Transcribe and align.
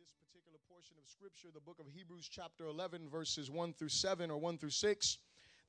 this 0.00 0.12
particular 0.16 0.58
portion 0.72 0.96
of 0.96 1.06
Scripture, 1.10 1.48
the 1.52 1.60
book 1.60 1.78
of 1.78 1.86
Hebrews, 1.86 2.26
chapter 2.26 2.64
11, 2.64 3.10
verses 3.10 3.50
1 3.50 3.74
through 3.74 3.90
7 3.90 4.30
or 4.30 4.38
1 4.38 4.56
through 4.56 4.70
6. 4.70 5.18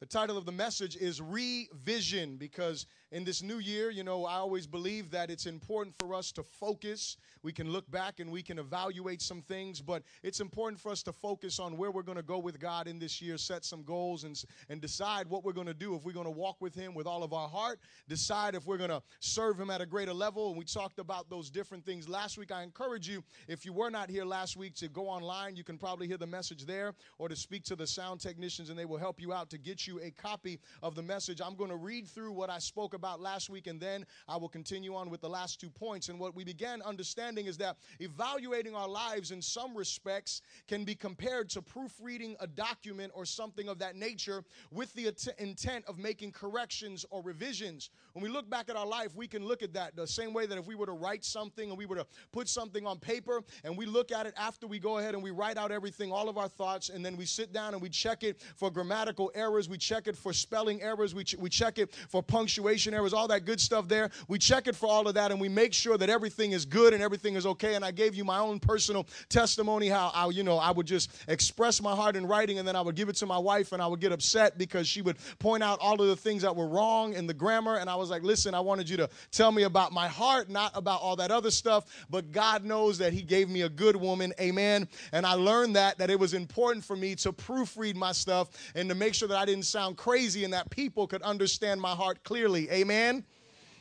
The 0.02 0.08
title 0.08 0.36
of 0.36 0.48
the 0.48 0.52
message 0.52 0.98
is 0.98 1.22
Revision 1.22 2.38
because 2.38 2.88
in 3.12 3.24
this 3.24 3.44
new 3.44 3.60
year, 3.60 3.92
you 3.92 4.04
know, 4.04 4.26
I 4.26 4.38
always 4.38 4.66
believe 4.66 5.12
that 5.12 5.30
it's 5.30 5.46
important 5.46 5.94
for 6.00 6.16
us 6.16 6.32
to 6.32 6.42
focus. 6.42 7.18
We 7.44 7.54
can 7.54 7.70
look 7.72 7.90
back 7.92 8.20
and 8.20 8.32
we 8.32 8.42
can 8.42 8.58
evaluate 8.58 9.22
some 9.22 9.44
things, 9.44 9.80
but 9.80 10.02
it's 10.24 10.40
important 10.40 10.82
for 10.82 10.92
us 10.92 11.04
to 11.04 11.14
focus 11.14 11.60
on 11.60 11.78
where 11.78 11.92
we're 11.92 12.02
going 12.02 12.18
to 12.18 12.24
go 12.24 12.40
with 12.40 12.60
God 12.60 12.88
in 12.88 12.98
this 12.98 13.22
year, 13.22 13.38
set 13.38 13.64
some 13.64 13.84
goals, 13.84 14.24
and, 14.24 14.44
and 14.70 14.82
decide 14.82 15.28
what 15.28 15.44
we're 15.44 15.54
going 15.54 15.68
to 15.68 15.74
do. 15.74 15.94
If 15.94 16.04
we're 16.04 16.14
going 16.14 16.26
to 16.26 16.32
walk 16.32 16.62
with 16.62 16.74
Him 16.74 16.96
with 16.96 17.06
all 17.06 17.22
of 17.22 17.32
our 17.32 17.48
heart, 17.48 17.80
decide 18.08 18.56
if 18.56 18.66
we're 18.66 18.80
going 18.80 18.90
to 18.90 19.04
serve 19.20 19.60
Him 19.60 19.70
at 19.70 19.82
a 19.82 19.86
greater 19.86 20.14
level. 20.14 20.50
And 20.50 20.58
we 20.58 20.66
talked 20.66 20.98
about 20.98 21.30
those 21.30 21.52
different 21.52 21.86
things 21.86 22.10
last 22.10 22.40
week. 22.40 22.52
I 22.52 22.64
encourage 22.64 23.08
you, 23.08 23.24
if 23.48 23.66
you 23.66 23.74
were 23.74 23.92
not 23.92 24.10
here 24.10 24.26
last 24.26 24.58
week, 24.58 24.74
to 24.78 24.88
go 24.88 25.08
online. 25.08 25.56
You 25.56 25.64
can 25.64 25.78
probably 25.78 26.08
hear 26.08 26.18
the 26.18 26.26
message 26.26 26.66
there 26.66 26.96
or 27.20 27.30
to 27.30 27.36
speak 27.36 27.66
to 27.66 27.76
the 27.76 27.86
sound 27.86 28.20
technicians, 28.20 28.72
and 28.72 28.80
they 28.80 28.86
will 28.86 28.98
help 28.98 29.22
you 29.22 29.32
out 29.32 29.52
to 29.52 29.60
get 29.60 29.86
you 29.86 29.91
you 29.92 30.00
a 30.02 30.12
copy 30.12 30.60
of 30.82 30.96
the 30.96 31.02
message. 31.02 31.42
I'm 31.42 31.56
going 31.56 31.70
to 31.70 31.76
read 31.76 32.08
through 32.08 32.32
what 32.32 32.50
I 32.50 32.60
spoke 32.60 32.94
about 32.94 33.20
last 33.20 33.50
week, 33.50 33.68
and 33.68 33.80
then 33.80 34.06
I 34.28 34.38
will 34.38 34.50
continue 34.50 34.96
on 34.96 35.10
with 35.10 35.22
the 35.22 35.30
last 35.30 35.60
two 35.60 35.70
points. 35.70 36.10
And 36.10 36.20
what 36.20 36.36
we 36.36 36.44
began 36.44 36.82
understanding 36.82 37.46
is 37.46 37.58
that 37.58 37.78
evaluating 38.00 38.76
our 38.76 38.88
lives 38.88 39.32
in 39.32 39.42
some 39.42 39.76
respects 39.76 40.42
can 40.68 40.84
be 40.86 40.96
compared 40.96 41.50
to 41.50 41.62
proofreading 41.62 42.36
a 42.40 42.48
document 42.48 43.12
or 43.14 43.26
something 43.26 43.68
of 43.68 43.80
that 43.80 43.96
nature 43.96 44.44
with 44.72 44.94
the 44.94 45.14
intent 45.38 45.86
of 45.88 45.98
making 45.98 46.32
corrections 46.32 47.06
or 47.10 47.22
revisions. 47.22 47.90
When 48.14 48.24
we 48.24 48.30
look 48.30 48.50
back 48.50 48.70
at 48.70 48.76
our 48.76 48.86
life, 48.86 49.16
we 49.16 49.28
can 49.28 49.46
look 49.46 49.64
at 49.64 49.74
that 49.74 49.96
the 49.96 50.08
same 50.08 50.34
way 50.34 50.46
that 50.46 50.58
if 50.58 50.68
we 50.68 50.76
were 50.76 50.86
to 50.86 50.92
write 50.94 51.26
something 51.26 51.70
and 51.70 51.78
we 51.78 51.86
were 51.86 51.98
to 51.98 52.06
put 52.32 52.48
something 52.48 52.88
on 52.88 53.00
paper 53.00 53.42
and 53.64 53.78
we 53.78 53.86
look 53.86 54.12
at 54.12 54.26
it 54.26 54.34
after 54.38 54.68
we 54.68 54.80
go 54.80 54.98
ahead 54.98 55.14
and 55.14 55.24
we 55.24 55.32
write 55.32 55.58
out 55.58 55.72
everything, 55.72 56.12
all 56.12 56.30
of 56.30 56.38
our 56.38 56.48
thoughts, 56.48 56.90
and 56.90 57.06
then 57.06 57.18
we 57.18 57.26
sit 57.26 57.52
down 57.52 57.74
and 57.74 57.82
we 57.82 57.90
check 57.90 58.24
it 58.24 58.42
for 58.56 58.70
grammatical 58.72 59.32
errors. 59.36 59.68
We 59.68 59.78
check 59.82 60.08
it 60.08 60.16
for 60.16 60.32
spelling 60.32 60.82
errors. 60.82 61.14
We, 61.14 61.24
ch- 61.24 61.36
we 61.38 61.50
check 61.50 61.80
it 61.80 61.94
for 62.10 62.22
punctuation 62.22 62.94
errors, 62.94 63.14
all 63.14 63.28
that 63.28 63.46
good 63.46 63.60
stuff 63.60 63.88
there. 63.88 64.12
We 64.28 64.38
check 64.38 64.68
it 64.68 64.76
for 64.76 64.88
all 64.88 65.08
of 65.08 65.16
that 65.16 65.32
and 65.32 65.42
we 65.42 65.50
make 65.50 65.74
sure 65.74 65.98
that 65.98 66.10
everything 66.10 66.52
is 66.52 66.66
good 66.66 66.94
and 66.94 67.02
everything 67.02 67.36
is 67.36 67.46
okay. 67.46 67.76
And 67.76 67.84
I 67.84 67.92
gave 67.92 68.16
you 68.16 68.24
my 68.24 68.40
own 68.40 68.60
personal 68.60 69.08
testimony 69.30 69.88
how 69.90 70.12
I, 70.14 70.30
you 70.30 70.44
know, 70.44 70.58
I 70.58 70.72
would 70.72 70.86
just 70.86 71.12
express 71.28 71.82
my 71.82 71.96
heart 71.96 72.16
in 72.16 72.26
writing 72.28 72.60
and 72.60 72.68
then 72.68 72.76
I 72.76 72.82
would 72.82 72.96
give 72.96 73.10
it 73.10 73.16
to 73.18 73.26
my 73.26 73.38
wife 73.38 73.72
and 73.72 73.82
I 73.82 73.88
would 73.88 74.00
get 74.00 74.12
upset 74.12 74.58
because 74.58 74.88
she 74.88 75.02
would 75.02 75.18
point 75.40 75.64
out 75.64 75.80
all 75.82 76.00
of 76.00 76.08
the 76.08 76.16
things 76.16 76.44
that 76.44 76.56
were 76.56 76.68
wrong 76.68 77.14
in 77.14 77.26
the 77.26 77.34
grammar. 77.34 77.78
And 77.78 77.90
I 77.90 77.96
was 77.96 78.10
like, 78.10 78.24
listen, 78.24 78.54
I 78.54 78.60
wanted 78.60 78.88
you 78.88 78.98
to 78.98 79.10
tell 79.32 79.52
me 79.52 79.64
about 79.64 79.92
my 79.92 80.08
heart, 80.08 80.50
not 80.50 80.72
about 80.76 81.02
all 81.02 81.16
that 81.16 81.32
other 81.32 81.52
stuff. 81.52 82.06
But 82.10 82.32
God 82.32 82.64
knows 82.64 83.00
that 83.00 83.14
He 83.14 83.24
gave 83.24 83.50
me 83.50 83.62
a 83.62 83.70
good 83.70 83.96
woman. 83.96 84.34
Amen. 84.40 84.88
And 85.12 85.26
I 85.26 85.34
learned 85.34 85.76
that, 85.76 85.98
that 85.98 86.10
it 86.10 86.20
was 86.20 86.34
important 86.34 86.86
for 86.86 86.96
me 86.96 87.16
to 87.16 87.34
proofread 87.34 87.96
my 87.96 88.12
stuff 88.12 88.50
and 88.76 88.88
to 88.90 88.96
make 88.96 89.14
sure 89.14 89.28
that 89.28 89.38
I 89.38 89.46
didn't 89.46 89.66
sound 89.72 89.98
crazy 89.98 90.44
and 90.44 90.54
that 90.54 90.70
people 90.70 91.08
could 91.08 91.22
understand 91.22 91.82
my 91.82 91.92
heart 91.92 92.24
clearly. 92.24 92.70
Amen. 92.70 93.24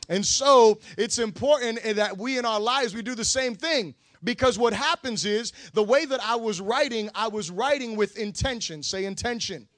And 0.08 0.24
so 0.24 0.80
it's 0.96 1.18
important 1.18 1.78
eh, 1.82 1.92
that 1.94 2.18
we 2.18 2.38
in 2.38 2.44
our 2.44 2.60
lives 2.60 2.94
we 2.94 3.02
do 3.02 3.14
the 3.14 3.24
same 3.24 3.54
thing 3.54 3.94
because 4.24 4.58
what 4.58 4.72
happens 4.72 5.24
is 5.24 5.52
the 5.72 5.82
way 5.82 6.04
that 6.04 6.20
I 6.22 6.36
was 6.36 6.60
writing, 6.60 7.10
I 7.14 7.28
was 7.28 7.50
writing 7.50 7.96
with 7.96 8.18
intention. 8.18 8.82
Say 8.82 9.04
intention. 9.04 9.68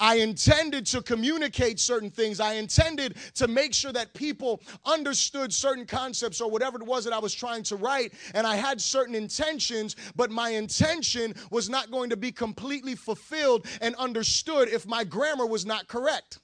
I 0.00 0.16
intended 0.16 0.86
to 0.86 1.02
communicate 1.02 1.80
certain 1.80 2.10
things. 2.10 2.40
I 2.40 2.54
intended 2.54 3.16
to 3.34 3.48
make 3.48 3.74
sure 3.74 3.92
that 3.92 4.14
people 4.14 4.60
understood 4.84 5.52
certain 5.52 5.86
concepts 5.86 6.40
or 6.40 6.50
whatever 6.50 6.80
it 6.80 6.86
was 6.86 7.04
that 7.04 7.12
I 7.12 7.18
was 7.18 7.34
trying 7.34 7.62
to 7.64 7.76
write. 7.76 8.14
And 8.34 8.46
I 8.46 8.56
had 8.56 8.80
certain 8.80 9.14
intentions, 9.14 9.96
but 10.16 10.30
my 10.30 10.50
intention 10.50 11.34
was 11.50 11.68
not 11.68 11.90
going 11.90 12.10
to 12.10 12.16
be 12.16 12.32
completely 12.32 12.94
fulfilled 12.94 13.66
and 13.80 13.94
understood 13.96 14.68
if 14.68 14.86
my 14.86 15.04
grammar 15.04 15.46
was 15.46 15.66
not 15.66 15.88
correct. 15.88 16.38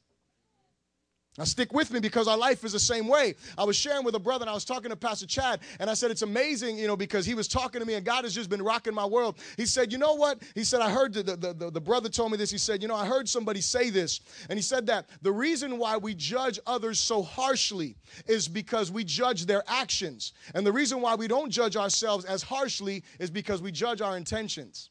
Now, 1.37 1.43
stick 1.43 1.73
with 1.73 1.91
me 1.91 1.99
because 1.99 2.29
our 2.29 2.37
life 2.37 2.63
is 2.63 2.73
the 2.73 2.79
same 2.79 3.09
way. 3.09 3.35
I 3.59 3.65
was 3.65 3.75
sharing 3.75 4.05
with 4.05 4.15
a 4.15 4.21
brother 4.21 4.45
and 4.45 4.51
I 4.51 4.55
was 4.55 4.65
talking 4.65 4.91
to 4.91 4.97
Pastor 4.97 5.27
Chad, 5.27 5.61
and 5.81 5.91
I 5.91 5.95
said, 5.95 6.13
It's 6.13 6.23
amazing, 6.23 6.79
you 6.79 6.87
know, 6.87 6.97
because 6.97 7.27
he 7.27 7.35
was 7.35 7.49
talking 7.49 7.81
to 7.81 7.87
me 7.87 7.95
and 7.95 8.07
God 8.07 8.23
has 8.23 8.33
just 8.33 8.49
been 8.49 8.63
rocking 8.63 8.95
my 8.95 9.05
world. 9.05 9.39
He 9.57 9.67
said, 9.67 9.91
You 9.91 9.99
know 9.99 10.15
what? 10.15 10.41
He 10.55 10.63
said, 10.63 10.81
I 10.81 10.91
heard 10.91 11.13
the, 11.13 11.25
the, 11.25 11.53
the, 11.53 11.71
the 11.73 11.81
brother 11.81 12.09
told 12.09 12.31
me 12.31 12.37
this. 12.37 12.53
He 12.53 12.59
said, 12.59 12.83
You 12.83 12.87
know, 12.87 12.95
I 12.95 13.05
heard 13.05 13.29
somebody 13.29 13.61
say 13.61 13.91
this. 13.91 14.21
And 14.49 14.57
he 14.57 14.63
said 14.63 14.87
that 14.87 15.09
the 15.23 15.33
reason 15.33 15.77
why 15.77 15.97
we 15.97 16.15
judge 16.15 16.61
others 16.69 17.01
so 17.01 17.21
harshly 17.21 17.97
is 18.29 18.47
because 18.47 18.93
we 18.93 19.03
judge 19.03 19.45
their 19.45 19.65
actions. 19.67 20.35
And 20.55 20.65
the 20.65 20.73
reason 20.73 21.01
why 21.01 21.17
we 21.17 21.27
don't 21.27 21.51
judge 21.51 21.77
ourselves 21.77 22.25
as 22.27 22.45
harshly 22.45 23.03
is 23.19 23.29
because 23.29 23.61
we 23.61 23.73
judge 23.73 24.01
our 24.01 24.17
intentions. 24.17 24.91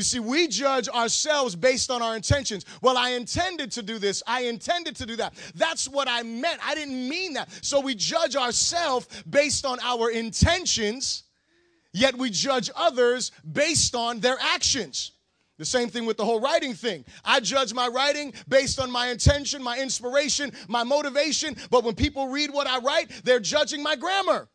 You 0.00 0.04
see, 0.04 0.18
we 0.18 0.48
judge 0.48 0.88
ourselves 0.88 1.54
based 1.54 1.90
on 1.90 2.00
our 2.00 2.16
intentions. 2.16 2.64
Well, 2.80 2.96
I 2.96 3.10
intended 3.10 3.70
to 3.72 3.82
do 3.82 3.98
this. 3.98 4.22
I 4.26 4.44
intended 4.44 4.96
to 4.96 5.04
do 5.04 5.14
that. 5.16 5.34
That's 5.54 5.90
what 5.90 6.08
I 6.08 6.22
meant. 6.22 6.58
I 6.66 6.74
didn't 6.74 7.06
mean 7.06 7.34
that. 7.34 7.50
So 7.62 7.80
we 7.80 7.94
judge 7.94 8.34
ourselves 8.34 9.06
based 9.28 9.66
on 9.66 9.78
our 9.82 10.10
intentions, 10.10 11.24
yet 11.92 12.16
we 12.16 12.30
judge 12.30 12.70
others 12.74 13.30
based 13.52 13.94
on 13.94 14.20
their 14.20 14.38
actions. 14.40 15.12
The 15.58 15.66
same 15.66 15.90
thing 15.90 16.06
with 16.06 16.16
the 16.16 16.24
whole 16.24 16.40
writing 16.40 16.72
thing. 16.72 17.04
I 17.22 17.40
judge 17.40 17.74
my 17.74 17.86
writing 17.86 18.32
based 18.48 18.80
on 18.80 18.90
my 18.90 19.08
intention, 19.08 19.62
my 19.62 19.78
inspiration, 19.78 20.50
my 20.66 20.82
motivation, 20.82 21.58
but 21.68 21.84
when 21.84 21.94
people 21.94 22.28
read 22.28 22.50
what 22.50 22.66
I 22.66 22.78
write, 22.78 23.10
they're 23.24 23.38
judging 23.38 23.82
my 23.82 23.96
grammar. 23.96 24.48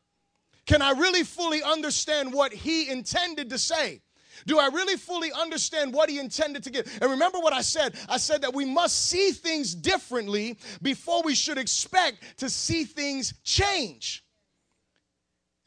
Can 0.65 0.81
I 0.81 0.93
really 0.93 1.21
fully 1.21 1.61
understand 1.61 2.33
what 2.33 2.51
he 2.51 2.89
intended 2.89 3.51
to 3.51 3.59
say? 3.59 4.01
Do 4.45 4.59
I 4.59 4.67
really 4.67 4.97
fully 4.97 5.31
understand 5.31 5.93
what 5.93 6.09
he 6.09 6.19
intended 6.19 6.63
to 6.63 6.69
give? 6.69 6.99
And 7.01 7.11
remember 7.11 7.39
what 7.39 7.53
I 7.53 7.61
said? 7.61 7.95
I 8.09 8.17
said 8.17 8.41
that 8.41 8.53
we 8.53 8.65
must 8.65 9.07
see 9.07 9.31
things 9.31 9.73
differently 9.73 10.57
before 10.81 11.21
we 11.23 11.35
should 11.35 11.57
expect 11.57 12.37
to 12.37 12.49
see 12.49 12.83
things 12.83 13.33
change. 13.43 14.23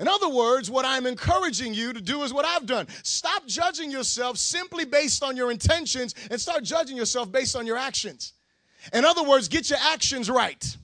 In 0.01 0.07
other 0.07 0.29
words, 0.29 0.71
what 0.71 0.85
I'm 0.85 1.07
encouraging 1.07 1.75
you 1.75 1.93
to 1.93 2.01
do 2.01 2.23
is 2.23 2.33
what 2.33 2.45
I've 2.45 2.67
done. 2.67 2.87
Stop 3.03 3.47
judging 3.47 3.91
yourself 3.91 4.39
simply 4.39 4.85
based 4.85 5.25
on 5.25 5.37
your 5.37 5.51
intentions 5.51 6.15
and 6.31 6.41
start 6.41 6.63
judging 6.63 6.97
yourself 6.97 7.33
based 7.33 7.57
on 7.57 7.67
your 7.67 7.77
actions. 7.77 8.35
In 8.93 9.05
other 9.05 9.25
words, 9.25 9.49
get 9.49 9.71
your 9.71 9.79
actions 9.83 10.31
right. 10.31 10.77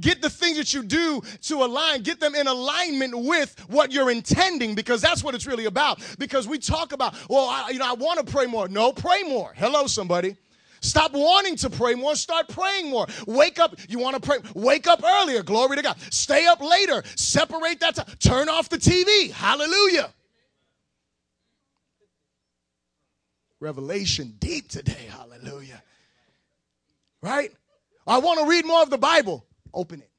Get 0.00 0.20
the 0.20 0.30
things 0.30 0.56
that 0.56 0.74
you 0.74 0.82
do 0.82 1.22
to 1.42 1.62
align, 1.62 2.02
get 2.02 2.20
them 2.20 2.34
in 2.34 2.46
alignment 2.46 3.16
with 3.16 3.58
what 3.68 3.92
you're 3.92 4.10
intending 4.10 4.74
because 4.74 5.00
that's 5.00 5.22
what 5.22 5.34
it's 5.34 5.46
really 5.46 5.66
about. 5.66 6.00
Because 6.18 6.48
we 6.48 6.58
talk 6.58 6.92
about, 6.92 7.14
well, 7.28 7.48
I, 7.48 7.70
you 7.70 7.78
know, 7.78 7.88
I 7.88 7.94
want 7.94 8.24
to 8.24 8.30
pray 8.30 8.46
more. 8.46 8.68
No, 8.68 8.92
pray 8.92 9.22
more. 9.22 9.52
Hello, 9.56 9.86
somebody. 9.86 10.36
Stop 10.80 11.12
wanting 11.14 11.56
to 11.56 11.70
pray 11.70 11.94
more. 11.94 12.14
Start 12.14 12.48
praying 12.48 12.90
more. 12.90 13.06
Wake 13.26 13.58
up. 13.58 13.74
You 13.88 13.98
want 13.98 14.16
to 14.16 14.20
pray? 14.20 14.38
Wake 14.54 14.86
up 14.86 15.02
earlier. 15.02 15.42
Glory 15.42 15.76
to 15.76 15.82
God. 15.82 15.96
Stay 16.10 16.46
up 16.46 16.60
later. 16.60 17.02
Separate 17.16 17.80
that 17.80 17.94
time. 17.94 18.06
Turn 18.18 18.50
off 18.50 18.68
the 18.68 18.76
TV. 18.76 19.30
Hallelujah. 19.30 20.12
Revelation 23.60 24.34
deep 24.38 24.68
today. 24.68 25.08
Hallelujah. 25.08 25.82
Right? 27.22 27.50
I 28.06 28.18
want 28.18 28.40
to 28.40 28.46
read 28.46 28.66
more 28.66 28.82
of 28.82 28.90
the 28.90 28.98
Bible. 28.98 29.46
Open 29.74 30.00
it. 30.00 30.10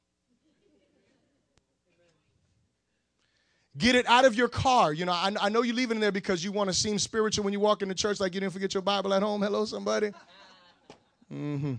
Get 3.78 3.94
it 3.94 4.06
out 4.06 4.24
of 4.24 4.34
your 4.34 4.48
car. 4.48 4.92
You 4.92 5.04
know, 5.04 5.12
I, 5.12 5.32
I 5.40 5.48
know 5.48 5.62
you 5.62 5.72
leave 5.72 5.90
it 5.90 5.94
in 5.94 6.00
there 6.00 6.12
because 6.12 6.44
you 6.44 6.52
want 6.52 6.70
to 6.70 6.74
seem 6.74 6.98
spiritual 6.98 7.44
when 7.44 7.52
you 7.52 7.60
walk 7.60 7.82
into 7.82 7.94
church, 7.94 8.20
like 8.20 8.34
you 8.34 8.40
didn't 8.40 8.52
forget 8.52 8.72
your 8.72 8.82
Bible 8.82 9.12
at 9.12 9.22
home. 9.22 9.42
Hello, 9.42 9.64
somebody. 9.64 10.12
Mm-hmm. 11.32 11.74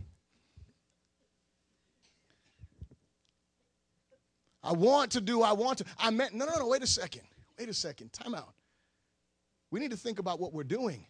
I 4.63 4.73
want 4.73 5.11
to 5.11 5.21
do, 5.21 5.41
I 5.41 5.53
want 5.53 5.77
to. 5.79 5.85
I 5.97 6.09
meant, 6.09 6.33
no, 6.33 6.45
no, 6.45 6.59
no, 6.59 6.68
wait 6.68 6.83
a 6.83 6.88
second. 6.88 7.21
Wait 7.57 7.69
a 7.69 7.74
second. 7.74 8.12
Time 8.12 8.35
out. 8.35 8.53
We 9.71 9.79
need 9.79 9.91
to 9.91 9.97
think 9.97 10.19
about 10.19 10.39
what 10.39 10.53
we're 10.53 10.63
doing. 10.63 11.06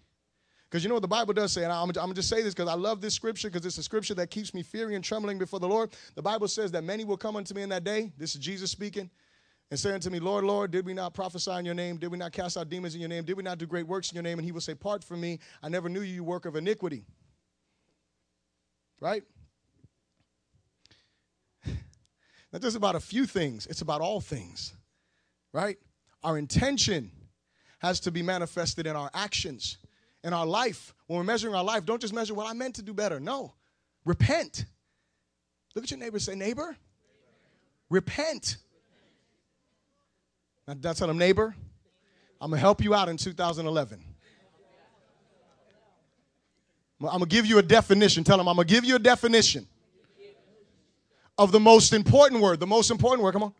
Because 0.70 0.84
you 0.84 0.90
know 0.90 0.96
what 0.96 1.02
the 1.02 1.08
Bible 1.08 1.34
does 1.34 1.54
say, 1.54 1.64
and 1.64 1.72
I'm, 1.72 1.88
I'm 1.88 1.94
going 1.94 2.10
to 2.10 2.16
just 2.16 2.30
say 2.30 2.42
this 2.42 2.54
because 2.54 2.70
I 2.70 2.74
love 2.74 3.00
this 3.00 3.14
scripture 3.14 3.50
because 3.50 3.66
it's 3.66 3.78
a 3.78 3.84
scripture 3.84 4.14
that 4.16 4.30
keeps 4.30 4.54
me 4.54 4.64
fearing 4.64 4.96
and 4.96 5.04
trembling 5.04 5.38
before 5.38 5.62
the 5.62 5.68
Lord. 5.68 5.92
The 6.16 6.22
Bible 6.22 6.50
says 6.50 6.72
that 6.74 6.84
many 6.84 7.06
will 7.06 7.16
come 7.16 7.38
unto 7.38 7.54
me 7.54 7.62
in 7.62 7.70
that 7.70 7.86
day. 7.86 8.12
This 8.18 8.36
is 8.36 8.42
Jesus 8.42 8.70
speaking. 8.70 9.10
And 9.70 9.80
saying 9.80 10.00
to 10.02 10.10
me, 10.10 10.20
Lord, 10.20 10.46
Lord, 10.46 10.72
did 10.72 10.86
we 10.86 10.94
not 10.94 11.14
prophesy 11.14 11.52
in 11.52 11.66
your 11.66 11.76
name? 11.76 11.98
Did 11.98 12.08
we 12.08 12.18
not 12.18 12.32
cast 12.32 12.58
out 12.58 12.70
demons 12.70 12.96
in 12.96 13.02
your 13.02 13.10
name? 13.10 13.26
Did 13.26 13.36
we 13.36 13.44
not 13.44 13.58
do 13.58 13.66
great 13.66 13.86
works 13.86 14.12
in 14.12 14.16
your 14.16 14.24
name? 14.24 14.40
And 14.40 14.46
he 14.46 14.54
will 14.54 14.62
say, 14.62 14.74
Part 14.74 15.04
from 15.04 15.20
me, 15.20 15.40
I 15.62 15.68
never 15.68 15.90
knew 15.90 16.02
you, 16.02 16.16
you 16.16 16.24
work 16.24 16.46
of 16.46 16.56
iniquity. 16.56 17.04
Right? 19.02 19.24
Not 22.54 22.62
just 22.62 22.78
about 22.78 22.96
a 22.96 23.02
few 23.02 23.26
things, 23.26 23.68
it's 23.68 23.82
about 23.82 24.00
all 24.00 24.22
things. 24.22 24.74
Right? 25.52 25.78
Our 26.24 26.38
intention 26.38 27.12
has 27.80 28.00
to 28.02 28.12
be 28.12 28.22
manifested 28.22 28.88
in 28.88 28.96
our 28.96 29.12
actions 29.14 29.78
in 30.28 30.34
our 30.34 30.46
life, 30.46 30.94
when 31.08 31.18
we're 31.18 31.24
measuring 31.24 31.56
our 31.56 31.64
life, 31.64 31.86
don't 31.86 32.02
just 32.02 32.14
measure, 32.14 32.34
what 32.34 32.48
I 32.48 32.54
meant 32.54 32.76
to 32.76 32.82
do 32.82 32.94
better. 32.94 33.18
No, 33.18 33.54
repent. 34.04 34.66
Look 35.74 35.86
at 35.86 35.92
your 35.92 36.00
neighbor 36.00 36.20
say, 36.20 36.36
neighbor, 36.36 36.76
repent. 37.90 38.58
Now, 40.68 40.76
now 40.84 40.92
tell 40.92 41.08
them, 41.08 41.18
neighbor, 41.18 41.56
I'm 42.42 42.50
going 42.50 42.58
to 42.58 42.62
help 42.62 42.84
you 42.84 42.94
out 42.94 43.08
in 43.08 43.16
2011. 43.16 44.04
I'm 47.00 47.08
going 47.08 47.20
to 47.22 47.26
give 47.26 47.46
you 47.46 47.60
a 47.60 47.64
definition. 47.64 48.26
Tell 48.26 48.38
them, 48.38 48.50
I'm 48.50 48.56
going 48.56 48.68
to 48.68 48.74
give 48.74 48.84
you 48.84 48.96
a 48.96 49.00
definition 49.00 49.66
of 51.38 51.54
the 51.54 51.60
most 51.60 51.94
important 51.94 52.42
word. 52.42 52.60
The 52.60 52.68
most 52.68 52.92
important 52.92 53.24
word, 53.24 53.32
come 53.32 53.44
on. 53.44 53.54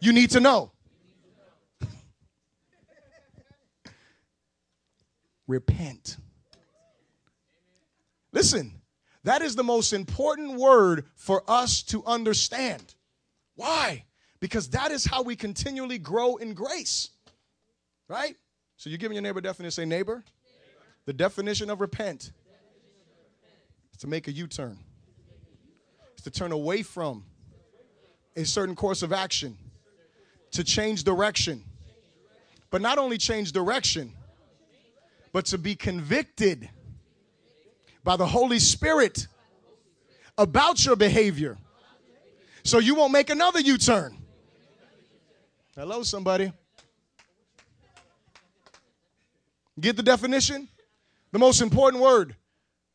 You 0.00 0.14
need 0.14 0.30
to 0.30 0.40
know. 0.40 0.70
Repent. 5.46 6.16
Listen, 8.32 8.80
that 9.24 9.42
is 9.42 9.56
the 9.56 9.64
most 9.64 9.92
important 9.92 10.58
word 10.58 11.06
for 11.16 11.42
us 11.48 11.82
to 11.84 12.04
understand. 12.04 12.94
Why? 13.56 14.04
Because 14.40 14.68
that 14.70 14.90
is 14.90 15.04
how 15.04 15.22
we 15.22 15.36
continually 15.36 15.98
grow 15.98 16.36
in 16.36 16.52
grace. 16.52 17.10
Right? 18.08 18.36
So 18.76 18.90
you're 18.90 18.98
giving 18.98 19.14
your 19.14 19.22
neighbor 19.22 19.40
definition. 19.40 19.70
Say, 19.70 19.84
neighbor, 19.86 20.16
neighbor. 20.16 20.24
the 21.06 21.12
definition 21.12 21.70
of 21.70 21.80
repent 21.80 22.32
is 23.92 23.98
to 24.00 24.06
make 24.06 24.28
a 24.28 24.32
U 24.32 24.46
turn, 24.46 24.78
it's 26.12 26.22
to 26.24 26.30
turn 26.30 26.52
away 26.52 26.82
from 26.82 27.24
a 28.36 28.44
certain 28.44 28.74
course 28.74 29.02
of 29.02 29.12
action, 29.12 29.56
to 30.50 30.64
change 30.64 31.04
direction. 31.04 31.62
But 32.70 32.82
not 32.82 32.98
only 32.98 33.16
change 33.16 33.52
direction, 33.52 34.12
but 35.34 35.46
to 35.46 35.58
be 35.58 35.74
convicted 35.74 36.70
by 38.04 38.16
the 38.16 38.24
Holy 38.24 38.60
Spirit 38.60 39.26
about 40.38 40.86
your 40.86 40.94
behavior 40.94 41.58
so 42.62 42.78
you 42.78 42.94
won't 42.94 43.12
make 43.12 43.30
another 43.30 43.58
U 43.58 43.76
turn. 43.76 44.16
Hello, 45.74 46.04
somebody. 46.04 46.52
Get 49.80 49.96
the 49.96 50.04
definition? 50.04 50.68
The 51.32 51.40
most 51.40 51.60
important 51.60 52.00
word. 52.00 52.36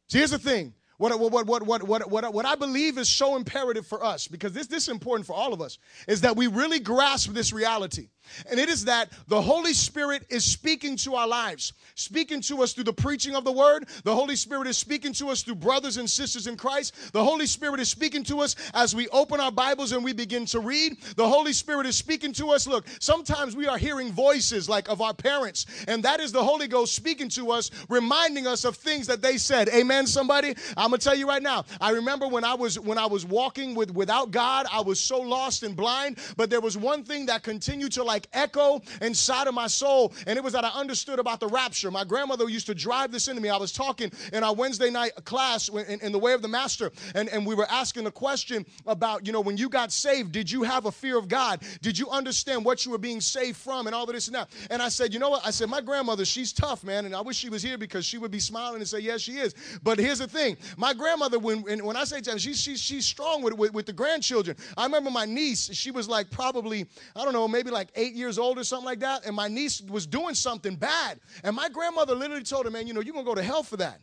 See, 0.07 0.19
here's 0.19 0.31
the 0.31 0.39
thing. 0.39 0.73
What, 0.97 1.19
what, 1.19 1.45
what, 1.45 1.65
what, 1.65 1.83
what, 1.83 2.09
what, 2.09 2.33
what 2.33 2.45
I 2.45 2.55
believe 2.55 2.97
is 2.97 3.09
so 3.09 3.35
imperative 3.35 3.85
for 3.85 4.01
us, 4.01 4.29
because 4.29 4.53
this, 4.53 4.67
this 4.67 4.83
is 4.83 4.89
important 4.89 5.27
for 5.27 5.33
all 5.33 5.51
of 5.51 5.61
us, 5.61 5.77
is 6.07 6.21
that 6.21 6.37
we 6.37 6.47
really 6.47 6.79
grasp 6.79 7.31
this 7.31 7.51
reality. 7.51 8.07
And 8.49 8.59
it 8.59 8.69
is 8.69 8.85
that 8.85 9.11
the 9.27 9.41
Holy 9.41 9.73
Spirit 9.73 10.25
is 10.29 10.45
speaking 10.45 10.95
to 10.97 11.15
our 11.15 11.27
lives, 11.27 11.73
speaking 11.95 12.41
to 12.41 12.61
us 12.63 12.73
through 12.73 12.85
the 12.85 12.93
preaching 12.93 13.35
of 13.35 13.43
the 13.43 13.51
word. 13.51 13.87
The 14.03 14.13
Holy 14.13 14.35
Spirit 14.35 14.67
is 14.67 14.77
speaking 14.77 15.13
to 15.13 15.29
us 15.29 15.41
through 15.41 15.55
brothers 15.55 15.97
and 15.97 16.09
sisters 16.09 16.47
in 16.47 16.57
Christ. 16.57 17.13
The 17.13 17.23
Holy 17.23 17.45
Spirit 17.45 17.79
is 17.79 17.89
speaking 17.89 18.23
to 18.25 18.39
us 18.39 18.55
as 18.73 18.95
we 18.95 19.07
open 19.09 19.39
our 19.39 19.51
Bibles 19.51 19.91
and 19.91 20.03
we 20.03 20.13
begin 20.13 20.45
to 20.47 20.59
read. 20.59 20.97
The 21.15 21.27
Holy 21.27 21.53
Spirit 21.53 21.85
is 21.85 21.95
speaking 21.95 22.33
to 22.33 22.49
us. 22.49 22.67
Look, 22.67 22.87
sometimes 22.99 23.55
we 23.55 23.67
are 23.67 23.77
hearing 23.77 24.11
voices 24.11 24.69
like 24.69 24.89
of 24.89 25.01
our 25.01 25.13
parents, 25.13 25.65
and 25.87 26.03
that 26.03 26.19
is 26.19 26.31
the 26.31 26.43
Holy 26.43 26.67
Ghost 26.67 26.95
speaking 26.95 27.29
to 27.29 27.51
us, 27.51 27.71
reminding 27.89 28.47
us 28.47 28.65
of 28.65 28.75
things 28.75 29.07
that 29.07 29.21
they 29.21 29.37
said. 29.37 29.69
Amen, 29.69 30.07
somebody? 30.07 30.55
I'm 30.77 30.91
gonna 30.91 30.97
tell 30.97 31.15
you 31.15 31.27
right 31.27 31.43
now. 31.43 31.65
I 31.81 31.91
remember 31.91 32.27
when 32.27 32.43
I 32.43 32.53
was 32.53 32.79
when 32.79 32.97
I 32.97 33.05
was 33.05 33.25
walking 33.25 33.75
with 33.75 33.91
without 33.91 34.31
God, 34.31 34.65
I 34.71 34.81
was 34.81 34.99
so 34.99 35.19
lost 35.19 35.63
and 35.63 35.75
blind, 35.75 36.19
but 36.37 36.49
there 36.49 36.61
was 36.61 36.77
one 36.77 37.03
thing 37.03 37.25
that 37.27 37.43
continued 37.43 37.91
to 37.93 38.03
like 38.09 38.27
echo 38.33 38.81
inside 39.01 39.47
of 39.47 39.53
my 39.53 39.67
soul. 39.67 40.13
And 40.25 40.35
it 40.35 40.43
was 40.43 40.53
that 40.53 40.65
I 40.65 40.69
understood 40.69 41.19
about 41.19 41.39
the 41.39 41.47
rapture. 41.47 41.91
My 41.91 42.03
grandmother 42.03 42.49
used 42.49 42.65
to 42.67 42.75
drive 42.75 43.11
this 43.11 43.27
into 43.27 43.41
me. 43.41 43.49
I 43.49 43.57
was 43.57 43.71
talking 43.71 44.11
in 44.33 44.43
our 44.43 44.55
Wednesday 44.55 44.89
night 44.89 45.11
class 45.25 45.69
in, 45.69 45.99
in 46.01 46.11
the 46.11 46.17
way 46.19 46.33
of 46.33 46.41
the 46.41 46.47
master, 46.47 46.91
and, 47.13 47.29
and 47.29 47.45
we 47.45 47.53
were 47.53 47.67
asking 47.69 48.03
the 48.03 48.11
question 48.11 48.65
about, 48.87 49.27
you 49.27 49.31
know, 49.31 49.41
when 49.41 49.57
you 49.57 49.69
got 49.69 49.91
saved, 49.91 50.31
did 50.31 50.49
you 50.49 50.63
have 50.63 50.87
a 50.87 50.91
fear 50.91 51.17
of 51.17 51.27
God? 51.27 51.61
Did 51.81 51.97
you 51.97 52.09
understand 52.09 52.65
what 52.65 52.83
you 52.85 52.91
were 52.91 52.97
being 52.97 53.21
saved 53.21 53.57
from 53.57 53.85
and 53.85 53.95
all 53.95 54.03
of 54.03 54.13
this 54.13 54.27
and 54.27 54.35
that? 54.35 54.49
And 54.71 54.81
I 54.81 54.89
said, 54.89 55.13
you 55.13 55.19
know 55.19 55.29
what? 55.29 55.45
I 55.45 55.51
said, 55.51 55.69
my 55.69 55.81
grandmother, 55.81 56.25
she's 56.25 56.51
tough, 56.51 56.83
man. 56.83 57.05
And 57.05 57.15
I 57.15 57.21
wish 57.21 57.37
she 57.37 57.49
was 57.49 57.61
here 57.61 57.77
because 57.77 58.05
she 58.05 58.17
would 58.17 58.31
be 58.31 58.39
smiling 58.39 58.77
and 58.77 58.87
say, 58.87 58.99
yes, 58.99 59.21
she 59.21 59.33
is. 59.33 59.53
But 59.83 59.99
here's 59.99 60.19
the 60.19 60.27
thing. 60.27 60.57
My 60.77 60.93
grandmother, 60.93 61.37
when, 61.37 61.61
when 61.85 61.95
I 61.95 62.05
say 62.05 62.21
time, 62.21 62.39
she's, 62.39 62.59
she's, 62.59 62.81
she's 62.81 63.05
strong 63.05 63.43
with, 63.43 63.53
with, 63.53 63.73
with 63.73 63.85
the 63.85 63.93
grandchildren. 63.93 64.57
I 64.77 64.83
remember 64.85 65.11
my 65.11 65.25
niece, 65.25 65.69
she 65.73 65.91
was 65.91 66.07
like 66.09 66.31
probably, 66.31 66.87
I 67.15 67.23
don't 67.23 67.33
know, 67.33 67.47
maybe 67.47 67.69
like 67.69 67.89
eight 67.99 68.13
years 68.13 68.39
old 68.39 68.57
or 68.57 68.63
something 68.63 68.85
like 68.85 69.01
that, 69.01 69.25
and 69.25 69.35
my 69.35 69.47
niece 69.47 69.81
was 69.81 70.07
doing 70.07 70.33
something 70.33 70.75
bad. 70.75 71.19
And 71.43 71.55
my 71.55 71.69
grandmother 71.69 72.15
literally 72.15 72.43
told 72.43 72.65
her, 72.65 72.71
man, 72.71 72.87
you 72.87 72.93
know, 72.93 73.01
you're 73.01 73.13
going 73.13 73.25
to 73.25 73.29
go 73.29 73.35
to 73.35 73.43
hell 73.43 73.61
for 73.63 73.77
that. 73.77 73.99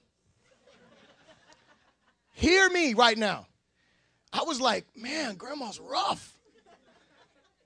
Hear 2.34 2.68
me 2.68 2.92
right 2.92 3.16
now. 3.16 3.46
I 4.32 4.42
was 4.42 4.60
like, 4.60 4.84
man, 4.94 5.36
grandma's 5.36 5.80
rough. 5.80 6.34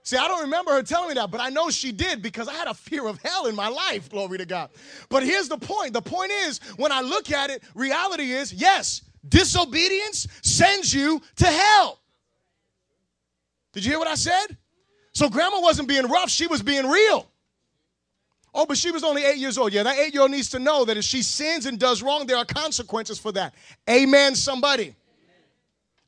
See, 0.05 0.17
I 0.17 0.29
don't 0.29 0.43
remember 0.43 0.73
her 0.73 0.82
telling 0.82 1.09
me 1.09 1.15
that, 1.15 1.31
but 1.31 1.41
I 1.41 1.50
know 1.50 1.71
she 1.71 1.93
did 1.93 2.23
because 2.23 2.49
I 2.49 2.55
had 2.55 2.69
a 2.69 2.75
fear 2.75 3.06
of 3.06 3.21
hell 3.23 3.47
in 3.47 3.55
my 3.55 3.69
life, 3.69 4.09
glory 4.09 4.38
to 4.38 4.47
God. 4.47 4.71
But 5.09 5.25
here's 5.25 5.49
the 5.49 5.59
point 5.59 5.93
the 5.93 6.00
point 6.00 6.31
is, 6.31 6.59
when 6.77 6.91
I 6.91 7.00
look 7.00 7.31
at 7.31 7.50
it, 7.50 7.62
reality 7.75 8.32
is 8.32 8.53
yes, 8.53 9.03
disobedience 9.29 10.27
sends 10.43 10.94
you 10.94 11.21
to 11.37 11.47
hell. 11.47 12.00
Did 13.73 13.85
you 13.85 13.91
hear 13.91 13.99
what 13.99 14.09
I 14.09 14.15
said? 14.15 14.56
So 15.20 15.28
grandma 15.28 15.61
wasn't 15.61 15.87
being 15.87 16.06
rough, 16.06 16.31
she 16.31 16.46
was 16.46 16.62
being 16.62 16.88
real. 16.88 17.28
Oh, 18.55 18.64
but 18.64 18.78
she 18.78 18.90
was 18.90 19.05
only 19.05 19.22
eight 19.22 19.37
years 19.37 19.58
old. 19.58 19.70
Yeah, 19.70 19.82
that 19.82 19.99
eight 19.99 20.14
year 20.14 20.22
old 20.22 20.31
needs 20.31 20.49
to 20.49 20.58
know 20.58 20.87
that 20.87 20.96
if 20.96 21.05
she 21.05 21.20
sins 21.20 21.67
and 21.67 21.78
does 21.78 22.02
wrong, 22.02 22.26
there 22.26 22.38
are 22.38 22.46
consequences 22.46 23.19
for 23.19 23.31
that. 23.32 23.52
Amen, 23.90 24.34
somebody. 24.34 24.94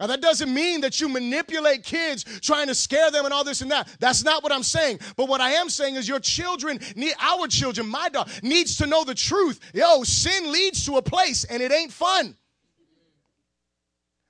Now, 0.01 0.07
that 0.07 0.23
doesn't 0.23 0.53
mean 0.53 0.81
that 0.81 0.99
you 0.99 1.11
manipulate 1.11 1.85
kids 1.85 2.25
trying 2.41 2.69
to 2.69 2.75
scare 2.75 3.11
them 3.11 3.27
and 3.27 3.35
all 3.35 3.45
this 3.45 3.61
and 3.61 3.71
that. 3.71 3.87
That's 4.01 4.25
not 4.25 4.43
what 4.43 4.51
I'm 4.51 4.63
saying. 4.63 5.01
But 5.15 5.29
what 5.29 5.43
I 5.43 5.51
am 5.51 5.69
saying 5.69 5.97
is 5.97 6.09
your 6.09 6.19
children, 6.19 6.81
need, 6.97 7.13
our 7.21 7.49
children, 7.49 7.87
my 7.89 8.09
daughter, 8.09 8.33
needs 8.43 8.79
to 8.79 8.87
know 8.87 9.05
the 9.05 9.15
truth. 9.15 9.61
Yo, 9.75 10.05
sin 10.05 10.51
leads 10.51 10.87
to 10.87 10.97
a 10.97 11.03
place 11.03 11.45
and 11.45 11.63
it 11.63 11.71
ain't 11.71 11.93
fun. 11.93 12.35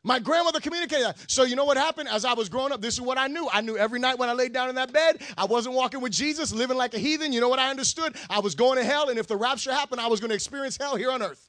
My 0.04 0.18
grandmother 0.18 0.58
communicated 0.58 1.06
that. 1.06 1.30
So, 1.30 1.44
you 1.44 1.54
know 1.54 1.64
what 1.64 1.76
happened? 1.76 2.08
As 2.08 2.24
I 2.24 2.32
was 2.32 2.48
growing 2.48 2.72
up, 2.72 2.80
this 2.80 2.94
is 2.94 3.00
what 3.00 3.18
I 3.18 3.28
knew. 3.28 3.48
I 3.52 3.60
knew 3.60 3.76
every 3.76 4.00
night 4.00 4.18
when 4.18 4.28
I 4.28 4.32
laid 4.32 4.52
down 4.52 4.68
in 4.68 4.74
that 4.74 4.92
bed, 4.92 5.22
I 5.38 5.44
wasn't 5.44 5.76
walking 5.76 6.00
with 6.00 6.12
Jesus, 6.12 6.52
living 6.52 6.76
like 6.76 6.94
a 6.94 6.98
heathen. 6.98 7.32
You 7.32 7.40
know 7.40 7.48
what 7.48 7.60
I 7.60 7.70
understood? 7.70 8.16
I 8.28 8.40
was 8.40 8.56
going 8.56 8.78
to 8.78 8.84
hell, 8.84 9.10
and 9.10 9.18
if 9.18 9.28
the 9.28 9.36
rapture 9.36 9.72
happened, 9.72 10.00
I 10.00 10.08
was 10.08 10.18
going 10.18 10.30
to 10.30 10.34
experience 10.34 10.76
hell 10.76 10.96
here 10.96 11.10
on 11.10 11.22
earth. 11.22 11.48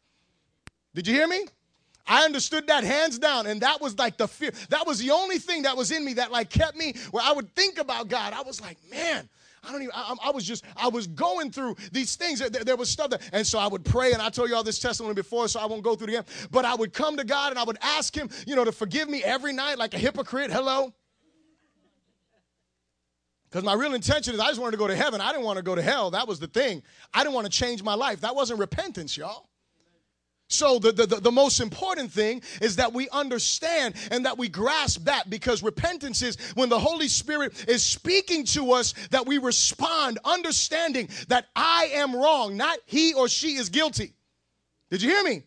Did 0.93 1.07
you 1.07 1.15
hear 1.15 1.27
me? 1.27 1.45
I 2.05 2.25
understood 2.25 2.67
that 2.67 2.83
hands 2.83 3.17
down, 3.17 3.47
and 3.47 3.61
that 3.61 3.81
was 3.81 3.97
like 3.97 4.17
the 4.17 4.27
fear. 4.27 4.51
That 4.69 4.85
was 4.85 4.99
the 4.99 5.11
only 5.11 5.39
thing 5.39 5.63
that 5.63 5.75
was 5.75 5.91
in 5.91 6.03
me 6.03 6.13
that 6.15 6.31
like 6.31 6.49
kept 6.49 6.77
me 6.77 6.93
where 7.11 7.23
I 7.23 7.31
would 7.31 7.55
think 7.55 7.79
about 7.79 8.09
God. 8.09 8.33
I 8.33 8.41
was 8.41 8.61
like, 8.61 8.77
man, 8.91 9.29
I 9.63 9.71
don't 9.71 9.81
even, 9.81 9.93
I, 9.95 10.15
I, 10.25 10.31
was 10.31 10.43
just, 10.43 10.63
I 10.75 10.89
was 10.89 11.07
going 11.07 11.51
through 11.51 11.77
these 11.91 12.15
things. 12.15 12.39
There, 12.39 12.49
there, 12.49 12.75
was 12.75 12.89
stuff 12.89 13.11
that, 13.11 13.21
and 13.31 13.47
so 13.47 13.59
I 13.59 13.67
would 13.67 13.85
pray, 13.85 14.11
and 14.11 14.21
I 14.21 14.29
told 14.29 14.49
you 14.49 14.55
all 14.55 14.63
this 14.63 14.79
testimony 14.79 15.15
before, 15.15 15.47
so 15.47 15.59
I 15.59 15.65
won't 15.65 15.83
go 15.83 15.95
through 15.95 16.07
it 16.07 16.09
again. 16.11 16.25
But 16.51 16.65
I 16.65 16.75
would 16.75 16.91
come 16.91 17.15
to 17.17 17.23
God 17.23 17.51
and 17.51 17.59
I 17.59 17.63
would 17.63 17.77
ask 17.81 18.15
Him, 18.15 18.29
you 18.45 18.55
know, 18.55 18.65
to 18.65 18.71
forgive 18.71 19.09
me 19.09 19.23
every 19.23 19.53
night 19.53 19.77
like 19.77 19.93
a 19.93 19.97
hypocrite. 19.97 20.51
Hello? 20.51 20.93
Because 23.49 23.63
my 23.63 23.73
real 23.73 23.93
intention 23.93 24.33
is 24.33 24.39
I 24.39 24.47
just 24.47 24.59
wanted 24.59 24.71
to 24.71 24.77
go 24.77 24.87
to 24.87 24.95
heaven. 24.95 25.21
I 25.21 25.31
didn't 25.31 25.45
want 25.45 25.57
to 25.57 25.63
go 25.63 25.75
to 25.75 25.81
hell. 25.81 26.09
That 26.11 26.27
was 26.27 26.39
the 26.39 26.47
thing. 26.47 26.81
I 27.13 27.23
didn't 27.23 27.35
want 27.35 27.45
to 27.45 27.51
change 27.51 27.83
my 27.83 27.93
life. 27.93 28.21
That 28.21 28.35
wasn't 28.35 28.59
repentance, 28.59 29.15
y'all. 29.15 29.47
So, 30.53 30.77
the, 30.77 30.91
the, 30.91 31.07
the, 31.07 31.31
most 31.31 31.59
important 31.59 32.11
thing 32.11 32.43
is 32.61 32.75
that 32.75 32.93
we 32.93 33.09
understand 33.09 33.95
and 34.11 34.25
that 34.25 34.37
we 34.37 34.47
grasp 34.47 35.05
that 35.05 35.27
because 35.27 35.63
repentance 35.63 36.21
is 36.21 36.37
when 36.53 36.69
the 36.69 36.77
Holy 36.77 37.07
Spirit 37.07 37.67
is 37.67 37.83
speaking 37.83 38.45
to 38.45 38.73
us 38.73 38.93
that 39.09 39.25
we 39.25 39.39
respond, 39.39 40.19
understanding 40.23 41.09
that 41.29 41.47
I 41.55 41.89
am 41.93 42.15
wrong, 42.15 42.55
not 42.55 42.77
he 42.85 43.15
or 43.15 43.27
she 43.27 43.55
is 43.55 43.69
guilty. 43.69 44.13
Did 44.91 45.01
you 45.01 45.09
hear 45.09 45.23
me? 45.23 45.43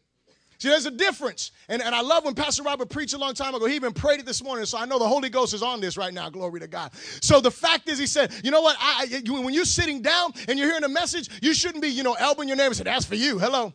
See, 0.58 0.68
there's 0.68 0.86
a 0.86 0.90
difference. 0.90 1.52
And, 1.68 1.82
and 1.82 1.94
I 1.94 2.00
love 2.00 2.24
when 2.24 2.34
Pastor 2.34 2.64
Robert 2.64 2.88
preached 2.88 3.14
a 3.14 3.18
long 3.18 3.34
time 3.34 3.54
ago. 3.54 3.66
He 3.66 3.76
even 3.76 3.92
prayed 3.92 4.18
it 4.18 4.26
this 4.26 4.42
morning. 4.42 4.64
So 4.64 4.76
I 4.76 4.86
know 4.86 4.98
the 4.98 5.06
Holy 5.06 5.28
Ghost 5.28 5.54
is 5.54 5.62
on 5.62 5.80
this 5.80 5.96
right 5.96 6.12
now. 6.12 6.30
Glory 6.30 6.58
to 6.60 6.66
God. 6.66 6.92
So 7.20 7.40
the 7.40 7.50
fact 7.50 7.88
is, 7.88 7.98
he 7.98 8.06
said, 8.06 8.32
you 8.42 8.50
know 8.50 8.62
what? 8.62 8.76
I, 8.80 9.22
you, 9.24 9.40
when 9.40 9.54
you're 9.54 9.64
sitting 9.64 10.02
down 10.02 10.32
and 10.48 10.58
you're 10.58 10.68
hearing 10.68 10.84
a 10.84 10.88
message, 10.88 11.28
you 11.42 11.54
shouldn't 11.54 11.82
be, 11.82 11.88
you 11.88 12.02
know, 12.02 12.14
elbowing 12.14 12.48
your 12.48 12.56
neighbor 12.56 12.68
and 12.68 12.76
say, 12.76 12.84
that's 12.84 13.04
for 13.04 13.14
you. 13.14 13.38
Hello. 13.38 13.72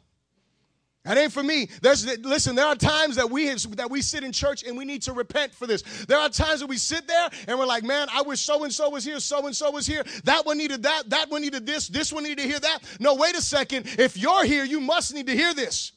That 1.04 1.18
ain't 1.18 1.32
for 1.32 1.42
me. 1.42 1.68
There's 1.82 2.06
listen, 2.20 2.56
there 2.56 2.68
are 2.68 2.76
times 2.76 3.16
that 3.16 3.30
we 3.30 3.48
have, 3.48 3.76
that 3.78 3.90
we 3.90 4.04
sit 4.04 4.24
in 4.24 4.32
church 4.32 4.64
and 4.64 4.78
we 4.78 4.86
need 4.86 5.02
to 5.04 5.14
repent 5.14 5.52
for 5.54 5.66
this. 5.66 5.82
There 6.06 6.20
are 6.20 6.30
times 6.30 6.60
that 6.60 6.68
we 6.68 6.78
sit 6.78 7.08
there 7.08 7.30
and 7.48 7.58
we're 7.58 7.66
like, 7.66 7.84
man, 7.84 8.08
I 8.14 8.22
wish 8.22 8.40
so 8.40 8.64
and 8.64 8.72
so 8.72 8.90
was 8.90 9.04
here, 9.04 9.20
so 9.20 9.48
and 9.48 9.56
so 9.56 9.72
was 9.72 9.88
here. 9.88 10.04
That 10.26 10.46
one 10.46 10.60
needed 10.60 10.84
that, 10.84 11.10
that 11.10 11.32
one 11.32 11.42
needed 11.42 11.66
this, 11.66 11.88
this 11.88 12.14
one 12.14 12.24
needed 12.24 12.44
to 12.44 12.48
hear 12.48 12.60
that. 12.60 12.80
No, 13.00 13.16
wait 13.16 13.36
a 13.36 13.42
second. 13.42 13.88
If 13.98 14.16
you're 14.16 14.46
here, 14.46 14.64
you 14.64 14.80
must 14.80 15.12
need 15.14 15.26
to 15.26 15.36
hear 15.36 15.56
this. 15.56 15.92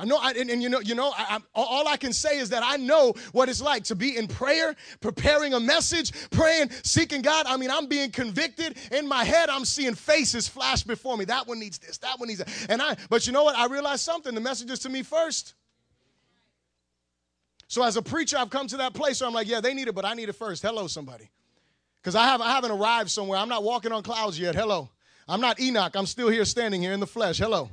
I 0.00 0.04
know, 0.04 0.16
I, 0.16 0.30
and, 0.30 0.48
and, 0.48 0.62
you 0.62 0.68
know, 0.68 0.78
you 0.78 0.94
know. 0.94 1.12
I, 1.16 1.38
all 1.54 1.88
I 1.88 1.96
can 1.96 2.12
say 2.12 2.38
is 2.38 2.50
that 2.50 2.62
I 2.64 2.76
know 2.76 3.14
what 3.32 3.48
it's 3.48 3.60
like 3.60 3.82
to 3.84 3.96
be 3.96 4.16
in 4.16 4.28
prayer, 4.28 4.76
preparing 5.00 5.54
a 5.54 5.60
message, 5.60 6.12
praying, 6.30 6.70
seeking 6.84 7.20
God. 7.20 7.46
I 7.48 7.56
mean, 7.56 7.70
I'm 7.70 7.86
being 7.86 8.12
convicted 8.12 8.76
in 8.92 9.08
my 9.08 9.24
head. 9.24 9.48
I'm 9.48 9.64
seeing 9.64 9.96
faces 9.96 10.46
flash 10.46 10.84
before 10.84 11.16
me. 11.16 11.24
That 11.24 11.48
one 11.48 11.58
needs 11.58 11.78
this. 11.78 11.98
That 11.98 12.20
one 12.20 12.28
needs 12.28 12.38
that. 12.38 12.66
And 12.68 12.80
I, 12.80 12.96
but 13.10 13.26
you 13.26 13.32
know 13.32 13.42
what? 13.42 13.56
I 13.56 13.66
realized 13.66 14.02
something. 14.02 14.34
The 14.34 14.40
message 14.40 14.70
is 14.70 14.78
to 14.80 14.88
me 14.88 15.02
first. 15.02 15.54
So 17.66 17.82
as 17.82 17.96
a 17.96 18.02
preacher, 18.02 18.38
I've 18.38 18.50
come 18.50 18.68
to 18.68 18.76
that 18.76 18.94
place 18.94 19.20
where 19.20 19.26
I'm 19.26 19.34
like, 19.34 19.48
yeah, 19.48 19.60
they 19.60 19.74
need 19.74 19.88
it, 19.88 19.94
but 19.96 20.04
I 20.04 20.14
need 20.14 20.28
it 20.28 20.34
first. 20.34 20.62
Hello, 20.62 20.86
somebody. 20.86 21.28
Because 22.00 22.14
I, 22.14 22.26
have, 22.26 22.40
I 22.40 22.52
haven't 22.52 22.70
arrived 22.70 23.10
somewhere. 23.10 23.38
I'm 23.38 23.48
not 23.48 23.64
walking 23.64 23.90
on 23.90 24.04
clouds 24.04 24.38
yet. 24.38 24.54
Hello. 24.54 24.88
I'm 25.26 25.40
not 25.40 25.60
Enoch. 25.60 25.96
I'm 25.96 26.06
still 26.06 26.28
here 26.28 26.44
standing 26.44 26.80
here 26.80 26.92
in 26.92 27.00
the 27.00 27.06
flesh. 27.06 27.38
Hello. 27.38 27.68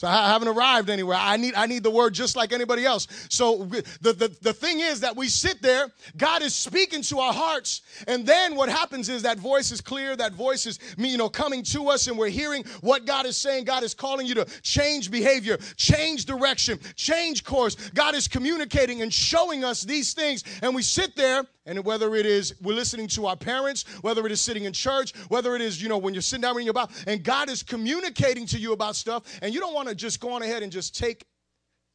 So 0.00 0.08
I 0.08 0.28
haven't 0.28 0.48
arrived 0.48 0.88
anywhere. 0.88 1.18
I 1.20 1.36
need, 1.36 1.52
I 1.54 1.66
need 1.66 1.82
the 1.82 1.90
word 1.90 2.14
just 2.14 2.34
like 2.34 2.54
anybody 2.54 2.86
else. 2.86 3.06
So 3.28 3.64
the, 4.00 4.14
the, 4.14 4.34
the 4.40 4.52
thing 4.54 4.80
is 4.80 5.00
that 5.00 5.14
we 5.14 5.28
sit 5.28 5.60
there, 5.60 5.92
God 6.16 6.40
is 6.40 6.54
speaking 6.54 7.02
to 7.02 7.18
our 7.18 7.34
hearts, 7.34 7.82
and 8.08 8.24
then 8.24 8.56
what 8.56 8.70
happens 8.70 9.10
is 9.10 9.20
that 9.24 9.38
voice 9.38 9.70
is 9.70 9.82
clear, 9.82 10.16
that 10.16 10.32
voice 10.32 10.64
is 10.64 10.78
you 10.96 11.18
know 11.18 11.28
coming 11.28 11.62
to 11.64 11.90
us, 11.90 12.06
and 12.06 12.16
we're 12.16 12.30
hearing 12.30 12.64
what 12.80 13.04
God 13.04 13.26
is 13.26 13.36
saying. 13.36 13.64
God 13.64 13.82
is 13.82 13.92
calling 13.92 14.26
you 14.26 14.32
to 14.36 14.46
change 14.62 15.10
behavior, 15.10 15.58
change 15.76 16.24
direction, 16.24 16.80
change 16.96 17.44
course. 17.44 17.74
God 17.90 18.14
is 18.14 18.26
communicating 18.26 19.02
and 19.02 19.12
showing 19.12 19.64
us 19.64 19.82
these 19.82 20.14
things, 20.14 20.44
and 20.62 20.74
we 20.74 20.80
sit 20.80 21.14
there 21.14 21.44
and 21.70 21.84
whether 21.84 22.16
it 22.16 22.26
is 22.26 22.52
we're 22.60 22.74
listening 22.74 23.06
to 23.06 23.26
our 23.26 23.36
parents, 23.36 23.84
whether 24.02 24.26
it 24.26 24.32
is 24.32 24.40
sitting 24.40 24.64
in 24.64 24.72
church, 24.72 25.16
whether 25.28 25.54
it 25.54 25.62
is, 25.62 25.80
you 25.80 25.88
know, 25.88 25.98
when 25.98 26.12
you're 26.12 26.20
sitting 26.20 26.42
down 26.42 26.56
reading 26.56 26.66
your 26.66 26.74
Bible, 26.74 26.92
and 27.06 27.22
God 27.22 27.48
is 27.48 27.62
communicating 27.62 28.44
to 28.46 28.58
you 28.58 28.72
about 28.72 28.96
stuff, 28.96 29.38
and 29.40 29.54
you 29.54 29.60
don't 29.60 29.72
want 29.72 29.88
to 29.88 29.94
just 29.94 30.18
go 30.18 30.32
on 30.32 30.42
ahead 30.42 30.64
and 30.64 30.72
just 30.72 30.98
take 30.98 31.24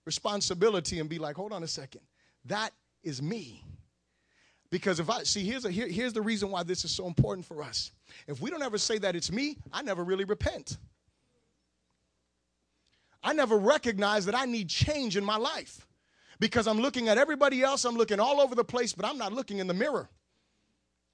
responsibility 0.05 0.99
and 0.99 1.09
be 1.09 1.19
like, 1.19 1.35
hold 1.35 1.51
on 1.51 1.61
a 1.61 1.67
second, 1.67 2.01
that 2.45 2.71
is 3.03 3.21
me. 3.21 3.65
Because 4.71 5.01
if 5.01 5.09
I 5.09 5.23
see, 5.23 5.43
here's, 5.43 5.65
a, 5.65 5.71
here, 5.71 5.89
here's 5.89 6.13
the 6.13 6.21
reason 6.21 6.49
why 6.49 6.63
this 6.63 6.85
is 6.85 6.91
so 6.91 7.05
important 7.05 7.45
for 7.45 7.61
us. 7.61 7.91
If 8.27 8.41
we 8.41 8.49
don't 8.49 8.63
ever 8.63 8.77
say 8.77 8.97
that 8.99 9.13
it's 9.13 9.31
me, 9.31 9.57
I 9.73 9.81
never 9.81 10.05
really 10.05 10.23
repent. 10.23 10.77
I 13.21 13.33
never 13.33 13.57
recognize 13.57 14.25
that 14.25 14.35
I 14.35 14.45
need 14.45 14.69
change 14.69 15.17
in 15.17 15.25
my 15.25 15.35
life 15.35 15.85
because 16.39 16.67
I'm 16.67 16.79
looking 16.79 17.07
at 17.07 17.17
everybody 17.17 17.61
else, 17.61 17.85
I'm 17.85 17.95
looking 17.95 18.19
all 18.19 18.41
over 18.41 18.55
the 18.55 18.63
place, 18.63 18.93
but 18.93 19.05
I'm 19.05 19.17
not 19.17 19.33
looking 19.33 19.59
in 19.59 19.67
the 19.67 19.73
mirror 19.73 20.09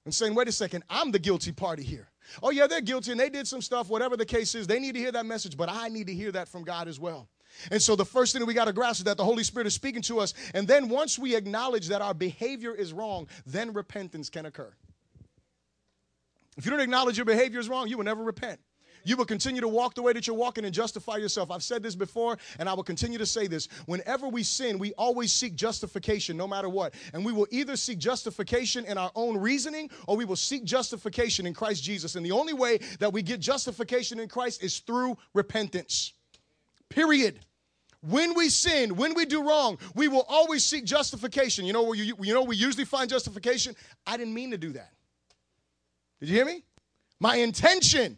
and 0.05 0.13
saying, 0.13 0.33
wait 0.33 0.47
a 0.47 0.51
second, 0.51 0.83
I'm 0.89 1.11
the 1.11 1.19
guilty 1.19 1.51
party 1.51 1.83
here. 1.83 2.09
Oh, 2.41 2.49
yeah, 2.49 2.67
they're 2.67 2.81
guilty 2.81 3.11
and 3.11 3.19
they 3.19 3.29
did 3.29 3.47
some 3.47 3.61
stuff, 3.61 3.89
whatever 3.89 4.17
the 4.17 4.25
case 4.25 4.55
is. 4.55 4.67
They 4.67 4.79
need 4.79 4.93
to 4.93 4.99
hear 4.99 5.11
that 5.11 5.25
message, 5.25 5.57
but 5.57 5.69
I 5.69 5.89
need 5.89 6.07
to 6.07 6.13
hear 6.13 6.31
that 6.31 6.47
from 6.47 6.63
God 6.63 6.87
as 6.87 6.99
well. 6.99 7.27
And 7.69 7.81
so 7.81 7.95
the 7.95 8.05
first 8.05 8.33
thing 8.33 8.39
that 8.39 8.45
we 8.45 8.53
got 8.53 8.65
to 8.65 8.73
grasp 8.73 9.01
is 9.01 9.03
that 9.05 9.17
the 9.17 9.25
Holy 9.25 9.43
Spirit 9.43 9.67
is 9.67 9.73
speaking 9.73 10.01
to 10.03 10.19
us. 10.19 10.33
And 10.53 10.67
then 10.67 10.89
once 10.89 11.19
we 11.19 11.35
acknowledge 11.35 11.89
that 11.89 12.01
our 12.01 12.13
behavior 12.13 12.73
is 12.73 12.93
wrong, 12.93 13.27
then 13.45 13.73
repentance 13.73 14.29
can 14.29 14.45
occur. 14.45 14.73
If 16.57 16.65
you 16.65 16.71
don't 16.71 16.79
acknowledge 16.79 17.17
your 17.17 17.25
behavior 17.25 17.59
is 17.59 17.69
wrong, 17.69 17.87
you 17.87 17.97
will 17.97 18.05
never 18.05 18.23
repent 18.23 18.59
you 19.03 19.15
will 19.15 19.25
continue 19.25 19.61
to 19.61 19.67
walk 19.67 19.95
the 19.95 20.01
way 20.01 20.13
that 20.13 20.27
you're 20.27 20.35
walking 20.35 20.65
and 20.65 20.73
justify 20.73 21.17
yourself. 21.17 21.51
I've 21.51 21.63
said 21.63 21.83
this 21.83 21.95
before, 21.95 22.37
and 22.59 22.67
I 22.67 22.73
will 22.73 22.83
continue 22.83 23.17
to 23.17 23.25
say 23.25 23.47
this. 23.47 23.67
Whenever 23.85 24.27
we 24.27 24.43
sin, 24.43 24.79
we 24.79 24.93
always 24.93 25.31
seek 25.31 25.55
justification, 25.55 26.37
no 26.37 26.47
matter 26.47 26.69
what. 26.69 26.93
And 27.13 27.25
we 27.25 27.33
will 27.33 27.47
either 27.51 27.75
seek 27.75 27.99
justification 27.99 28.85
in 28.85 28.97
our 28.97 29.11
own 29.15 29.37
reasoning 29.37 29.89
or 30.07 30.17
we 30.17 30.25
will 30.25 30.35
seek 30.35 30.63
justification 30.63 31.45
in 31.45 31.53
Christ 31.53 31.83
Jesus. 31.83 32.15
And 32.15 32.25
the 32.25 32.31
only 32.31 32.53
way 32.53 32.79
that 32.99 33.11
we 33.11 33.21
get 33.21 33.39
justification 33.39 34.19
in 34.19 34.27
Christ 34.27 34.63
is 34.63 34.79
through 34.79 35.17
repentance. 35.33 36.13
Period. 36.89 37.39
When 38.01 38.33
we 38.33 38.49
sin, 38.49 38.95
when 38.95 39.13
we 39.13 39.25
do 39.25 39.47
wrong, 39.47 39.77
we 39.93 40.07
will 40.07 40.25
always 40.27 40.63
seek 40.65 40.85
justification. 40.85 41.65
You 41.65 41.73
know 41.73 41.83
where 41.83 41.95
you, 41.95 42.15
you 42.19 42.33
know 42.33 42.41
we 42.41 42.55
usually 42.55 42.85
find 42.85 43.09
justification? 43.09 43.75
I 44.07 44.17
didn't 44.17 44.33
mean 44.33 44.51
to 44.51 44.57
do 44.57 44.71
that. 44.73 44.91
Did 46.19 46.29
you 46.29 46.35
hear 46.35 46.45
me? 46.45 46.63
My 47.19 47.35
intention 47.35 48.17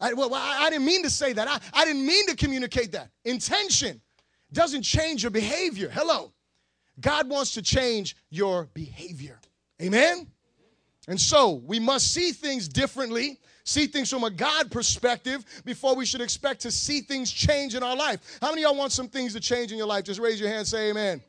I, 0.00 0.12
well, 0.12 0.34
I, 0.34 0.64
I 0.64 0.70
didn't 0.70 0.86
mean 0.86 1.02
to 1.02 1.10
say 1.10 1.32
that. 1.32 1.48
I, 1.48 1.60
I 1.72 1.84
didn't 1.84 2.04
mean 2.06 2.26
to 2.26 2.36
communicate 2.36 2.92
that. 2.92 3.10
Intention 3.24 4.00
doesn't 4.52 4.82
change 4.82 5.22
your 5.22 5.30
behavior. 5.30 5.90
Hello. 5.92 6.32
God 7.00 7.28
wants 7.28 7.54
to 7.54 7.62
change 7.62 8.16
your 8.30 8.68
behavior. 8.74 9.40
Amen? 9.82 10.28
And 11.08 11.20
so 11.20 11.62
we 11.66 11.78
must 11.78 12.12
see 12.12 12.32
things 12.32 12.68
differently, 12.68 13.38
see 13.64 13.86
things 13.86 14.10
from 14.10 14.24
a 14.24 14.30
God 14.30 14.70
perspective 14.70 15.44
before 15.64 15.94
we 15.94 16.06
should 16.06 16.20
expect 16.20 16.60
to 16.62 16.70
see 16.70 17.00
things 17.00 17.30
change 17.30 17.74
in 17.74 17.82
our 17.82 17.96
life. 17.96 18.38
How 18.40 18.50
many 18.50 18.62
of 18.62 18.70
y'all 18.70 18.78
want 18.78 18.92
some 18.92 19.08
things 19.08 19.34
to 19.34 19.40
change 19.40 19.72
in 19.72 19.78
your 19.78 19.86
life? 19.86 20.04
Just 20.04 20.20
raise 20.20 20.40
your 20.40 20.48
hand, 20.48 20.66
say 20.66 20.90
amen. 20.90 21.20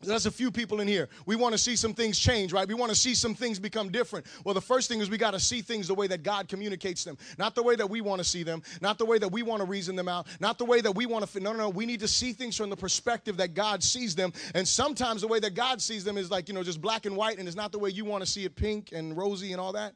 That's 0.00 0.26
a 0.26 0.30
few 0.30 0.52
people 0.52 0.80
in 0.80 0.86
here. 0.86 1.08
We 1.26 1.34
want 1.34 1.54
to 1.54 1.58
see 1.58 1.74
some 1.74 1.92
things 1.92 2.20
change, 2.20 2.52
right? 2.52 2.68
We 2.68 2.74
want 2.74 2.90
to 2.90 2.96
see 2.96 3.16
some 3.16 3.34
things 3.34 3.58
become 3.58 3.90
different. 3.90 4.26
Well, 4.44 4.54
the 4.54 4.60
first 4.60 4.88
thing 4.88 5.00
is 5.00 5.10
we 5.10 5.18
got 5.18 5.32
to 5.32 5.40
see 5.40 5.60
things 5.60 5.88
the 5.88 5.94
way 5.94 6.06
that 6.06 6.22
God 6.22 6.46
communicates 6.46 7.02
them, 7.02 7.18
not 7.36 7.56
the 7.56 7.64
way 7.64 7.74
that 7.74 7.90
we 7.90 8.00
want 8.00 8.20
to 8.20 8.24
see 8.24 8.44
them, 8.44 8.62
not 8.80 8.98
the 8.98 9.04
way 9.04 9.18
that 9.18 9.32
we 9.32 9.42
want 9.42 9.60
to 9.60 9.66
reason 9.66 9.96
them 9.96 10.06
out, 10.06 10.28
not 10.38 10.56
the 10.56 10.64
way 10.64 10.80
that 10.80 10.92
we 10.92 11.06
want 11.06 11.26
to. 11.26 11.40
No, 11.40 11.52
no, 11.52 11.58
no. 11.58 11.68
We 11.68 11.84
need 11.84 11.98
to 12.00 12.08
see 12.08 12.32
things 12.32 12.56
from 12.56 12.70
the 12.70 12.76
perspective 12.76 13.38
that 13.38 13.54
God 13.54 13.82
sees 13.82 14.14
them. 14.14 14.32
And 14.54 14.68
sometimes 14.68 15.22
the 15.22 15.28
way 15.28 15.40
that 15.40 15.54
God 15.54 15.82
sees 15.82 16.04
them 16.04 16.16
is 16.16 16.30
like, 16.30 16.46
you 16.46 16.54
know, 16.54 16.62
just 16.62 16.80
black 16.80 17.04
and 17.04 17.16
white, 17.16 17.40
and 17.40 17.48
it's 17.48 17.56
not 17.56 17.72
the 17.72 17.80
way 17.80 17.90
you 17.90 18.04
want 18.04 18.22
to 18.22 18.30
see 18.30 18.44
it 18.44 18.54
pink 18.54 18.92
and 18.92 19.16
rosy 19.16 19.50
and 19.50 19.60
all 19.60 19.72
that. 19.72 19.94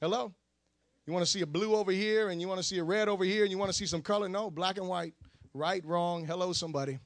Hello? 0.00 0.32
You 1.06 1.12
want 1.12 1.26
to 1.26 1.30
see 1.30 1.42
a 1.42 1.46
blue 1.46 1.74
over 1.74 1.92
here, 1.92 2.30
and 2.30 2.40
you 2.40 2.48
want 2.48 2.60
to 2.60 2.66
see 2.66 2.78
a 2.78 2.84
red 2.84 3.10
over 3.10 3.24
here, 3.24 3.42
and 3.42 3.50
you 3.50 3.58
want 3.58 3.70
to 3.70 3.76
see 3.76 3.86
some 3.86 4.00
color? 4.00 4.30
No, 4.30 4.50
black 4.50 4.78
and 4.78 4.88
white. 4.88 5.12
Right, 5.52 5.84
wrong. 5.84 6.24
Hello, 6.24 6.54
somebody. 6.54 6.98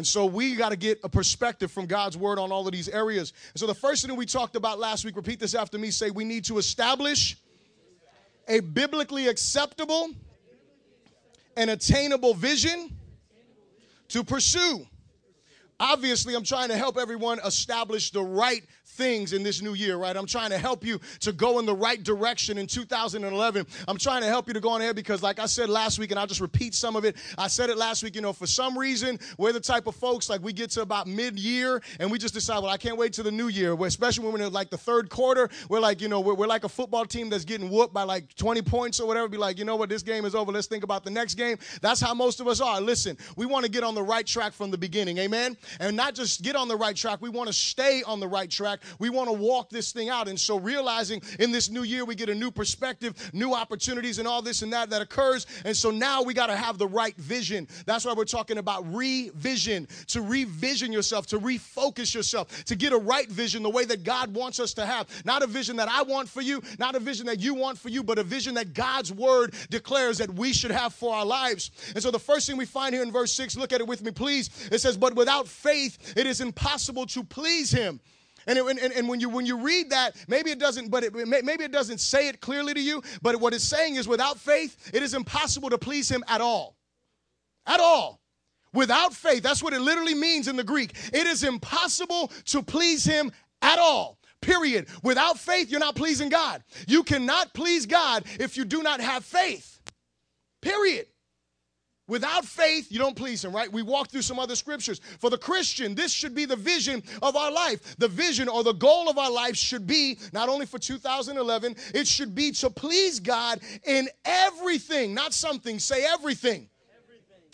And 0.00 0.06
so 0.06 0.24
we 0.24 0.54
got 0.54 0.70
to 0.70 0.76
get 0.76 0.98
a 1.04 1.10
perspective 1.10 1.70
from 1.70 1.84
God's 1.84 2.16
word 2.16 2.38
on 2.38 2.50
all 2.50 2.66
of 2.66 2.72
these 2.72 2.88
areas. 2.88 3.34
And 3.52 3.60
so 3.60 3.66
the 3.66 3.74
first 3.74 4.06
thing 4.06 4.16
we 4.16 4.24
talked 4.24 4.56
about 4.56 4.78
last 4.78 5.04
week, 5.04 5.14
repeat 5.14 5.38
this 5.38 5.54
after 5.54 5.78
me, 5.78 5.90
say 5.90 6.08
we 6.08 6.24
need 6.24 6.46
to 6.46 6.56
establish 6.56 7.36
a 8.48 8.60
biblically 8.60 9.28
acceptable 9.28 10.08
and 11.54 11.68
attainable 11.68 12.32
vision 12.32 12.96
to 14.08 14.24
pursue. 14.24 14.86
Obviously, 15.78 16.34
I'm 16.34 16.44
trying 16.44 16.70
to 16.70 16.78
help 16.78 16.96
everyone 16.96 17.38
establish 17.44 18.10
the 18.10 18.22
right 18.22 18.62
things 18.90 19.32
in 19.32 19.42
this 19.42 19.62
new 19.62 19.74
year, 19.74 19.96
right? 19.96 20.16
I'm 20.16 20.26
trying 20.26 20.50
to 20.50 20.58
help 20.58 20.84
you 20.84 21.00
to 21.20 21.32
go 21.32 21.58
in 21.58 21.66
the 21.66 21.74
right 21.74 22.02
direction 22.02 22.58
in 22.58 22.66
2011. 22.66 23.66
I'm 23.88 23.96
trying 23.96 24.22
to 24.22 24.28
help 24.28 24.48
you 24.48 24.54
to 24.54 24.60
go 24.60 24.70
on 24.70 24.80
ahead 24.80 24.96
because, 24.96 25.22
like 25.22 25.38
I 25.38 25.46
said 25.46 25.68
last 25.68 25.98
week, 25.98 26.10
and 26.10 26.20
I'll 26.20 26.26
just 26.26 26.40
repeat 26.40 26.74
some 26.74 26.96
of 26.96 27.04
it. 27.04 27.16
I 27.38 27.48
said 27.48 27.70
it 27.70 27.78
last 27.78 28.02
week, 28.02 28.14
you 28.14 28.20
know, 28.20 28.32
for 28.32 28.46
some 28.46 28.78
reason, 28.78 29.18
we're 29.38 29.52
the 29.52 29.60
type 29.60 29.86
of 29.86 29.94
folks 29.94 30.28
like 30.28 30.42
we 30.42 30.52
get 30.52 30.70
to 30.72 30.82
about 30.82 31.06
mid 31.06 31.38
year 31.38 31.82
and 31.98 32.10
we 32.10 32.18
just 32.18 32.34
decide, 32.34 32.58
well, 32.58 32.72
I 32.72 32.76
can't 32.76 32.96
wait 32.96 33.12
to 33.14 33.22
the 33.22 33.30
new 33.30 33.48
year, 33.48 33.74
especially 33.84 34.24
when 34.24 34.34
we're 34.34 34.46
in 34.46 34.52
like 34.52 34.70
the 34.70 34.78
third 34.78 35.08
quarter. 35.08 35.48
We're 35.68 35.80
like, 35.80 36.00
you 36.00 36.08
know, 36.08 36.20
we're, 36.20 36.34
we're 36.34 36.46
like 36.46 36.64
a 36.64 36.68
football 36.68 37.04
team 37.04 37.30
that's 37.30 37.44
getting 37.44 37.70
whooped 37.70 37.94
by 37.94 38.02
like 38.02 38.34
20 38.36 38.62
points 38.62 39.00
or 39.00 39.06
whatever. 39.06 39.28
Be 39.28 39.36
like, 39.36 39.58
you 39.58 39.64
know 39.64 39.76
what, 39.76 39.88
this 39.88 40.02
game 40.02 40.24
is 40.24 40.34
over. 40.34 40.52
Let's 40.52 40.66
think 40.66 40.84
about 40.84 41.04
the 41.04 41.10
next 41.10 41.34
game. 41.34 41.58
That's 41.80 42.00
how 42.00 42.14
most 42.14 42.40
of 42.40 42.48
us 42.48 42.60
are. 42.60 42.80
Listen, 42.80 43.16
we 43.36 43.46
want 43.46 43.64
to 43.64 43.70
get 43.70 43.84
on 43.84 43.94
the 43.94 44.02
right 44.02 44.26
track 44.26 44.52
from 44.52 44.70
the 44.70 44.78
beginning, 44.78 45.18
amen? 45.18 45.56
And 45.78 45.96
not 45.96 46.14
just 46.14 46.42
get 46.42 46.56
on 46.56 46.68
the 46.68 46.76
right 46.76 46.96
track, 46.96 47.20
we 47.20 47.30
want 47.30 47.48
to 47.48 47.52
stay 47.52 48.02
on 48.02 48.20
the 48.20 48.28
right 48.28 48.50
track 48.50 48.79
we 48.98 49.10
want 49.10 49.28
to 49.28 49.32
walk 49.32 49.70
this 49.70 49.92
thing 49.92 50.08
out. 50.08 50.28
And 50.28 50.38
so, 50.38 50.58
realizing 50.58 51.22
in 51.38 51.52
this 51.52 51.70
new 51.70 51.82
year, 51.82 52.04
we 52.04 52.14
get 52.14 52.28
a 52.28 52.34
new 52.34 52.50
perspective, 52.50 53.30
new 53.32 53.54
opportunities, 53.54 54.18
and 54.18 54.26
all 54.26 54.42
this 54.42 54.62
and 54.62 54.72
that 54.72 54.90
that 54.90 55.02
occurs. 55.02 55.46
And 55.64 55.76
so 55.76 55.90
now 55.90 56.22
we 56.22 56.34
got 56.34 56.46
to 56.46 56.56
have 56.56 56.78
the 56.78 56.86
right 56.86 57.16
vision. 57.16 57.68
That's 57.86 58.04
why 58.04 58.12
we're 58.12 58.24
talking 58.24 58.58
about 58.58 58.84
revision 58.92 59.88
to 60.08 60.22
revision 60.22 60.92
yourself, 60.92 61.26
to 61.28 61.38
refocus 61.38 62.14
yourself, 62.14 62.64
to 62.64 62.76
get 62.76 62.92
a 62.92 62.98
right 62.98 63.28
vision 63.28 63.62
the 63.62 63.70
way 63.70 63.84
that 63.84 64.04
God 64.04 64.34
wants 64.34 64.60
us 64.60 64.74
to 64.74 64.86
have. 64.86 65.08
Not 65.24 65.42
a 65.42 65.46
vision 65.46 65.76
that 65.76 65.88
I 65.88 66.02
want 66.02 66.28
for 66.28 66.40
you, 66.40 66.62
not 66.78 66.94
a 66.94 66.98
vision 67.00 67.26
that 67.26 67.40
you 67.40 67.54
want 67.54 67.78
for 67.78 67.88
you, 67.88 68.02
but 68.02 68.18
a 68.18 68.22
vision 68.22 68.54
that 68.54 68.74
God's 68.74 69.12
word 69.12 69.54
declares 69.70 70.18
that 70.18 70.32
we 70.32 70.52
should 70.52 70.70
have 70.70 70.94
for 70.94 71.14
our 71.14 71.24
lives. 71.24 71.70
And 71.94 72.02
so, 72.02 72.10
the 72.10 72.18
first 72.18 72.46
thing 72.46 72.56
we 72.56 72.66
find 72.66 72.94
here 72.94 73.02
in 73.02 73.12
verse 73.12 73.32
6, 73.32 73.56
look 73.56 73.72
at 73.72 73.80
it 73.80 73.86
with 73.86 74.02
me, 74.02 74.10
please. 74.10 74.50
It 74.70 74.80
says, 74.80 74.96
But 74.96 75.14
without 75.14 75.48
faith, 75.48 76.14
it 76.16 76.26
is 76.26 76.40
impossible 76.40 77.06
to 77.06 77.24
please 77.24 77.70
him. 77.70 78.00
And, 78.50 78.58
it, 78.58 78.66
and, 78.82 78.92
and, 78.92 79.08
when 79.08 79.20
you 79.20 79.28
when 79.28 79.46
you 79.46 79.58
read 79.58 79.90
that, 79.90 80.16
maybe 80.26 80.50
it 80.50 80.58
doesn't, 80.58 80.90
but 80.90 81.04
it, 81.04 81.14
maybe 81.14 81.62
it 81.62 81.70
doesn't 81.70 81.98
say 81.98 82.26
it 82.26 82.40
clearly 82.40 82.74
to 82.74 82.80
you. 82.80 83.00
But 83.22 83.36
what 83.36 83.54
it's 83.54 83.62
saying 83.62 83.94
is, 83.94 84.08
without 84.08 84.40
faith, 84.40 84.90
it 84.92 85.04
is 85.04 85.14
impossible 85.14 85.70
to 85.70 85.78
please 85.78 86.08
Him 86.08 86.24
at 86.26 86.40
all, 86.40 86.76
at 87.64 87.78
all. 87.78 88.20
Without 88.72 89.14
faith, 89.14 89.44
that's 89.44 89.62
what 89.62 89.72
it 89.72 89.80
literally 89.80 90.14
means 90.14 90.48
in 90.48 90.56
the 90.56 90.64
Greek. 90.64 90.96
It 91.12 91.28
is 91.28 91.44
impossible 91.44 92.32
to 92.46 92.60
please 92.60 93.04
Him 93.04 93.30
at 93.62 93.78
all. 93.78 94.18
Period. 94.42 94.88
Without 95.04 95.38
faith, 95.38 95.70
you're 95.70 95.78
not 95.78 95.94
pleasing 95.94 96.28
God. 96.28 96.64
You 96.88 97.04
cannot 97.04 97.54
please 97.54 97.86
God 97.86 98.24
if 98.40 98.56
you 98.56 98.64
do 98.64 98.82
not 98.82 99.00
have 99.00 99.24
faith. 99.24 99.80
Period. 100.60 101.06
Without 102.10 102.44
faith, 102.44 102.90
you 102.90 102.98
don't 102.98 103.14
please 103.14 103.44
Him, 103.44 103.54
right? 103.54 103.72
We 103.72 103.82
walk 103.82 104.08
through 104.08 104.22
some 104.22 104.40
other 104.40 104.56
scriptures. 104.56 105.00
For 105.20 105.30
the 105.30 105.38
Christian, 105.38 105.94
this 105.94 106.10
should 106.10 106.34
be 106.34 106.44
the 106.44 106.56
vision 106.56 107.04
of 107.22 107.36
our 107.36 107.52
life. 107.52 107.96
The 107.98 108.08
vision 108.08 108.48
or 108.48 108.64
the 108.64 108.72
goal 108.72 109.08
of 109.08 109.16
our 109.16 109.30
life 109.30 109.54
should 109.54 109.86
be 109.86 110.18
not 110.32 110.48
only 110.48 110.66
for 110.66 110.80
2011, 110.80 111.76
it 111.94 112.08
should 112.08 112.34
be 112.34 112.50
to 112.50 112.68
please 112.68 113.20
God 113.20 113.60
in 113.84 114.08
everything, 114.24 115.14
not 115.14 115.32
something, 115.32 115.78
say 115.78 116.04
everything 116.04 116.68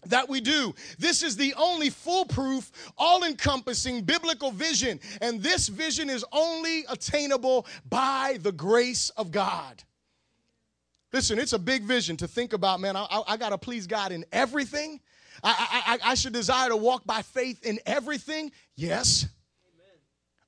that 0.06 0.26
we 0.26 0.40
do. 0.40 0.74
This 0.98 1.22
is 1.22 1.36
the 1.36 1.52
only 1.58 1.90
foolproof, 1.90 2.72
all 2.96 3.24
encompassing 3.24 4.04
biblical 4.04 4.52
vision. 4.52 5.00
And 5.20 5.42
this 5.42 5.68
vision 5.68 6.08
is 6.08 6.24
only 6.32 6.86
attainable 6.88 7.66
by 7.90 8.38
the 8.40 8.52
grace 8.52 9.10
of 9.10 9.30
God. 9.30 9.82
Listen, 11.16 11.38
it's 11.38 11.54
a 11.54 11.58
big 11.58 11.82
vision 11.84 12.14
to 12.18 12.28
think 12.28 12.52
about, 12.52 12.78
man. 12.78 12.94
I, 12.94 13.06
I, 13.10 13.22
I 13.28 13.36
got 13.38 13.48
to 13.48 13.56
please 13.56 13.86
God 13.86 14.12
in 14.12 14.22
everything. 14.32 15.00
I, 15.42 15.98
I, 16.04 16.10
I 16.10 16.14
should 16.14 16.34
desire 16.34 16.68
to 16.68 16.76
walk 16.76 17.06
by 17.06 17.22
faith 17.22 17.64
in 17.64 17.78
everything. 17.86 18.52
Yes. 18.74 19.26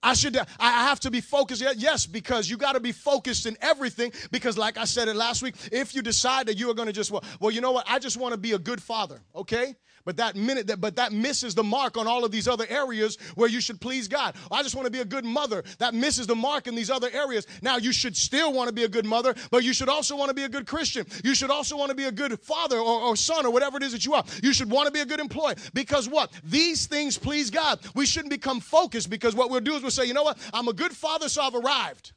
I 0.02 0.12
should 0.12 0.36
I 0.36 0.70
have 0.84 1.00
to 1.00 1.10
be 1.10 1.22
focused. 1.22 1.64
Yes, 1.76 2.04
because 2.04 2.50
you 2.50 2.58
got 2.58 2.74
to 2.74 2.80
be 2.80 2.92
focused 2.92 3.46
in 3.46 3.56
everything. 3.62 4.12
Because, 4.30 4.58
like 4.58 4.76
I 4.76 4.84
said 4.84 5.08
it 5.08 5.16
last 5.16 5.42
week, 5.42 5.54
if 5.72 5.94
you 5.94 6.02
decide 6.02 6.48
that 6.48 6.58
you 6.58 6.70
are 6.70 6.74
going 6.74 6.86
to 6.86 6.92
just 6.92 7.10
well, 7.10 7.24
well, 7.40 7.50
you 7.50 7.62
know 7.62 7.72
what? 7.72 7.86
I 7.88 7.98
just 7.98 8.18
want 8.18 8.32
to 8.32 8.38
be 8.38 8.52
a 8.52 8.58
good 8.58 8.82
father. 8.82 9.22
Okay, 9.34 9.74
but 10.08 10.16
that 10.16 10.36
minute 10.36 10.66
that 10.68 10.80
but 10.80 10.96
that 10.96 11.12
misses 11.12 11.54
the 11.54 11.62
mark 11.62 11.98
on 11.98 12.06
all 12.06 12.24
of 12.24 12.30
these 12.30 12.48
other 12.48 12.64
areas 12.70 13.18
where 13.34 13.46
you 13.46 13.60
should 13.60 13.78
please 13.78 14.08
God. 14.08 14.34
I 14.50 14.62
just 14.62 14.74
want 14.74 14.86
to 14.86 14.90
be 14.90 15.00
a 15.00 15.04
good 15.04 15.26
mother. 15.26 15.62
That 15.76 15.92
misses 15.92 16.26
the 16.26 16.34
mark 16.34 16.66
in 16.66 16.74
these 16.74 16.88
other 16.88 17.10
areas. 17.12 17.46
Now 17.60 17.76
you 17.76 17.92
should 17.92 18.16
still 18.16 18.54
want 18.54 18.68
to 18.68 18.72
be 18.72 18.84
a 18.84 18.88
good 18.88 19.04
mother, 19.04 19.34
but 19.50 19.64
you 19.64 19.74
should 19.74 19.90
also 19.90 20.16
want 20.16 20.30
to 20.30 20.34
be 20.34 20.44
a 20.44 20.48
good 20.48 20.66
Christian. 20.66 21.04
You 21.22 21.34
should 21.34 21.50
also 21.50 21.76
want 21.76 21.90
to 21.90 21.94
be 21.94 22.04
a 22.04 22.10
good 22.10 22.40
father 22.40 22.78
or, 22.78 23.02
or 23.02 23.16
son 23.16 23.44
or 23.44 23.52
whatever 23.52 23.76
it 23.76 23.82
is 23.82 23.92
that 23.92 24.06
you 24.06 24.14
are. 24.14 24.24
You 24.42 24.54
should 24.54 24.70
want 24.70 24.86
to 24.86 24.92
be 24.92 25.00
a 25.00 25.04
good 25.04 25.20
employee 25.20 25.56
because 25.74 26.08
what? 26.08 26.32
These 26.42 26.86
things 26.86 27.18
please 27.18 27.50
God. 27.50 27.78
We 27.94 28.06
shouldn't 28.06 28.30
become 28.30 28.60
focused 28.60 29.10
because 29.10 29.34
what 29.34 29.50
we'll 29.50 29.60
do 29.60 29.74
is 29.74 29.82
we'll 29.82 29.90
say, 29.90 30.06
you 30.06 30.14
know 30.14 30.22
what? 30.22 30.38
I'm 30.54 30.68
a 30.68 30.72
good 30.72 30.92
father, 30.92 31.28
so 31.28 31.42
I've 31.42 31.54
arrived. 31.54 32.12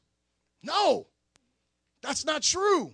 No, 0.63 1.07
that's 2.01 2.23
not 2.23 2.41
true. 2.41 2.93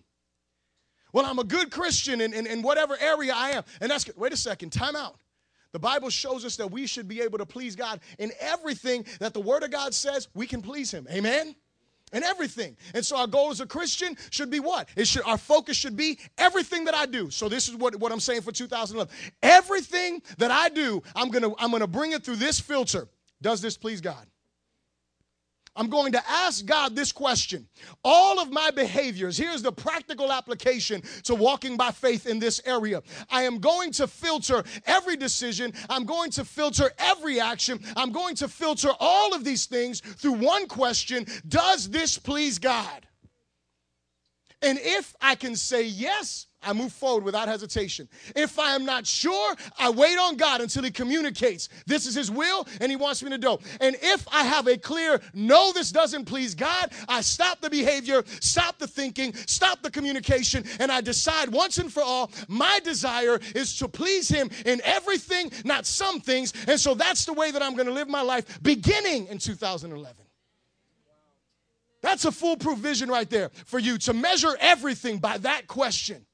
Well, 1.17 1.25
I'm 1.25 1.39
a 1.39 1.43
good 1.43 1.71
Christian 1.71 2.21
in, 2.21 2.31
in, 2.31 2.45
in 2.45 2.61
whatever 2.61 2.95
area 3.01 3.33
I 3.35 3.49
am. 3.49 3.63
And 3.81 3.89
that's, 3.89 4.03
good. 4.03 4.15
wait 4.17 4.33
a 4.33 4.37
second, 4.37 4.69
time 4.69 4.95
out. 4.95 5.15
The 5.71 5.79
Bible 5.79 6.11
shows 6.11 6.45
us 6.45 6.57
that 6.57 6.69
we 6.69 6.85
should 6.85 7.07
be 7.07 7.21
able 7.21 7.39
to 7.39 7.45
please 7.47 7.75
God 7.75 8.01
in 8.19 8.31
everything 8.39 9.03
that 9.19 9.33
the 9.33 9.39
Word 9.39 9.63
of 9.63 9.71
God 9.71 9.95
says 9.95 10.27
we 10.35 10.45
can 10.45 10.61
please 10.61 10.91
Him. 10.91 11.07
Amen? 11.09 11.55
In 12.13 12.21
everything. 12.21 12.77
And 12.93 13.03
so 13.03 13.17
our 13.17 13.25
goal 13.25 13.49
as 13.49 13.61
a 13.61 13.65
Christian 13.65 14.15
should 14.29 14.51
be 14.51 14.59
what? 14.59 14.89
It 14.95 15.07
should 15.07 15.23
our 15.25 15.39
focus 15.39 15.75
should 15.75 15.97
be 15.97 16.19
everything 16.37 16.85
that 16.85 16.93
I 16.93 17.07
do. 17.07 17.31
So 17.31 17.49
this 17.49 17.67
is 17.67 17.75
what, 17.75 17.95
what 17.95 18.11
I'm 18.11 18.19
saying 18.19 18.43
for 18.43 18.51
2011. 18.51 19.11
Everything 19.41 20.21
that 20.37 20.51
I 20.51 20.69
do, 20.69 21.01
I'm 21.15 21.31
gonna 21.31 21.49
I'm 21.57 21.71
gonna 21.71 21.87
bring 21.87 22.11
it 22.11 22.23
through 22.23 22.35
this 22.35 22.59
filter. 22.59 23.07
Does 23.41 23.59
this 23.59 23.75
please 23.75 24.01
God? 24.01 24.27
I'm 25.77 25.89
going 25.89 26.11
to 26.13 26.29
ask 26.29 26.65
God 26.65 26.95
this 26.95 27.11
question. 27.11 27.67
All 28.03 28.39
of 28.39 28.51
my 28.51 28.71
behaviors, 28.71 29.37
here's 29.37 29.61
the 29.61 29.71
practical 29.71 30.31
application 30.33 31.03
to 31.23 31.35
walking 31.35 31.77
by 31.77 31.91
faith 31.91 32.25
in 32.25 32.39
this 32.39 32.59
area. 32.65 33.03
I 33.29 33.43
am 33.43 33.59
going 33.59 33.91
to 33.93 34.07
filter 34.07 34.63
every 34.85 35.15
decision, 35.15 35.71
I'm 35.89 36.05
going 36.05 36.31
to 36.31 36.43
filter 36.43 36.89
every 36.97 37.39
action, 37.39 37.79
I'm 37.95 38.11
going 38.11 38.35
to 38.37 38.47
filter 38.47 38.89
all 38.99 39.35
of 39.35 39.43
these 39.43 39.67
things 39.67 39.99
through 40.01 40.33
one 40.33 40.67
question 40.67 41.25
Does 41.47 41.89
this 41.89 42.17
please 42.17 42.57
God? 42.57 43.05
And 44.61 44.79
if 44.81 45.15
I 45.21 45.35
can 45.35 45.55
say 45.55 45.83
yes, 45.83 46.46
I 46.63 46.73
move 46.73 46.91
forward 46.91 47.23
without 47.23 47.47
hesitation. 47.47 48.09
If 48.35 48.57
I 48.59 48.73
am 48.73 48.83
not 48.83 49.05
sure, 49.05 49.55
I 49.77 49.89
wait 49.89 50.17
on 50.17 50.37
God 50.37 50.61
until 50.61 50.83
He 50.83 50.91
communicates. 50.91 51.69
This 51.85 52.05
is 52.05 52.15
His 52.15 52.31
will 52.31 52.67
and 52.81 52.91
He 52.91 52.95
wants 52.95 53.23
me 53.23 53.29
to 53.29 53.37
do. 53.37 53.57
And 53.79 53.95
if 54.01 54.27
I 54.31 54.43
have 54.43 54.67
a 54.67 54.77
clear, 54.77 55.21
no, 55.33 55.71
this 55.71 55.91
doesn't 55.91 56.25
please 56.25 56.55
God, 56.55 56.91
I 57.07 57.21
stop 57.21 57.61
the 57.61 57.69
behavior, 57.69 58.23
stop 58.39 58.79
the 58.79 58.87
thinking, 58.87 59.33
stop 59.45 59.81
the 59.81 59.91
communication, 59.91 60.63
and 60.79 60.91
I 60.91 61.01
decide 61.01 61.49
once 61.49 61.77
and 61.77 61.91
for 61.91 62.03
all, 62.03 62.31
my 62.47 62.79
desire 62.83 63.39
is 63.55 63.77
to 63.77 63.87
please 63.87 64.27
Him 64.27 64.49
in 64.65 64.81
everything, 64.83 65.51
not 65.63 65.85
some 65.85 66.19
things. 66.19 66.53
And 66.67 66.79
so 66.79 66.95
that's 66.95 67.25
the 67.25 67.33
way 67.33 67.51
that 67.51 67.61
I'm 67.61 67.75
going 67.75 67.87
to 67.87 67.93
live 67.93 68.09
my 68.09 68.21
life 68.21 68.61
beginning 68.61 69.27
in 69.27 69.37
2011. 69.37 70.15
That's 72.01 72.25
a 72.25 72.31
foolproof 72.31 72.77
vision 72.77 73.09
right 73.09 73.29
there 73.29 73.49
for 73.65 73.79
you 73.79 73.97
to 73.99 74.13
measure 74.13 74.55
everything 74.59 75.17
by 75.17 75.39
that 75.39 75.67
question. 75.67 76.26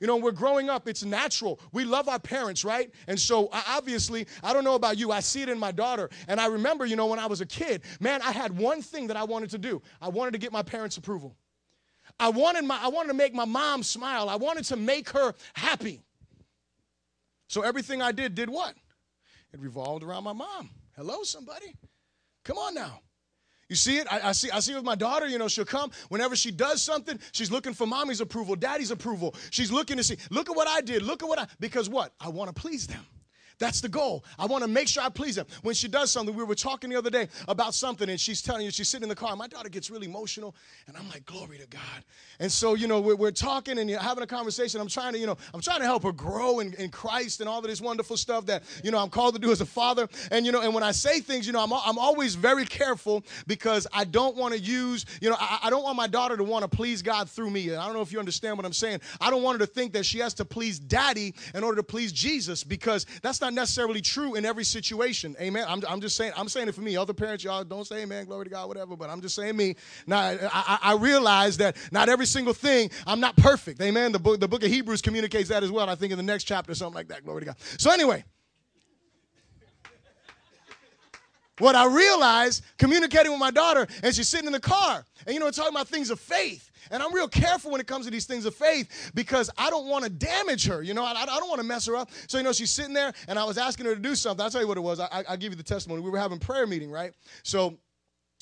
You 0.00 0.06
know, 0.06 0.16
we're 0.16 0.30
growing 0.30 0.70
up, 0.70 0.88
it's 0.88 1.04
natural. 1.04 1.58
We 1.72 1.84
love 1.84 2.08
our 2.08 2.20
parents, 2.20 2.64
right? 2.64 2.92
And 3.08 3.18
so, 3.18 3.48
obviously, 3.52 4.26
I 4.44 4.52
don't 4.52 4.62
know 4.62 4.76
about 4.76 4.96
you, 4.96 5.10
I 5.10 5.20
see 5.20 5.42
it 5.42 5.48
in 5.48 5.58
my 5.58 5.72
daughter. 5.72 6.08
And 6.28 6.40
I 6.40 6.46
remember, 6.46 6.86
you 6.86 6.94
know, 6.94 7.06
when 7.06 7.18
I 7.18 7.26
was 7.26 7.40
a 7.40 7.46
kid, 7.46 7.82
man, 7.98 8.22
I 8.22 8.30
had 8.30 8.56
one 8.56 8.80
thing 8.80 9.08
that 9.08 9.16
I 9.16 9.24
wanted 9.24 9.50
to 9.50 9.58
do 9.58 9.82
I 10.00 10.08
wanted 10.08 10.32
to 10.32 10.38
get 10.38 10.52
my 10.52 10.62
parents' 10.62 10.96
approval. 10.96 11.36
I 12.20 12.30
wanted, 12.30 12.64
my, 12.64 12.78
I 12.80 12.88
wanted 12.88 13.08
to 13.08 13.14
make 13.14 13.34
my 13.34 13.44
mom 13.44 13.82
smile, 13.82 14.28
I 14.28 14.36
wanted 14.36 14.64
to 14.66 14.76
make 14.76 15.10
her 15.10 15.34
happy. 15.54 16.00
So, 17.48 17.62
everything 17.62 18.00
I 18.00 18.12
did, 18.12 18.34
did 18.34 18.50
what? 18.50 18.74
It 19.52 19.60
revolved 19.60 20.04
around 20.04 20.24
my 20.24 20.32
mom. 20.32 20.70
Hello, 20.94 21.22
somebody. 21.22 21.74
Come 22.44 22.58
on 22.58 22.74
now. 22.74 23.00
You 23.68 23.76
see 23.76 23.98
it? 23.98 24.06
I, 24.10 24.30
I, 24.30 24.32
see. 24.32 24.50
I 24.50 24.60
see 24.60 24.74
with 24.74 24.84
my 24.84 24.94
daughter. 24.94 25.26
You 25.26 25.38
know, 25.38 25.48
she'll 25.48 25.64
come 25.64 25.90
whenever 26.08 26.34
she 26.34 26.50
does 26.50 26.82
something. 26.82 27.18
She's 27.32 27.50
looking 27.50 27.74
for 27.74 27.86
mommy's 27.86 28.20
approval, 28.20 28.56
daddy's 28.56 28.90
approval. 28.90 29.34
She's 29.50 29.70
looking 29.70 29.98
to 29.98 30.04
see. 30.04 30.16
Look 30.30 30.48
at 30.48 30.56
what 30.56 30.68
I 30.68 30.80
did. 30.80 31.02
Look 31.02 31.22
at 31.22 31.28
what 31.28 31.38
I. 31.38 31.46
Because 31.60 31.88
what? 31.88 32.12
I 32.20 32.28
want 32.28 32.54
to 32.54 32.58
please 32.58 32.86
them. 32.86 33.04
That's 33.58 33.80
the 33.80 33.88
goal. 33.88 34.24
I 34.38 34.46
want 34.46 34.62
to 34.62 34.68
make 34.68 34.88
sure 34.88 35.02
I 35.02 35.08
please 35.08 35.34
them. 35.34 35.46
When 35.62 35.74
she 35.74 35.88
does 35.88 36.10
something, 36.10 36.34
we 36.34 36.44
were 36.44 36.54
talking 36.54 36.90
the 36.90 36.96
other 36.96 37.10
day 37.10 37.28
about 37.48 37.74
something, 37.74 38.08
and 38.08 38.20
she's 38.20 38.40
telling 38.40 38.64
you, 38.64 38.70
she's 38.70 38.88
sitting 38.88 39.02
in 39.04 39.08
the 39.08 39.16
car. 39.16 39.30
And 39.30 39.38
my 39.38 39.48
daughter 39.48 39.68
gets 39.68 39.90
really 39.90 40.06
emotional, 40.06 40.54
and 40.86 40.96
I'm 40.96 41.08
like, 41.08 41.26
glory 41.26 41.58
to 41.58 41.66
God. 41.66 42.04
And 42.40 42.50
so, 42.50 42.74
you 42.74 42.86
know, 42.86 43.00
we're, 43.00 43.16
we're 43.16 43.30
talking 43.32 43.78
and 43.78 43.90
having 43.90 44.22
a 44.22 44.26
conversation. 44.26 44.80
I'm 44.80 44.88
trying 44.88 45.12
to, 45.14 45.18
you 45.18 45.26
know, 45.26 45.36
I'm 45.52 45.60
trying 45.60 45.80
to 45.80 45.86
help 45.86 46.04
her 46.04 46.12
grow 46.12 46.60
in, 46.60 46.72
in 46.74 46.90
Christ 46.90 47.40
and 47.40 47.48
all 47.48 47.58
of 47.58 47.64
this 47.64 47.80
wonderful 47.80 48.16
stuff 48.16 48.46
that, 48.46 48.62
you 48.84 48.90
know, 48.90 48.98
I'm 48.98 49.10
called 49.10 49.34
to 49.34 49.40
do 49.40 49.50
as 49.50 49.60
a 49.60 49.66
father. 49.66 50.08
And, 50.30 50.46
you 50.46 50.52
know, 50.52 50.60
and 50.60 50.72
when 50.72 50.84
I 50.84 50.92
say 50.92 51.20
things, 51.20 51.46
you 51.46 51.52
know, 51.52 51.62
I'm, 51.62 51.72
I'm 51.72 51.98
always 51.98 52.36
very 52.36 52.64
careful 52.64 53.24
because 53.46 53.86
I 53.92 54.04
don't 54.04 54.36
want 54.36 54.54
to 54.54 54.60
use, 54.60 55.04
you 55.20 55.30
know, 55.30 55.36
I, 55.38 55.58
I 55.64 55.70
don't 55.70 55.82
want 55.82 55.96
my 55.96 56.06
daughter 56.06 56.36
to 56.36 56.44
want 56.44 56.62
to 56.62 56.68
please 56.68 57.02
God 57.02 57.28
through 57.28 57.50
me. 57.50 57.74
I 57.74 57.84
don't 57.84 57.94
know 57.94 58.02
if 58.02 58.12
you 58.12 58.20
understand 58.20 58.56
what 58.56 58.64
I'm 58.64 58.72
saying. 58.72 59.00
I 59.20 59.30
don't 59.30 59.42
want 59.42 59.60
her 59.60 59.66
to 59.66 59.72
think 59.72 59.92
that 59.94 60.06
she 60.06 60.18
has 60.20 60.34
to 60.34 60.44
please 60.44 60.78
daddy 60.78 61.34
in 61.54 61.64
order 61.64 61.76
to 61.76 61.82
please 61.82 62.12
Jesus 62.12 62.62
because 62.62 63.04
that's 63.22 63.40
not 63.40 63.47
not 63.54 63.62
necessarily 63.62 64.00
true 64.00 64.34
in 64.34 64.44
every 64.44 64.64
situation. 64.64 65.34
Amen. 65.40 65.64
I'm, 65.66 65.82
I'm 65.88 66.00
just 66.00 66.16
saying, 66.16 66.32
I'm 66.36 66.48
saying 66.48 66.68
it 66.68 66.74
for 66.74 66.82
me. 66.82 66.96
Other 66.96 67.14
parents, 67.14 67.44
y'all 67.44 67.64
don't 67.64 67.86
say 67.86 68.02
amen, 68.02 68.26
glory 68.26 68.44
to 68.44 68.50
God, 68.50 68.68
whatever, 68.68 68.96
but 68.96 69.08
I'm 69.08 69.20
just 69.20 69.34
saying 69.34 69.56
me. 69.56 69.76
Now, 70.06 70.36
I, 70.52 70.78
I 70.82 70.94
realize 70.94 71.56
that 71.58 71.76
not 71.90 72.08
every 72.08 72.26
single 72.26 72.54
thing, 72.54 72.90
I'm 73.06 73.20
not 73.20 73.36
perfect. 73.36 73.80
Amen. 73.80 74.12
The 74.12 74.18
book, 74.18 74.40
the 74.40 74.48
book 74.48 74.62
of 74.62 74.70
Hebrews 74.70 75.02
communicates 75.02 75.48
that 75.48 75.62
as 75.62 75.70
well. 75.70 75.88
I 75.88 75.94
think 75.94 76.12
in 76.12 76.18
the 76.18 76.22
next 76.22 76.44
chapter, 76.44 76.74
something 76.74 76.94
like 76.94 77.08
that. 77.08 77.24
Glory 77.24 77.40
to 77.40 77.46
God. 77.46 77.56
So, 77.78 77.90
anyway. 77.90 78.24
What 81.58 81.74
I 81.74 81.86
realized 81.86 82.64
communicating 82.78 83.30
with 83.30 83.40
my 83.40 83.50
daughter, 83.50 83.86
and 84.02 84.14
she's 84.14 84.28
sitting 84.28 84.46
in 84.46 84.52
the 84.52 84.60
car, 84.60 85.04
and 85.26 85.34
you 85.34 85.40
know, 85.40 85.50
talking 85.50 85.74
about 85.74 85.88
things 85.88 86.10
of 86.10 86.20
faith. 86.20 86.70
And 86.90 87.02
I'm 87.02 87.12
real 87.12 87.28
careful 87.28 87.70
when 87.70 87.80
it 87.80 87.86
comes 87.86 88.06
to 88.06 88.10
these 88.10 88.24
things 88.24 88.46
of 88.46 88.54
faith 88.54 89.10
because 89.14 89.50
I 89.58 89.68
don't 89.68 89.88
want 89.88 90.04
to 90.04 90.10
damage 90.10 90.66
her. 90.66 90.82
You 90.82 90.94
know, 90.94 91.04
I, 91.04 91.12
I 91.12 91.26
don't 91.26 91.48
want 91.48 91.60
to 91.60 91.66
mess 91.66 91.84
her 91.86 91.96
up. 91.96 92.10
So, 92.28 92.38
you 92.38 92.44
know, 92.44 92.52
she's 92.52 92.70
sitting 92.70 92.94
there 92.94 93.12
and 93.26 93.38
I 93.38 93.44
was 93.44 93.58
asking 93.58 93.84
her 93.86 93.94
to 93.94 94.00
do 94.00 94.14
something. 94.14 94.42
I'll 94.42 94.50
tell 94.50 94.62
you 94.62 94.68
what 94.68 94.78
it 94.78 94.82
was. 94.82 94.98
I, 94.98 95.24
will 95.28 95.36
give 95.36 95.52
you 95.52 95.56
the 95.56 95.62
testimony. 95.62 96.00
We 96.00 96.10
were 96.10 96.18
having 96.18 96.38
prayer 96.38 96.66
meeting, 96.66 96.90
right? 96.90 97.12
So, 97.42 97.78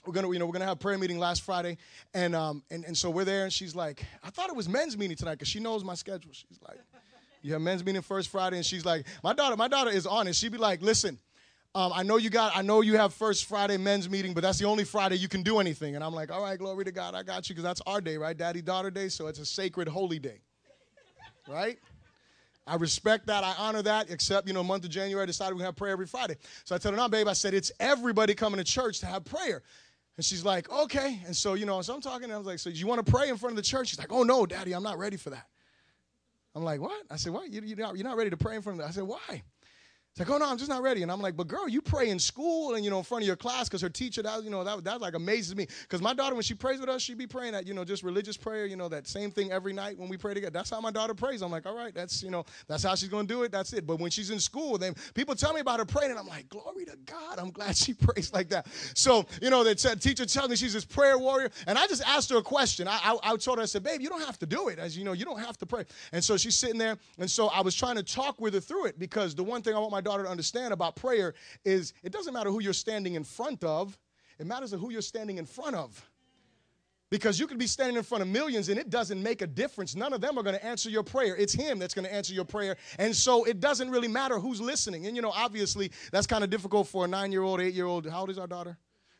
we're 0.06 0.12
gonna, 0.12 0.32
you 0.32 0.38
know, 0.38 0.46
we're 0.46 0.52
gonna 0.52 0.66
have 0.66 0.78
prayer 0.78 0.96
meeting 0.98 1.18
last 1.18 1.42
Friday, 1.42 1.78
and 2.14 2.36
um, 2.36 2.62
and, 2.70 2.84
and 2.84 2.96
so 2.96 3.10
we're 3.10 3.24
there, 3.24 3.42
and 3.42 3.52
she's 3.52 3.74
like, 3.74 4.04
I 4.22 4.30
thought 4.30 4.48
it 4.48 4.54
was 4.54 4.68
men's 4.68 4.96
meeting 4.96 5.16
tonight 5.16 5.32
because 5.32 5.48
she 5.48 5.58
knows 5.58 5.82
my 5.82 5.94
schedule. 5.94 6.30
She's 6.32 6.60
like, 6.66 6.78
you 7.42 7.52
have 7.54 7.62
men's 7.62 7.84
meeting 7.84 8.02
first 8.02 8.28
Friday, 8.28 8.56
and 8.56 8.64
she's 8.64 8.84
like, 8.84 9.04
my 9.24 9.32
daughter, 9.32 9.56
my 9.56 9.66
daughter 9.68 9.90
is 9.90 10.06
honest. 10.06 10.40
She'd 10.40 10.52
be 10.52 10.58
like, 10.58 10.80
listen, 10.80 11.18
um, 11.76 11.92
I 11.94 12.02
know 12.02 12.16
you 12.16 12.30
got, 12.30 12.56
I 12.56 12.62
know 12.62 12.80
you 12.80 12.96
have 12.96 13.12
first 13.12 13.44
Friday 13.44 13.76
men's 13.76 14.08
meeting, 14.08 14.32
but 14.32 14.42
that's 14.42 14.58
the 14.58 14.64
only 14.64 14.82
Friday 14.82 15.16
you 15.16 15.28
can 15.28 15.42
do 15.42 15.58
anything. 15.58 15.94
And 15.94 16.02
I'm 16.02 16.14
like, 16.14 16.32
all 16.32 16.42
right, 16.42 16.58
glory 16.58 16.86
to 16.86 16.90
God, 16.90 17.14
I 17.14 17.22
got 17.22 17.50
you, 17.50 17.54
because 17.54 17.64
that's 17.64 17.82
our 17.86 18.00
day, 18.00 18.16
right? 18.16 18.34
Daddy 18.34 18.62
daughter 18.62 18.90
day, 18.90 19.10
so 19.10 19.26
it's 19.26 19.38
a 19.40 19.44
sacred 19.44 19.86
holy 19.86 20.18
day, 20.18 20.40
right? 21.46 21.78
I 22.66 22.76
respect 22.76 23.26
that. 23.26 23.44
I 23.44 23.54
honor 23.58 23.82
that. 23.82 24.08
Except, 24.08 24.48
you 24.48 24.54
know, 24.54 24.64
month 24.64 24.84
of 24.84 24.90
January, 24.90 25.22
I 25.22 25.26
decided 25.26 25.54
we 25.54 25.62
have 25.64 25.76
prayer 25.76 25.92
every 25.92 26.06
Friday. 26.06 26.36
So 26.64 26.74
I 26.74 26.78
told 26.78 26.94
her, 26.94 27.00
no, 27.00 27.08
babe, 27.08 27.28
I 27.28 27.34
said, 27.34 27.52
it's 27.52 27.70
everybody 27.78 28.34
coming 28.34 28.56
to 28.56 28.64
church 28.64 29.00
to 29.00 29.06
have 29.06 29.26
prayer. 29.26 29.62
And 30.16 30.24
she's 30.24 30.46
like, 30.46 30.70
okay. 30.70 31.20
And 31.26 31.36
so, 31.36 31.52
you 31.52 31.66
know, 31.66 31.82
so 31.82 31.94
I'm 31.94 32.00
talking, 32.00 32.24
and 32.24 32.32
I 32.32 32.38
was 32.38 32.46
like, 32.46 32.58
so 32.58 32.70
you 32.70 32.86
want 32.86 33.04
to 33.04 33.12
pray 33.12 33.28
in 33.28 33.36
front 33.36 33.52
of 33.52 33.56
the 33.56 33.62
church? 33.62 33.88
She's 33.88 33.98
like, 33.98 34.12
oh, 34.12 34.22
no, 34.22 34.46
daddy, 34.46 34.72
I'm 34.72 34.82
not 34.82 34.98
ready 34.98 35.18
for 35.18 35.28
that. 35.28 35.46
I'm 36.54 36.64
like, 36.64 36.80
what? 36.80 37.02
I 37.10 37.16
said, 37.16 37.34
what? 37.34 37.52
You, 37.52 37.60
you're, 37.62 37.76
not, 37.76 37.96
you're 37.96 38.08
not 38.08 38.16
ready 38.16 38.30
to 38.30 38.36
pray 38.38 38.56
in 38.56 38.62
front 38.62 38.80
of 38.80 38.84
the 38.84 38.88
I 38.88 38.92
said, 38.92 39.04
why? 39.04 39.42
It's 40.16 40.26
like, 40.26 40.34
oh 40.34 40.38
no, 40.42 40.50
I'm 40.50 40.56
just 40.56 40.70
not 40.70 40.80
ready. 40.80 41.02
And 41.02 41.12
I'm 41.12 41.20
like, 41.20 41.36
but 41.36 41.46
girl, 41.46 41.68
you 41.68 41.82
pray 41.82 42.08
in 42.08 42.18
school 42.18 42.74
and 42.74 42.82
you 42.82 42.90
know 42.90 42.96
in 42.96 43.04
front 43.04 43.22
of 43.22 43.26
your 43.26 43.36
class 43.36 43.68
because 43.68 43.82
her 43.82 43.90
teacher, 43.90 44.22
that 44.22 44.42
you 44.44 44.48
know, 44.48 44.64
that 44.64 44.82
that 44.84 45.02
like 45.02 45.12
amazes 45.12 45.54
me. 45.54 45.66
Because 45.82 46.00
my 46.00 46.14
daughter, 46.14 46.34
when 46.34 46.42
she 46.42 46.54
prays 46.54 46.80
with 46.80 46.88
us, 46.88 47.02
she 47.02 47.12
be 47.12 47.26
praying 47.26 47.52
that 47.52 47.66
you 47.66 47.74
know 47.74 47.84
just 47.84 48.02
religious 48.02 48.34
prayer, 48.34 48.64
you 48.64 48.76
know 48.76 48.88
that 48.88 49.06
same 49.06 49.30
thing 49.30 49.52
every 49.52 49.74
night 49.74 49.98
when 49.98 50.08
we 50.08 50.16
pray 50.16 50.32
together. 50.32 50.52
That's 50.52 50.70
how 50.70 50.80
my 50.80 50.90
daughter 50.90 51.12
prays. 51.12 51.42
I'm 51.42 51.50
like, 51.50 51.66
all 51.66 51.76
right, 51.76 51.94
that's 51.94 52.22
you 52.22 52.30
know 52.30 52.46
that's 52.66 52.82
how 52.82 52.94
she's 52.94 53.10
gonna 53.10 53.28
do 53.28 53.42
it. 53.42 53.52
That's 53.52 53.74
it. 53.74 53.86
But 53.86 54.00
when 54.00 54.10
she's 54.10 54.30
in 54.30 54.40
school, 54.40 54.78
then 54.78 54.94
people 55.12 55.34
tell 55.34 55.52
me 55.52 55.60
about 55.60 55.80
her 55.80 55.84
praying, 55.84 56.12
and 56.12 56.18
I'm 56.18 56.28
like, 56.28 56.48
glory 56.48 56.86
to 56.86 56.96
God, 57.04 57.38
I'm 57.38 57.50
glad 57.50 57.76
she 57.76 57.92
prays 58.06 58.32
like 58.32 58.48
that. 58.48 58.68
So 58.94 59.26
you 59.42 59.50
know, 59.50 59.64
the 59.64 59.74
teacher 59.74 60.24
tells 60.24 60.48
me 60.48 60.56
she's 60.56 60.72
this 60.72 60.86
prayer 60.86 61.18
warrior, 61.18 61.50
and 61.66 61.76
I 61.76 61.86
just 61.88 62.02
asked 62.08 62.30
her 62.30 62.38
a 62.38 62.42
question. 62.42 62.88
I, 62.88 62.98
I, 63.04 63.32
I 63.32 63.36
told 63.36 63.58
her, 63.58 63.62
I 63.62 63.66
said, 63.66 63.82
babe, 63.82 64.00
you 64.00 64.08
don't 64.08 64.24
have 64.24 64.38
to 64.38 64.46
do 64.46 64.68
it. 64.68 64.78
As 64.78 64.96
you 64.96 65.04
know, 65.04 65.12
you 65.12 65.26
don't 65.26 65.40
have 65.40 65.58
to 65.58 65.66
pray. 65.66 65.84
And 66.12 66.24
so 66.24 66.38
she's 66.38 66.56
sitting 66.56 66.78
there, 66.78 66.96
and 67.18 67.30
so 67.30 67.48
I 67.48 67.60
was 67.60 67.74
trying 67.74 67.96
to 67.96 68.02
talk 68.02 68.40
with 68.40 68.54
her 68.54 68.60
through 68.60 68.86
it 68.86 68.98
because 68.98 69.34
the 69.34 69.44
one 69.44 69.60
thing 69.60 69.74
I 69.74 69.78
want 69.78 69.92
my 69.92 70.05
daughter 70.06 70.22
to 70.24 70.30
understand 70.30 70.72
about 70.72 70.96
prayer 70.96 71.34
is 71.64 71.92
it 72.02 72.12
doesn't 72.12 72.32
matter 72.32 72.50
who 72.50 72.62
you're 72.62 72.72
standing 72.72 73.14
in 73.14 73.24
front 73.24 73.62
of, 73.64 73.98
it 74.38 74.46
matters 74.46 74.70
who 74.72 74.90
you're 74.90 75.02
standing 75.02 75.38
in 75.38 75.46
front 75.46 75.76
of. 75.76 76.10
Because 77.08 77.38
you 77.38 77.46
could 77.46 77.58
be 77.58 77.68
standing 77.68 77.96
in 77.96 78.02
front 78.02 78.22
of 78.22 78.28
millions 78.28 78.68
and 78.68 78.80
it 78.80 78.90
doesn't 78.90 79.22
make 79.22 79.40
a 79.40 79.46
difference. 79.46 79.94
None 79.94 80.12
of 80.12 80.20
them 80.20 80.36
are 80.38 80.42
going 80.42 80.56
to 80.56 80.64
answer 80.64 80.90
your 80.90 81.04
prayer. 81.04 81.36
It's 81.36 81.52
Him 81.52 81.78
that's 81.78 81.94
going 81.94 82.04
to 82.04 82.12
answer 82.12 82.34
your 82.34 82.44
prayer. 82.44 82.76
And 82.98 83.14
so 83.14 83.44
it 83.44 83.60
doesn't 83.60 83.90
really 83.90 84.08
matter 84.08 84.40
who's 84.40 84.60
listening. 84.60 85.06
And 85.06 85.14
you 85.14 85.22
know, 85.22 85.30
obviously, 85.30 85.92
that's 86.10 86.26
kind 86.26 86.42
of 86.42 86.50
difficult 86.50 86.88
for 86.88 87.04
a 87.04 87.08
nine 87.08 87.30
year 87.30 87.42
old, 87.42 87.60
eight 87.60 87.74
year 87.74 87.86
old. 87.86 88.08
How 88.08 88.20
old 88.20 88.30
is 88.30 88.38
our 88.38 88.48
daughter? 88.48 88.76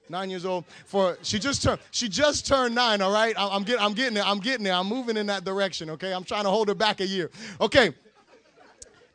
Nine 0.09 0.31
years 0.31 0.45
old. 0.45 0.65
For 0.85 1.17
she 1.23 1.39
just 1.39 1.63
turned 1.63 1.81
she 1.93 2.09
just 2.09 2.47
turned 2.47 2.75
nine. 2.75 3.01
All 3.03 3.13
right, 3.13 3.35
I'm 3.39 3.63
getting 3.63 3.85
I'm 3.85 3.95
getting 3.95 4.15
there. 4.15 4.25
I'm 4.25 4.41
getting 4.41 4.65
there. 4.65 4.75
I'm 4.75 4.89
moving 4.89 5.17
in 5.17 5.27
that 5.27 5.45
direction. 5.45 5.91
Okay, 5.91 6.13
I'm 6.13 6.25
trying 6.25 6.45
to 6.45 6.51
hold 6.51 6.69
her 6.69 6.75
back 6.75 7.01
a 7.01 7.07
year. 7.07 7.31
Okay, 7.61 7.93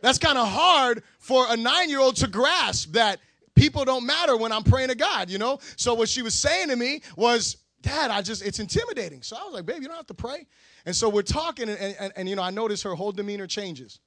that's 0.01 0.17
kind 0.17 0.37
of 0.37 0.47
hard 0.47 1.03
for 1.19 1.45
a 1.49 1.57
nine 1.57 1.89
year 1.89 1.99
old 1.99 2.15
to 2.17 2.27
grasp 2.27 2.93
that 2.93 3.19
people 3.55 3.85
don't 3.85 4.05
matter 4.05 4.35
when 4.35 4.51
I'm 4.51 4.63
praying 4.63 4.89
to 4.89 4.95
God. 4.95 5.29
You 5.29 5.37
know. 5.37 5.59
So 5.75 5.93
what 5.93 6.09
she 6.09 6.21
was 6.21 6.33
saying 6.33 6.69
to 6.69 6.75
me 6.75 7.01
was, 7.15 7.57
Dad, 7.81 8.11
I 8.11 8.21
just, 8.21 8.45
it's 8.45 8.59
intimidating. 8.59 9.21
So 9.21 9.35
I 9.35 9.43
was 9.43 9.53
like, 9.53 9.65
babe, 9.65 9.81
you 9.81 9.87
don't 9.87 9.97
have 9.97 10.07
to 10.07 10.13
pray. 10.13 10.45
And 10.85 10.95
so 10.95 11.09
we're 11.09 11.21
talking, 11.21 11.69
and, 11.69 11.79
and, 11.79 12.13
and, 12.15 12.29
you 12.29 12.35
know, 12.35 12.43
I 12.43 12.49
notice 12.51 12.83
her 12.83 12.93
whole 12.95 13.11
demeanor 13.11 13.47
changes. 13.47 13.99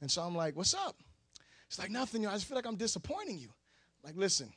And 0.00 0.10
so 0.10 0.22
I'm 0.22 0.34
like, 0.34 0.56
what's 0.56 0.74
up? 0.74 0.96
It's 1.66 1.78
like, 1.78 1.90
nothing. 1.90 2.22
You 2.22 2.28
know, 2.28 2.32
I 2.32 2.36
just 2.36 2.46
feel 2.46 2.56
like 2.56 2.66
I'm 2.66 2.76
disappointing 2.76 3.38
you. 3.38 3.50
Like, 4.02 4.16
listen, 4.16 4.52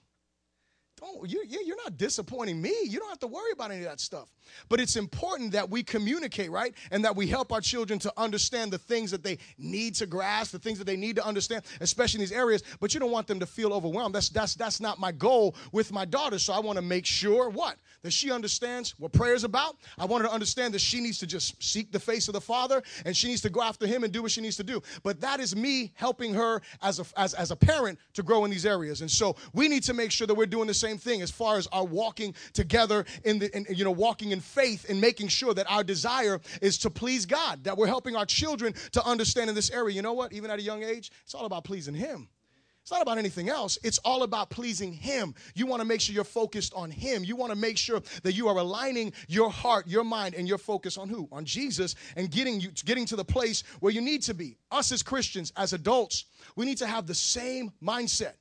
don't, 1.04 1.30
you, 1.30 1.44
you're 1.48 1.78
not 1.78 1.98
disappointing 1.98 2.62
me. 2.62 2.74
You 2.84 3.00
don't 3.00 3.10
have 3.10 3.20
to 3.20 3.28
worry 3.28 3.52
about 3.52 3.72
any 3.72 3.84
of 3.84 3.89
that 3.89 4.00
stuff. 4.00 4.30
But 4.70 4.80
it's 4.80 4.96
important 4.96 5.52
that 5.54 5.70
we 5.70 5.84
communicate, 5.84 6.52
right? 6.52 6.74
And 6.92 7.04
that 7.06 7.16
we 7.16 7.28
help 7.28 7.52
our 7.52 7.62
children 7.62 8.00
to 8.00 8.13
understand 8.18 8.72
the 8.72 8.78
things 8.78 9.12
that 9.12 9.24
they 9.24 9.38
need 9.58 9.96
to 9.96 10.06
grasp, 10.06 10.52
the 10.52 10.60
things 10.60 10.78
that 10.80 10.86
they 10.86 10.98
need 10.98 11.16
to 11.18 11.26
understand, 11.26 11.63
especially 11.82 12.20
in 12.20 12.22
these 12.22 12.32
areas. 12.32 12.63
But 12.80 12.94
you 12.94 13.00
don't 13.00 13.12
want 13.12 13.28
them 13.28 13.39
to 13.39 13.46
feel 13.46 13.74
overwhelmed. 13.74 14.16
That's, 14.16 14.30
that's, 14.30 14.56
that's 14.56 14.80
not 14.80 15.00
my 15.00 15.12
goal 15.12 15.56
with 15.72 15.92
my 15.92 16.06
daughter. 16.06 16.39
So 16.39 16.54
I 16.54 16.60
want 16.60 16.78
to 16.78 16.82
make 16.82 17.06
sure 17.06 17.50
what? 17.50 17.78
That 18.04 18.12
she 18.12 18.32
understands 18.32 18.94
what 19.00 19.13
prayer 19.13 19.34
is 19.34 19.46
about. 19.46 19.78
I 19.98 20.04
want 20.04 20.24
her 20.24 20.28
to 20.28 20.34
understand 20.34 20.74
that 20.74 20.82
she 20.82 21.00
needs 21.00 21.20
to 21.20 21.28
just 21.28 21.62
seek 21.63 21.89
the 21.89 22.00
face 22.00 22.28
of 22.28 22.34
the 22.34 22.42
Father 22.42 22.84
and 23.06 23.16
she 23.16 23.30
needs 23.30 23.42
to 23.42 23.50
go 23.50 23.62
after 23.62 23.88
Him 23.88 24.04
and 24.04 24.12
do 24.12 24.22
what 24.22 24.32
she 24.32 24.42
needs 24.42 24.58
to 24.58 24.63
do. 24.63 24.82
But 25.04 25.22
that 25.22 25.39
is 25.39 25.56
me 25.56 25.94
helping 25.96 26.34
her 26.34 26.62
as 26.82 27.00
a, 27.00 27.06
as, 27.16 27.34
as 27.34 27.52
a 27.52 27.56
parent 27.56 27.98
to 28.16 28.22
grow 28.22 28.44
in 28.44 28.52
these 28.52 28.66
areas. 28.66 29.00
And 29.00 29.10
so 29.10 29.38
we 29.54 29.70
need 29.70 29.84
to 29.84 29.94
make 29.94 30.12
sure 30.12 30.28
that 30.28 30.36
we're 30.36 30.46
doing 30.46 30.68
the 30.68 30.74
same 30.74 30.98
thing 30.98 31.22
as 31.22 31.32
far 31.32 31.58
as 31.58 31.66
our 31.68 31.86
walking 31.86 32.36
together 32.52 33.06
in 33.24 33.39
the, 33.39 33.56
in, 33.56 33.66
you 33.70 33.86
know, 33.86 33.92
walking 33.92 34.32
in 34.32 34.42
faith 34.42 34.89
and 34.89 35.00
making 35.00 35.30
sure 35.30 35.54
that 35.54 35.72
our 35.72 35.84
desire 35.84 36.42
is 36.62 36.78
to 36.80 36.89
please 36.89 37.26
God, 37.26 37.63
that 37.63 37.78
we're 37.78 37.88
helping 37.88 38.18
our 38.18 38.26
children 38.26 38.74
to 38.92 39.06
understand 39.06 39.50
in 39.50 39.56
this 39.56 39.72
area. 39.72 39.96
You 39.96 40.02
know 40.02 40.13
what? 40.13 40.34
Even 40.34 40.52
at 40.52 40.60
a 40.60 40.62
young 40.62 40.84
age, 40.84 41.10
it's 41.24 41.34
all 41.34 41.46
about 41.46 41.63
pleasing 41.63 41.96
Him. 41.96 42.28
It's 42.84 42.91
not 42.91 43.02
about 43.02 43.17
anything 43.17 43.48
else. 43.48 43.78
It's 43.82 43.98
all 44.00 44.24
about 44.24 44.50
pleasing 44.50 44.91
Him. 44.91 45.34
You 45.56 45.65
want 45.67 45.82
to 45.82 45.88
make 45.88 46.02
sure 46.02 46.13
you're 46.13 46.26
focused 46.26 46.74
on 46.74 46.91
Him. 46.91 47.24
You 47.24 47.38
want 47.38 47.54
to 47.54 47.56
make 47.56 47.78
sure 47.78 48.02
that 48.24 48.34
you 48.34 48.50
are 48.50 48.58
aligning 48.58 49.13
your 49.30 49.50
heart, 49.50 49.88
your 49.88 50.04
mind, 50.04 50.36
and 50.36 50.50
your 50.50 50.58
focus 50.58 50.98
on 50.98 51.08
who? 51.08 51.30
On 51.32 51.46
Jesus 51.46 51.96
and 52.17 52.30
getting 52.30 52.60
you 52.60 52.72
getting 52.84 53.06
to 53.06 53.15
the 53.15 53.24
place 53.24 53.63
where 53.80 53.93
you 53.93 54.02
need 54.02 54.22
to 54.24 54.34
be. 54.34 54.58
Us 54.69 54.91
as 54.91 55.02
Christians, 55.02 55.54
as 55.56 55.72
adults, 55.72 56.26
we 56.58 56.65
need 56.65 56.78
to 56.80 56.86
have 56.86 57.08
the 57.08 57.15
same 57.15 57.72
mindset. 57.82 58.34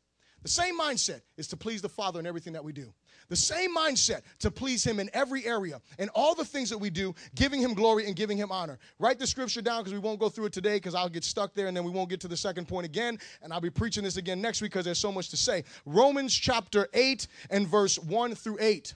The 0.43 0.49
same 0.49 0.77
mindset 0.77 1.21
is 1.37 1.47
to 1.49 1.57
please 1.57 1.81
the 1.81 1.89
Father 1.89 2.19
in 2.19 2.27
everything 2.27 2.55
that 2.55 2.65
we 2.65 2.73
do. 2.73 2.93
The 3.33 3.37
same 3.37 3.75
mindset 3.75 4.21
to 4.41 4.51
please 4.51 4.85
Him 4.85 5.01
in 5.01 5.09
every 5.15 5.47
area 5.47 5.81
and 5.99 6.11
all 6.15 6.35
the 6.35 6.45
things 6.45 6.69
that 6.69 6.77
we 6.77 6.91
do, 6.91 7.15
giving 7.35 7.63
Him 7.63 7.73
glory 7.73 8.07
and 8.07 8.15
giving 8.15 8.37
Him 8.37 8.53
honor. 8.53 8.79
Write 8.99 9.19
the 9.19 9.27
scripture 9.27 9.63
down 9.63 9.81
because 9.81 9.95
we 9.95 10.01
won't 10.01 10.21
go 10.21 10.29
through 10.29 10.45
it 10.45 10.53
today 10.53 10.77
because 10.77 10.95
I'll 10.95 11.09
get 11.09 11.25
stuck 11.25 11.55
there 11.55 11.67
and 11.67 11.75
then 11.75 11.83
we 11.83 11.91
won't 11.91 12.11
get 12.11 12.21
to 12.21 12.29
the 12.29 12.37
second 12.37 12.69
point 12.69 12.85
again. 12.85 13.19
And 13.41 13.51
I'll 13.51 13.63
be 13.63 13.71
preaching 13.71 14.05
this 14.05 14.19
again 14.19 14.43
next 14.43 14.61
week 14.61 14.73
because 14.73 14.85
there's 14.85 14.99
so 14.99 15.11
much 15.11 15.31
to 15.31 15.39
say. 15.39 15.65
Romans 15.87 16.35
chapter 16.35 16.89
8 16.93 17.27
and 17.49 17.67
verse 17.67 17.99
1 17.99 18.35
through 18.35 18.59
8 18.61 18.95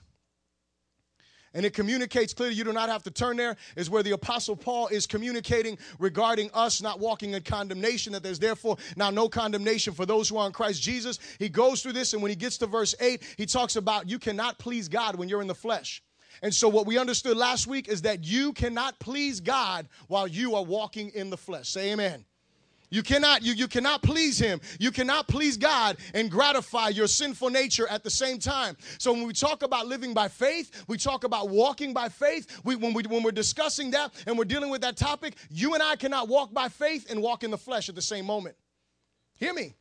and 1.53 1.65
it 1.65 1.73
communicates 1.73 2.33
clearly 2.33 2.55
you 2.55 2.63
do 2.63 2.73
not 2.73 2.89
have 2.89 3.03
to 3.03 3.11
turn 3.11 3.37
there 3.37 3.55
is 3.75 3.89
where 3.89 4.03
the 4.03 4.11
apostle 4.11 4.55
paul 4.55 4.87
is 4.87 5.07
communicating 5.07 5.77
regarding 5.99 6.49
us 6.53 6.81
not 6.81 6.99
walking 6.99 7.33
in 7.33 7.41
condemnation 7.43 8.13
that 8.13 8.23
there's 8.23 8.39
therefore 8.39 8.77
now 8.95 9.09
no 9.09 9.27
condemnation 9.27 9.93
for 9.93 10.05
those 10.05 10.29
who 10.29 10.37
are 10.37 10.47
in 10.47 10.53
christ 10.53 10.81
jesus 10.81 11.19
he 11.39 11.49
goes 11.49 11.81
through 11.81 11.93
this 11.93 12.13
and 12.13 12.21
when 12.21 12.29
he 12.29 12.35
gets 12.35 12.57
to 12.57 12.65
verse 12.65 12.95
8 12.99 13.21
he 13.37 13.45
talks 13.45 13.75
about 13.75 14.09
you 14.09 14.19
cannot 14.19 14.57
please 14.57 14.87
god 14.87 15.15
when 15.15 15.29
you're 15.29 15.41
in 15.41 15.47
the 15.47 15.55
flesh 15.55 16.01
and 16.41 16.53
so, 16.53 16.69
what 16.69 16.85
we 16.85 16.97
understood 16.97 17.35
last 17.35 17.67
week 17.67 17.87
is 17.87 18.03
that 18.03 18.23
you 18.23 18.53
cannot 18.53 18.99
please 18.99 19.39
God 19.39 19.87
while 20.07 20.27
you 20.27 20.55
are 20.55 20.63
walking 20.63 21.09
in 21.15 21.29
the 21.29 21.37
flesh. 21.37 21.69
Say 21.69 21.91
amen. 21.91 22.25
You 22.89 23.03
cannot, 23.03 23.43
you, 23.43 23.53
you 23.53 23.67
cannot 23.67 24.01
please 24.01 24.39
him. 24.39 24.61
You 24.79 24.91
cannot 24.91 25.27
please 25.27 25.57
God 25.57 25.97
and 26.13 26.31
gratify 26.31 26.89
your 26.89 27.07
sinful 27.07 27.49
nature 27.49 27.87
at 27.89 28.03
the 28.03 28.09
same 28.09 28.39
time. 28.39 28.77
So 28.97 29.11
when 29.11 29.27
we 29.27 29.33
talk 29.33 29.63
about 29.63 29.87
living 29.87 30.13
by 30.13 30.29
faith, 30.29 30.85
we 30.87 30.97
talk 30.97 31.23
about 31.23 31.49
walking 31.49 31.93
by 31.93 32.07
faith. 32.07 32.61
We, 32.63 32.75
when, 32.75 32.93
we, 32.93 33.03
when 33.03 33.23
we're 33.23 33.31
discussing 33.31 33.91
that 33.91 34.13
and 34.25 34.37
we're 34.37 34.45
dealing 34.45 34.69
with 34.69 34.81
that 34.81 34.95
topic, 34.95 35.35
you 35.49 35.73
and 35.73 35.83
I 35.83 35.95
cannot 35.97 36.29
walk 36.29 36.53
by 36.53 36.69
faith 36.69 37.09
and 37.09 37.21
walk 37.21 37.43
in 37.43 37.51
the 37.51 37.57
flesh 37.57 37.89
at 37.89 37.95
the 37.95 38.01
same 38.01 38.25
moment. 38.25 38.55
Hear 39.37 39.53
me. 39.53 39.75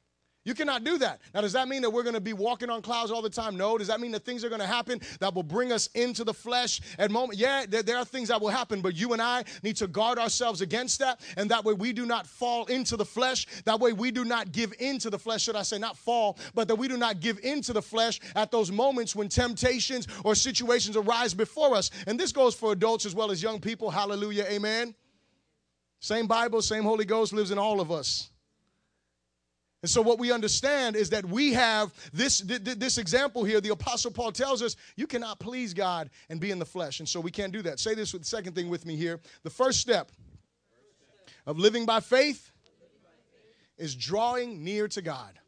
You 0.46 0.54
cannot 0.54 0.84
do 0.84 0.96
that. 0.98 1.20
Now, 1.34 1.40
does 1.40 1.54
that 1.54 1.66
mean 1.66 1.82
that 1.82 1.90
we're 1.90 2.04
going 2.04 2.14
to 2.14 2.20
be 2.20 2.32
walking 2.32 2.70
on 2.70 2.80
clouds 2.80 3.10
all 3.10 3.20
the 3.20 3.28
time? 3.28 3.56
No. 3.56 3.76
Does 3.76 3.88
that 3.88 4.00
mean 4.00 4.12
that 4.12 4.24
things 4.24 4.44
are 4.44 4.48
going 4.48 4.60
to 4.60 4.66
happen 4.66 5.00
that 5.18 5.34
will 5.34 5.42
bring 5.42 5.72
us 5.72 5.88
into 5.96 6.22
the 6.22 6.32
flesh 6.32 6.80
at 7.00 7.10
moment? 7.10 7.36
Yeah, 7.36 7.66
there, 7.68 7.82
there, 7.82 7.96
are 7.98 8.04
things 8.04 8.28
that 8.28 8.40
will 8.40 8.50
happen, 8.50 8.80
but 8.80 8.94
you 8.94 9.12
and 9.12 9.20
I 9.20 9.42
need 9.64 9.74
to 9.78 9.88
guard 9.88 10.20
ourselves 10.20 10.60
against 10.60 11.00
that, 11.00 11.20
and 11.36 11.50
that 11.50 11.64
way 11.64 11.74
we 11.74 11.92
do 11.92 12.06
not 12.06 12.28
fall 12.28 12.64
into 12.66 12.96
the 12.96 13.04
flesh. 13.04 13.48
That 13.64 13.80
way 13.80 13.92
we 13.92 14.12
do 14.12 14.24
not 14.24 14.52
give 14.52 14.72
into 14.78 15.10
the 15.10 15.18
flesh, 15.18 15.42
should 15.42 15.56
I 15.56 15.62
say, 15.62 15.78
not 15.78 15.98
fall, 15.98 16.38
but 16.54 16.68
that 16.68 16.76
we 16.76 16.86
do 16.86 16.96
not 16.96 17.18
give 17.18 17.40
into 17.42 17.72
the 17.72 17.82
flesh 17.82 18.20
at 18.36 18.52
those 18.52 18.70
moments 18.70 19.16
when 19.16 19.28
temptations 19.28 20.06
or 20.22 20.36
situations 20.36 20.96
arise 20.96 21.34
before 21.34 21.74
us. 21.74 21.90
And 22.06 22.20
this 22.20 22.30
goes 22.30 22.54
for 22.54 22.70
adults 22.70 23.04
as 23.04 23.16
well 23.16 23.32
as 23.32 23.42
young 23.42 23.58
people. 23.60 23.90
Hallelujah. 23.90 24.44
Amen. 24.48 24.94
Same 25.98 26.28
Bible, 26.28 26.62
same 26.62 26.84
Holy 26.84 27.04
Ghost 27.04 27.32
lives 27.32 27.50
in 27.50 27.58
all 27.58 27.80
of 27.80 27.90
us. 27.90 28.30
And 29.86 29.90
so, 29.92 30.02
what 30.02 30.18
we 30.18 30.32
understand 30.32 30.96
is 30.96 31.10
that 31.10 31.24
we 31.24 31.52
have 31.52 31.94
this, 32.12 32.40
this 32.40 32.98
example 32.98 33.44
here. 33.44 33.60
The 33.60 33.68
Apostle 33.68 34.10
Paul 34.10 34.32
tells 34.32 34.60
us 34.60 34.74
you 34.96 35.06
cannot 35.06 35.38
please 35.38 35.72
God 35.74 36.10
and 36.28 36.40
be 36.40 36.50
in 36.50 36.58
the 36.58 36.64
flesh. 36.64 36.98
And 36.98 37.08
so, 37.08 37.20
we 37.20 37.30
can't 37.30 37.52
do 37.52 37.62
that. 37.62 37.78
Say 37.78 37.94
this 37.94 38.12
with 38.12 38.22
the 38.22 38.26
second 38.26 38.56
thing 38.56 38.68
with 38.68 38.84
me 38.84 38.96
here. 38.96 39.20
The 39.44 39.50
first 39.50 39.78
step 39.78 40.10
of 41.46 41.60
living 41.60 41.86
by 41.86 42.00
faith 42.00 42.50
is 43.78 43.94
drawing 43.94 44.64
near 44.64 44.88
to 44.88 45.00
God. 45.02 45.38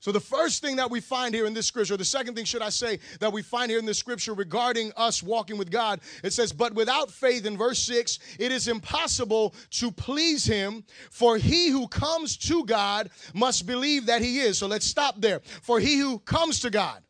So, 0.00 0.12
the 0.12 0.20
first 0.20 0.62
thing 0.62 0.76
that 0.76 0.92
we 0.92 1.00
find 1.00 1.34
here 1.34 1.46
in 1.46 1.54
this 1.54 1.66
scripture, 1.66 1.96
the 1.96 2.04
second 2.04 2.36
thing, 2.36 2.44
should 2.44 2.62
I 2.62 2.68
say, 2.68 3.00
that 3.18 3.32
we 3.32 3.42
find 3.42 3.68
here 3.68 3.80
in 3.80 3.84
this 3.84 3.98
scripture 3.98 4.32
regarding 4.32 4.92
us 4.96 5.24
walking 5.24 5.58
with 5.58 5.72
God, 5.72 6.00
it 6.22 6.32
says, 6.32 6.52
But 6.52 6.72
without 6.74 7.10
faith, 7.10 7.46
in 7.46 7.56
verse 7.56 7.80
6, 7.80 8.20
it 8.38 8.52
is 8.52 8.68
impossible 8.68 9.56
to 9.70 9.90
please 9.90 10.44
him, 10.44 10.84
for 11.10 11.36
he 11.36 11.70
who 11.70 11.88
comes 11.88 12.36
to 12.36 12.64
God 12.64 13.10
must 13.34 13.66
believe 13.66 14.06
that 14.06 14.22
he 14.22 14.38
is. 14.38 14.58
So, 14.58 14.68
let's 14.68 14.86
stop 14.86 15.20
there. 15.20 15.40
For 15.40 15.80
he 15.80 15.98
who 15.98 16.20
comes 16.20 16.60
to 16.60 16.70
God, 16.70 17.02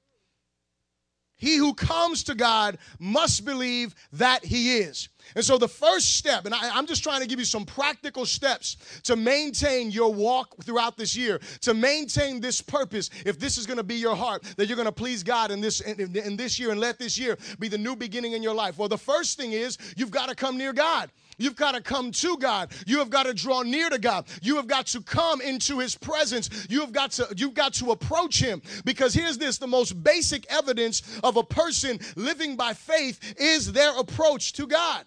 he 1.37 1.57
who 1.57 1.75
comes 1.75 2.25
to 2.25 2.35
God 2.35 2.79
must 2.99 3.45
believe 3.45 3.95
that 4.13 4.45
he 4.45 4.79
is. 4.79 5.09
And 5.35 5.45
so, 5.45 5.59
the 5.59 5.69
first 5.69 6.17
step, 6.17 6.45
and 6.47 6.55
I, 6.55 6.79
am 6.79 6.87
just 6.87 7.03
trying 7.03 7.21
to 7.21 7.27
give 7.27 7.39
you 7.39 7.45
some 7.45 7.65
practical 7.65 8.27
steps 8.27 8.77
to 9.05 9.17
maintain 9.17 9.91
your 9.91 10.13
walk 10.13 10.63
throughout 10.65 10.97
this 10.97 11.17
year, 11.17 11.41
to 11.63 11.75
maintain 11.75 12.41
this 12.41 12.61
purpose. 12.61 13.11
If 13.25 13.39
this 13.39 13.59
is 13.59 13.67
going 13.67 13.77
to 13.77 13.83
be 13.83 13.97
your 13.97 14.17
heart, 14.17 14.43
that 14.57 14.67
you're 14.67 14.77
going 14.77 14.87
to 14.87 14.93
please 14.93 15.23
God 15.23 15.51
in 15.51 15.61
this 15.61 15.81
in, 15.81 16.17
in 16.17 16.37
this 16.37 16.59
year, 16.59 16.71
and 16.71 16.81
let 16.81 16.99
this 16.99 17.19
year 17.19 17.37
be 17.59 17.69
the 17.69 17.79
new 17.79 17.97
beginning 17.97 18.33
in 18.33 18.43
your 18.43 18.55
life. 18.55 18.79
Well, 18.79 18.89
the 18.89 18.99
first 18.99 19.39
thing 19.39 19.53
is 19.53 19.79
you've 19.97 20.11
got 20.11 20.29
to 20.29 20.35
come 20.35 20.57
near 20.57 20.73
God. 20.73 21.11
You've 21.39 21.57
got 21.57 21.73
to 21.73 21.81
come 21.81 22.11
to 22.11 22.37
God. 22.37 22.73
You 22.87 22.99
have 22.99 23.11
got 23.11 23.25
to 23.25 23.35
draw 23.35 23.63
near 23.63 23.89
to 23.89 23.99
God. 23.99 24.27
You 24.43 24.57
have 24.57 24.67
got 24.67 24.87
to 24.89 25.01
come 25.01 25.41
into 25.41 25.79
his 25.79 25.97
presence. 25.97 26.67
You 26.69 26.81
have 26.81 26.93
got 26.93 27.13
to 27.13 27.33
you've 27.37 27.55
got 27.55 27.75
to 27.75 27.93
approach 27.93 28.41
him 28.41 28.61
because 28.85 29.15
here's 29.15 29.39
this 29.39 29.59
the 29.59 29.67
most 29.67 30.03
basic 30.03 30.51
evidence 30.53 31.03
of 31.23 31.37
a 31.37 31.45
person 31.45 32.01
living 32.17 32.57
by 32.57 32.75
faith 32.75 33.35
is 33.39 33.73
their 33.73 33.97
approach 33.99 34.53
to 34.55 34.67
God. 34.67 35.05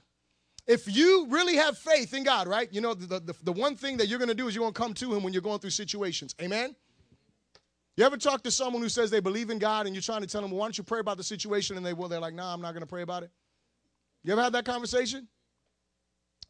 If 0.68 0.88
you 0.88 1.28
really 1.30 1.56
have 1.56 1.78
faith 1.78 2.14
in 2.14 2.24
God, 2.24 2.48
right? 2.48 2.72
You 2.72 2.82
know, 2.82 2.94
the, 2.94 3.20
the, 3.20 3.36
the 3.44 3.52
one 3.52 3.76
thing 3.76 3.98
that 3.98 4.08
you're 4.08 4.20
going 4.20 4.30
to 4.30 4.36
do 4.36 4.48
is 4.48 4.56
you're 4.56 4.64
going 4.64 4.74
to 4.74 4.80
come 4.80 4.94
to 4.96 5.14
Him 5.14 5.24
when 5.24 5.34
you're 5.34 5.42
going 5.42 5.60
through 5.60 5.72
situations. 5.72 6.36
Amen? 6.42 6.76
You 7.98 8.06
ever 8.06 8.18
talk 8.18 8.44
to 8.44 8.52
someone 8.52 8.82
who 8.82 8.90
says 8.90 9.12
they 9.12 9.20
believe 9.20 9.50
in 9.50 9.60
God 9.60 9.86
and 9.86 9.94
you're 9.94 10.02
trying 10.02 10.22
to 10.22 10.28
tell 10.28 10.42
them, 10.42 10.52
well, 10.52 10.60
why 10.60 10.66
don't 10.66 10.78
you 10.78 10.84
pray 10.84 11.00
about 11.00 11.18
the 11.18 11.24
situation? 11.24 11.78
And 11.78 11.86
they, 11.86 11.94
well, 11.94 12.08
they're 12.08 12.20
like, 12.20 12.34
nah, 12.34 12.54
I'm 12.54 12.62
not 12.62 12.72
going 12.72 12.82
to 12.82 12.88
pray 12.88 13.02
about 13.02 13.24
it. 13.24 13.32
You 14.24 14.32
ever 14.32 14.42
had 14.42 14.54
that 14.54 14.66
conversation? 14.66 15.28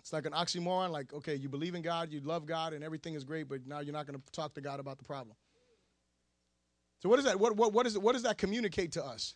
It's 0.02 0.12
like 0.12 0.26
an 0.26 0.34
oxymoron, 0.34 0.90
like, 0.90 1.14
okay, 1.14 1.36
you 1.36 1.48
believe 1.48 1.76
in 1.76 1.82
God, 1.82 2.12
you 2.12 2.22
love 2.22 2.46
God, 2.46 2.74
and 2.74 2.84
everything 2.84 3.14
is 3.14 3.24
great, 3.24 3.48
but 3.48 3.66
now 3.68 3.80
you're 3.80 3.94
not 3.94 4.08
going 4.08 4.20
to 4.20 4.32
talk 4.32 4.54
to 4.56 4.62
God 4.62 4.80
about 4.80 4.98
the 4.98 5.04
problem. 5.04 5.36
So 7.02 7.10
what 7.10 7.20
is 7.20 7.26
that? 7.26 7.40
What, 7.40 7.56
what, 7.56 7.74
what, 7.74 7.88
is 7.88 7.98
what 7.98 8.14
does 8.14 8.24
that 8.24 8.38
communicate 8.38 8.92
to 8.94 9.04
us? 9.04 9.36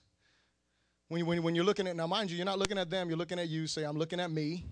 When, 1.08 1.26
when, 1.26 1.44
when 1.44 1.56
you're 1.56 1.66
looking 1.66 1.88
at, 1.88 1.96
now 1.96 2.08
mind 2.08 2.32
you, 2.32 2.38
you're 2.38 2.46
not 2.46 2.60
looking 2.60 2.78
at 2.78 2.90
them, 2.90 3.10
you're 3.10 3.18
looking 3.18 3.40
at 3.40 3.48
you. 3.48 3.68
Say, 3.68 3.84
I'm 3.84 3.98
looking 3.98 4.20
at 4.20 4.32
me. 4.32 4.66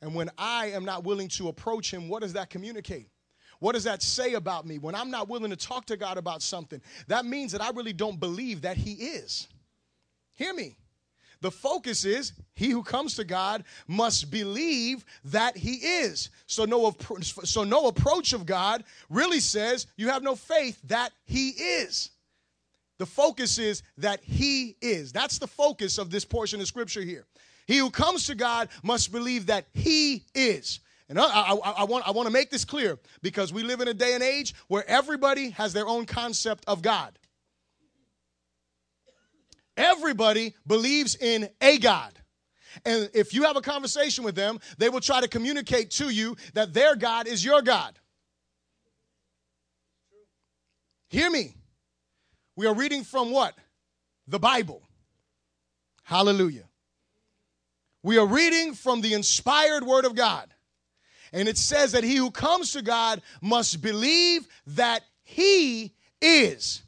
And 0.00 0.14
when 0.14 0.30
I 0.38 0.66
am 0.66 0.84
not 0.84 1.04
willing 1.04 1.28
to 1.28 1.48
approach 1.48 1.90
him, 1.92 2.08
what 2.08 2.22
does 2.22 2.34
that 2.34 2.50
communicate? 2.50 3.08
What 3.58 3.72
does 3.72 3.84
that 3.84 4.02
say 4.02 4.34
about 4.34 4.66
me? 4.66 4.78
When 4.78 4.94
I'm 4.94 5.10
not 5.10 5.28
willing 5.28 5.50
to 5.50 5.56
talk 5.56 5.86
to 5.86 5.96
God 5.96 6.18
about 6.18 6.42
something, 6.42 6.80
that 7.08 7.24
means 7.24 7.52
that 7.52 7.62
I 7.62 7.70
really 7.70 7.92
don't 7.92 8.20
believe 8.20 8.62
that 8.62 8.76
he 8.76 8.92
is. 8.92 9.48
Hear 10.34 10.52
me. 10.52 10.76
the 11.44 11.50
focus 11.50 12.06
is 12.06 12.32
he 12.54 12.70
who 12.70 12.82
comes 12.82 13.16
to 13.16 13.24
God 13.24 13.64
must 13.86 14.30
believe 14.30 15.04
that 15.26 15.56
he 15.58 15.74
is. 15.74 16.30
So 16.46 16.64
no, 16.64 16.96
so 17.20 17.64
no 17.64 17.86
approach 17.86 18.32
of 18.32 18.46
God 18.46 18.82
really 19.10 19.40
says 19.40 19.86
you 19.96 20.08
have 20.08 20.22
no 20.22 20.36
faith 20.36 20.80
that 20.84 21.10
he 21.26 21.50
is. 21.50 22.10
The 22.98 23.06
focus 23.06 23.58
is 23.58 23.82
that 23.98 24.22
he 24.22 24.76
is. 24.80 25.12
That's 25.12 25.38
the 25.38 25.46
focus 25.46 25.98
of 25.98 26.10
this 26.10 26.24
portion 26.24 26.60
of 26.60 26.66
scripture 26.66 27.02
here. 27.02 27.26
He 27.66 27.78
who 27.78 27.90
comes 27.90 28.26
to 28.26 28.34
God 28.34 28.68
must 28.82 29.10
believe 29.10 29.46
that 29.46 29.66
he 29.72 30.24
is. 30.34 30.80
And 31.08 31.18
I, 31.18 31.24
I, 31.24 31.54
I, 31.54 31.84
want, 31.84 32.06
I 32.06 32.12
want 32.12 32.26
to 32.26 32.32
make 32.32 32.50
this 32.50 32.64
clear 32.64 32.98
because 33.20 33.52
we 33.52 33.62
live 33.62 33.80
in 33.80 33.88
a 33.88 33.94
day 33.94 34.14
and 34.14 34.22
age 34.22 34.54
where 34.68 34.88
everybody 34.88 35.50
has 35.50 35.72
their 35.72 35.86
own 35.86 36.06
concept 36.06 36.64
of 36.66 36.82
God. 36.82 37.18
Everybody 39.76 40.54
believes 40.66 41.16
in 41.16 41.48
a 41.60 41.78
God. 41.78 42.12
And 42.84 43.10
if 43.12 43.34
you 43.34 43.44
have 43.44 43.56
a 43.56 43.60
conversation 43.60 44.24
with 44.24 44.34
them, 44.34 44.58
they 44.78 44.88
will 44.88 45.00
try 45.00 45.20
to 45.20 45.28
communicate 45.28 45.90
to 45.92 46.10
you 46.10 46.36
that 46.54 46.72
their 46.72 46.96
God 46.96 47.26
is 47.26 47.44
your 47.44 47.62
God. 47.62 47.98
Hear 51.08 51.30
me. 51.30 51.56
We 52.56 52.66
are 52.66 52.74
reading 52.74 53.04
from 53.04 53.30
what? 53.30 53.54
The 54.28 54.38
Bible. 54.38 54.82
Hallelujah. 56.04 56.64
We 58.02 58.18
are 58.18 58.26
reading 58.26 58.74
from 58.74 59.00
the 59.00 59.14
inspired 59.14 59.84
Word 59.84 60.04
of 60.04 60.14
God. 60.14 60.52
And 61.32 61.48
it 61.48 61.58
says 61.58 61.92
that 61.92 62.04
he 62.04 62.16
who 62.16 62.30
comes 62.30 62.72
to 62.72 62.82
God 62.82 63.22
must 63.40 63.82
believe 63.82 64.46
that 64.68 65.02
he 65.24 65.94
is. 66.20 66.82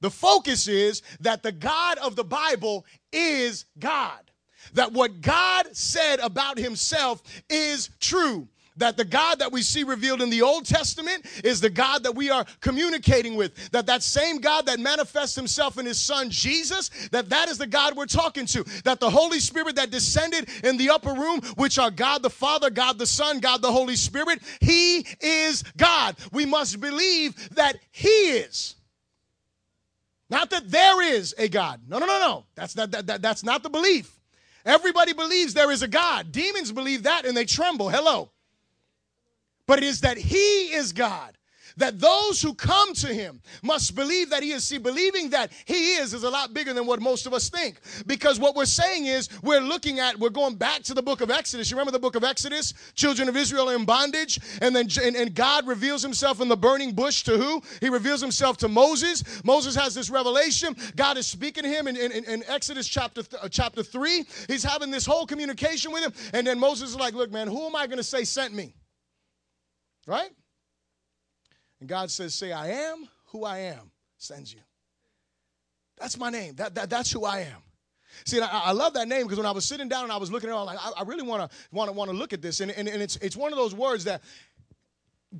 The 0.00 0.10
focus 0.10 0.68
is 0.68 1.02
that 1.20 1.42
the 1.42 1.52
God 1.52 1.98
of 1.98 2.14
the 2.14 2.24
Bible 2.24 2.84
is 3.12 3.64
God. 3.78 4.30
That 4.74 4.92
what 4.92 5.20
God 5.20 5.74
said 5.74 6.20
about 6.20 6.58
himself 6.58 7.22
is 7.48 7.88
true 8.00 8.48
that 8.78 8.96
the 8.96 9.04
God 9.04 9.40
that 9.40 9.52
we 9.52 9.62
see 9.62 9.84
revealed 9.84 10.22
in 10.22 10.30
the 10.30 10.42
Old 10.42 10.64
Testament 10.64 11.26
is 11.44 11.60
the 11.60 11.70
God 11.70 12.02
that 12.04 12.14
we 12.14 12.30
are 12.30 12.44
communicating 12.60 13.36
with. 13.36 13.70
That 13.70 13.86
that 13.86 14.02
same 14.02 14.38
God 14.38 14.66
that 14.66 14.80
manifests 14.80 15.36
himself 15.36 15.78
in 15.78 15.86
his 15.86 15.98
son 15.98 16.30
Jesus, 16.30 16.90
that 17.12 17.28
that 17.28 17.48
is 17.48 17.58
the 17.58 17.66
God 17.66 17.96
we're 17.96 18.06
talking 18.06 18.46
to. 18.46 18.64
That 18.84 19.00
the 19.00 19.10
Holy 19.10 19.40
Spirit 19.40 19.76
that 19.76 19.90
descended 19.90 20.48
in 20.64 20.76
the 20.76 20.90
upper 20.90 21.12
room, 21.12 21.40
which 21.56 21.78
are 21.78 21.90
God 21.90 22.22
the 22.22 22.30
Father, 22.30 22.70
God 22.70 22.98
the 22.98 23.06
Son, 23.06 23.40
God 23.40 23.62
the 23.62 23.72
Holy 23.72 23.96
Spirit, 23.96 24.40
he 24.60 25.06
is 25.20 25.62
God. 25.76 26.16
We 26.32 26.46
must 26.46 26.80
believe 26.80 27.54
that 27.56 27.78
he 27.90 28.08
is. 28.08 28.76
Not 30.30 30.50
that 30.50 30.70
there 30.70 31.02
is 31.02 31.34
a 31.38 31.48
God. 31.48 31.80
No, 31.88 31.98
no, 31.98 32.06
no, 32.06 32.18
no. 32.18 32.44
That's 32.54 32.76
not 32.76 32.90
that, 32.90 33.06
that 33.06 33.22
that's 33.22 33.42
not 33.42 33.62
the 33.62 33.70
belief. 33.70 34.14
Everybody 34.64 35.14
believes 35.14 35.54
there 35.54 35.70
is 35.70 35.82
a 35.82 35.88
God. 35.88 36.30
Demons 36.32 36.70
believe 36.70 37.04
that 37.04 37.24
and 37.24 37.34
they 37.34 37.46
tremble. 37.46 37.88
Hello 37.88 38.30
but 39.68 39.78
it 39.78 39.84
is 39.84 40.00
that 40.00 40.18
He 40.18 40.72
is 40.72 40.92
God. 40.92 41.38
That 41.78 42.00
those 42.00 42.42
who 42.42 42.54
come 42.54 42.92
to 42.94 43.06
him 43.06 43.40
must 43.62 43.94
believe 43.94 44.30
that 44.30 44.42
he 44.42 44.50
is. 44.50 44.64
See, 44.64 44.78
believing 44.78 45.30
that 45.30 45.52
he 45.64 45.94
is 45.94 46.12
is 46.12 46.24
a 46.24 46.30
lot 46.30 46.52
bigger 46.52 46.74
than 46.74 46.86
what 46.86 47.00
most 47.00 47.24
of 47.24 47.32
us 47.32 47.48
think. 47.48 47.80
Because 48.04 48.40
what 48.40 48.56
we're 48.56 48.64
saying 48.64 49.06
is, 49.06 49.28
we're 49.42 49.60
looking 49.60 50.00
at, 50.00 50.18
we're 50.18 50.28
going 50.28 50.56
back 50.56 50.82
to 50.82 50.94
the 50.94 51.02
book 51.02 51.20
of 51.20 51.30
Exodus. 51.30 51.70
You 51.70 51.76
remember 51.76 51.92
the 51.92 52.00
book 52.00 52.16
of 52.16 52.24
Exodus? 52.24 52.74
Children 52.94 53.28
of 53.28 53.36
Israel 53.36 53.68
in 53.68 53.84
bondage. 53.84 54.40
And 54.60 54.74
then 54.74 54.88
and, 55.02 55.14
and 55.14 55.32
God 55.34 55.68
reveals 55.68 56.02
himself 56.02 56.40
in 56.40 56.48
the 56.48 56.56
burning 56.56 56.94
bush 56.94 57.22
to 57.24 57.38
who? 57.38 57.62
He 57.80 57.88
reveals 57.88 58.20
himself 58.20 58.56
to 58.58 58.68
Moses. 58.68 59.22
Moses 59.44 59.76
has 59.76 59.94
this 59.94 60.10
revelation. 60.10 60.74
God 60.96 61.16
is 61.16 61.28
speaking 61.28 61.62
to 61.62 61.68
him 61.68 61.86
in, 61.86 61.96
in, 61.96 62.12
in 62.24 62.42
Exodus 62.48 62.88
chapter, 62.88 63.22
th- 63.22 63.40
uh, 63.40 63.48
chapter 63.48 63.84
3. 63.84 64.24
He's 64.48 64.64
having 64.64 64.90
this 64.90 65.06
whole 65.06 65.26
communication 65.26 65.92
with 65.92 66.02
him. 66.02 66.12
And 66.34 66.44
then 66.44 66.58
Moses 66.58 66.90
is 66.90 66.96
like, 66.96 67.14
look, 67.14 67.30
man, 67.30 67.46
who 67.46 67.66
am 67.66 67.76
I 67.76 67.86
going 67.86 67.98
to 67.98 68.02
say 68.02 68.24
sent 68.24 68.52
me? 68.52 68.74
Right? 70.08 70.30
And 71.80 71.88
God 71.88 72.10
says, 72.10 72.34
Say, 72.34 72.50
I 72.50 72.68
am 72.68 73.06
who 73.26 73.44
I 73.44 73.58
am, 73.58 73.90
sends 74.16 74.52
you. 74.52 74.60
That's 75.98 76.16
my 76.16 76.30
name. 76.30 76.54
That, 76.54 76.74
that, 76.76 76.88
that's 76.88 77.12
who 77.12 77.26
I 77.26 77.40
am. 77.40 77.62
See, 78.24 78.40
I, 78.40 78.46
I 78.46 78.72
love 78.72 78.94
that 78.94 79.06
name 79.06 79.24
because 79.24 79.36
when 79.36 79.46
I 79.46 79.50
was 79.50 79.66
sitting 79.66 79.86
down 79.86 80.04
and 80.04 80.12
I 80.12 80.16
was 80.16 80.32
looking 80.32 80.48
at 80.48 80.54
it, 80.54 80.56
I'm 80.56 80.64
like, 80.64 80.78
I, 80.80 80.92
I 81.00 81.02
really 81.02 81.22
want 81.22 81.48
to 81.48 81.56
want 81.72 81.90
to 81.90 81.92
want 81.92 82.10
to 82.10 82.16
look 82.16 82.32
at 82.32 82.40
this. 82.40 82.60
And, 82.60 82.70
and, 82.70 82.88
and 82.88 83.02
it's 83.02 83.16
it's 83.16 83.36
one 83.36 83.52
of 83.52 83.58
those 83.58 83.74
words 83.74 84.04
that 84.04 84.22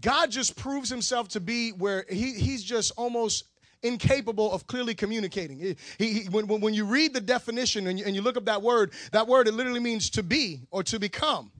God 0.00 0.30
just 0.30 0.54
proves 0.54 0.90
himself 0.90 1.28
to 1.28 1.40
be 1.40 1.70
where 1.70 2.04
he, 2.10 2.34
he's 2.34 2.62
just 2.62 2.92
almost 2.98 3.44
incapable 3.82 4.52
of 4.52 4.66
clearly 4.66 4.94
communicating. 4.94 5.58
He, 5.58 5.76
he, 5.98 6.24
when, 6.28 6.46
when 6.46 6.74
you 6.74 6.84
read 6.84 7.14
the 7.14 7.22
definition 7.22 7.86
and 7.86 7.98
you, 7.98 8.04
and 8.04 8.14
you 8.14 8.20
look 8.20 8.36
up 8.36 8.44
that 8.46 8.60
word, 8.60 8.92
that 9.12 9.26
word, 9.26 9.48
it 9.48 9.54
literally 9.54 9.80
means 9.80 10.10
to 10.10 10.22
be 10.22 10.60
or 10.70 10.82
to 10.82 10.98
become. 10.98 11.52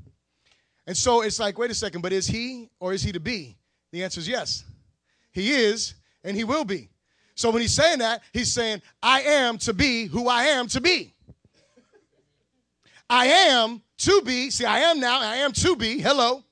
And 0.89 0.97
so 0.97 1.21
it's 1.21 1.39
like, 1.39 1.59
wait 1.59 1.71
a 1.71 1.75
second, 1.75 2.01
but 2.01 2.15
is 2.15 2.27
he 2.27 2.71
or 2.81 2.95
is 2.95 3.03
he 3.03 3.13
to 3.13 3.21
be? 3.21 3.59
The 3.93 4.03
answer 4.03 4.21
is 4.21 4.27
yes. 4.27 4.65
He 5.33 5.53
is 5.53 5.93
and 6.25 6.35
he 6.35 6.45
will 6.45 6.65
be. 6.65 6.89
So 7.35 7.51
when 7.51 7.61
he's 7.61 7.75
saying 7.75 7.99
that, 7.99 8.23
he's 8.33 8.51
saying, 8.51 8.81
I 9.03 9.21
am 9.21 9.59
to 9.59 9.75
be 9.75 10.07
who 10.07 10.29
I 10.29 10.45
am 10.45 10.67
to 10.69 10.81
be. 10.81 11.15
I 13.11 13.27
am 13.27 13.83
to 13.99 14.23
be, 14.23 14.49
see, 14.49 14.65
I 14.65 14.79
am 14.79 14.99
now, 14.99 15.21
I 15.21 15.37
am 15.37 15.53
to 15.53 15.77
be, 15.77 16.01
hello, 16.01 16.43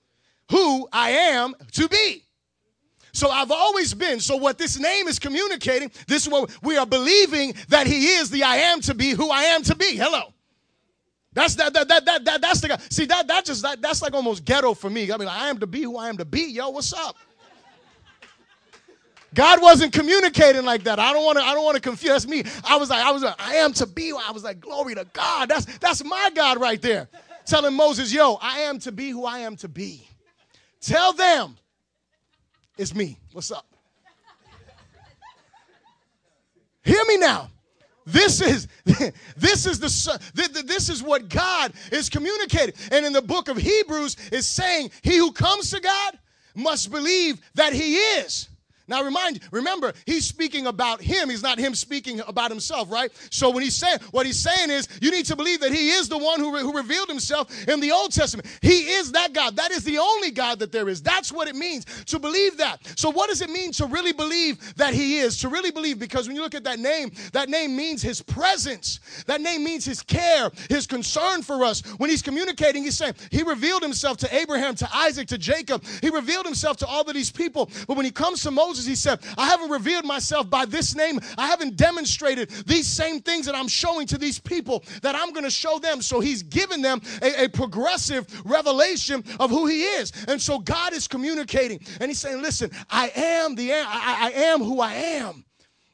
who 0.51 0.87
I 0.93 1.11
am 1.13 1.55
to 1.73 1.89
be. 1.89 2.23
So 3.15 3.31
I've 3.31 3.51
always 3.51 3.95
been. 3.95 4.21
So 4.21 4.37
what 4.37 4.59
this 4.59 4.79
name 4.79 5.09
is 5.09 5.19
communicating, 5.19 5.91
this 6.09 6.27
is 6.27 6.29
what 6.29 6.51
we 6.63 6.77
are 6.77 6.85
believing 6.85 7.55
that 7.69 7.87
he 7.87 8.09
is 8.09 8.29
the 8.29 8.43
I 8.43 8.57
am 8.57 8.83
to 8.83 8.95
be 8.95 9.13
who 9.13 9.31
I 9.31 9.45
am 9.45 9.63
to 9.63 9.75
be. 9.75 9.97
Hello. 9.97 10.35
That's 11.37 11.55
that, 11.57 11.75
that, 11.75 11.87
that, 11.89 12.05
that, 12.07 12.25
that 12.25 12.41
that's 12.41 12.63
the 12.63 12.69
guy. 12.69 12.79
See, 12.89 13.05
that, 13.05 13.27
that 13.29 13.45
just 13.45 13.61
that, 13.61 13.83
that's 13.83 14.01
like 14.01 14.15
almost 14.15 14.47
ghetto 14.47 14.73
for 14.73 14.89
me. 14.89 15.13
I 15.13 15.19
mean, 15.19 15.29
I 15.29 15.51
am 15.51 15.59
to 15.61 15.67
be 15.67 15.83
who 15.83 15.99
I 15.99 16.09
am 16.09 16.17
to 16.17 16.25
be. 16.25 16.51
Yo, 16.51 16.71
what's 16.71 16.95
up? 16.95 17.15
God 19.35 19.61
wasn't 19.61 19.93
communicating 19.93 20.65
like 20.65 20.85
that. 20.85 20.99
I 20.99 21.13
don't 21.13 21.27
want 21.27 21.37
to. 21.37 21.45
I 21.45 21.53
don't 21.53 21.63
want 21.63 21.75
to 21.75 21.83
confuse 21.83 22.27
me. 22.27 22.43
I 22.65 22.79
was 22.79 22.89
like, 22.89 23.05
I 23.05 23.11
was 23.11 23.23
like, 23.23 23.35
I 23.39 23.57
am 23.57 23.75
to 23.75 23.87
be. 23.87 24.13
I 24.13 24.33
was 24.33 24.45
like, 24.45 24.61
glory 24.61 24.95
to 24.95 25.05
God. 25.13 25.51
That's 25.51 25.67
that's 25.77 26.03
my 26.03 26.31
God 26.35 26.59
right 26.59 26.81
there. 26.81 27.07
Telling 27.45 27.75
Moses, 27.75 28.15
yo, 28.15 28.39
I 28.41 28.61
am 28.61 28.79
to 28.79 28.91
be 28.91 29.11
who 29.11 29.27
I 29.27 29.41
am 29.41 29.57
to 29.57 29.69
be. 29.69 30.09
Tell 30.81 31.13
them 31.13 31.59
it's 32.79 32.95
me. 32.95 33.19
What's 33.33 33.51
up? 33.51 33.67
Hear 36.83 37.05
me 37.07 37.19
now. 37.19 37.51
This 38.07 38.41
is 38.41 38.69
this 39.37 39.67
is 39.67 39.81
the 39.81 40.63
this 40.65 40.89
is 40.89 41.03
what 41.03 41.29
God 41.29 41.73
is 41.91 42.09
communicating. 42.09 42.75
And 42.93 43.05
in 43.05 43.13
the 43.13 43.23
book 43.23 43.49
of 43.49 43.57
Hebrews 43.57 44.17
is 44.31 44.47
saying, 44.47 44.91
he 45.03 45.17
who 45.17 45.33
comes 45.33 45.71
to 45.73 45.81
God 45.81 46.19
must 46.55 46.91
believe 46.91 47.41
that 47.55 47.73
he 47.73 47.97
is. 47.97 48.49
Now 48.89 49.03
remind 49.03 49.41
remember, 49.51 49.93
he's 50.05 50.27
speaking 50.27 50.67
about 50.67 51.01
him. 51.01 51.29
He's 51.29 51.43
not 51.43 51.59
him 51.59 51.75
speaking 51.75 52.21
about 52.27 52.51
himself, 52.51 52.91
right? 52.91 53.11
So 53.31 53.51
when 53.51 53.63
he's 53.63 53.77
saying 53.77 53.99
what 54.13 54.27
he's 54.27 54.39
saying 54.39 54.71
is 54.71 54.89
you 55.01 55.11
need 55.11 55.27
to 55.27 55.37
believe 55.37 55.61
that 55.61 55.73
he 55.73 55.91
is 55.91 56.09
the 56.09 56.19
one 56.19 56.41
who, 56.41 56.55
re- 56.55 56.63
who 56.63 56.73
revealed 56.73 57.09
himself 57.09 57.67
in 57.69 57.81
the 57.81 57.91
Old 57.91 58.13
Testament. 58.13 58.47
He 58.63 58.91
is 58.93 59.13
that 59.13 59.33
God. 59.33 59.57
That 59.57 59.71
is 59.71 59.85
the 59.85 59.99
only 59.99 60.31
God 60.31 60.59
that 60.61 60.73
there 60.73 60.89
is. 60.89 61.03
That's 61.03 61.33
what 61.33 61.49
it 61.49 61.57
means 61.57 61.85
to 62.05 62.19
believe 62.19 62.57
that. 62.59 62.81
So 62.97 63.11
what 63.11 63.29
does 63.29 63.43
it 63.43 63.51
mean 63.51 63.73
to 63.73 63.87
really 63.87 64.13
believe 64.13 64.75
that 64.77 64.95
he 64.95 65.19
is? 65.19 65.41
To 65.41 65.49
really 65.49 65.71
believe 65.71 65.99
because 65.99 66.29
when 66.29 66.37
you 66.37 66.43
look 66.43 66.55
at 66.55 66.65
that 66.65 66.79
name, 66.79 67.11
that 67.33 67.49
name 67.49 67.77
means 67.77 68.03
his 68.03 68.23
presence. 68.23 69.01
That 69.27 69.41
name 69.41 69.65
means 69.65 69.85
his 69.85 70.03
care, 70.03 70.51
his 70.69 70.87
concern 70.87 71.43
for 71.43 71.65
us. 71.65 71.83
When 71.99 72.11
he's 72.11 72.23
communicating, 72.23 72.85
he's 72.85 72.97
saying 72.97 73.15
he 73.31 73.43
revealed 73.43 73.83
himself 73.83 74.17
to 74.19 74.35
Abraham, 74.35 74.75
to 74.77 74.89
Isaac, 74.95 75.29
to 75.29 75.39
Jacob. 75.39 75.85
He 76.01 76.11
revealed 76.11 76.47
himself 76.47 76.77
to 76.79 76.87
all 76.87 77.03
of 77.03 77.15
these 77.15 77.31
people. 77.31 77.71
But 77.87 77.97
when 77.97 78.05
he 78.05 78.13
comes 78.13 78.43
to 78.43 78.51
Moses, 78.51 78.76
Moses, 78.77 78.87
he 78.87 78.95
said, 78.95 79.21
I 79.39 79.47
haven't 79.47 79.71
revealed 79.71 80.05
myself 80.05 80.51
by 80.51 80.67
this 80.67 80.95
name. 80.95 81.19
I 81.39 81.47
haven't 81.47 81.77
demonstrated 81.77 82.51
these 82.67 82.87
same 82.87 83.23
things 83.23 83.47
that 83.47 83.55
I'm 83.55 83.69
showing 83.69 84.07
to 84.09 84.19
these 84.19 84.39
people 84.39 84.85
that 85.01 85.15
I'm 85.15 85.33
going 85.33 85.45
to 85.45 85.51
show 85.51 85.79
them. 85.79 86.03
So 86.03 86.21
he's 86.21 86.43
given 86.43 86.83
them 86.83 87.01
a, 87.23 87.45
a 87.45 87.49
progressive 87.49 88.27
revelation 88.45 89.25
of 89.41 89.49
who 89.49 89.67
he 89.67 89.83
is. 89.83 90.13
And 90.29 90.41
so 90.41 90.59
God 90.59 90.93
is 90.93 91.09
communicating 91.09 91.81
and 92.01 92.11
he's 92.11 92.19
saying, 92.19 92.43
listen, 92.43 92.71
I 92.91 93.11
am 93.17 93.55
the, 93.55 93.73
I, 93.73 93.85
I 93.87 94.31
am 94.33 94.61
who 94.61 94.81
I 94.83 94.93
am. 94.93 95.45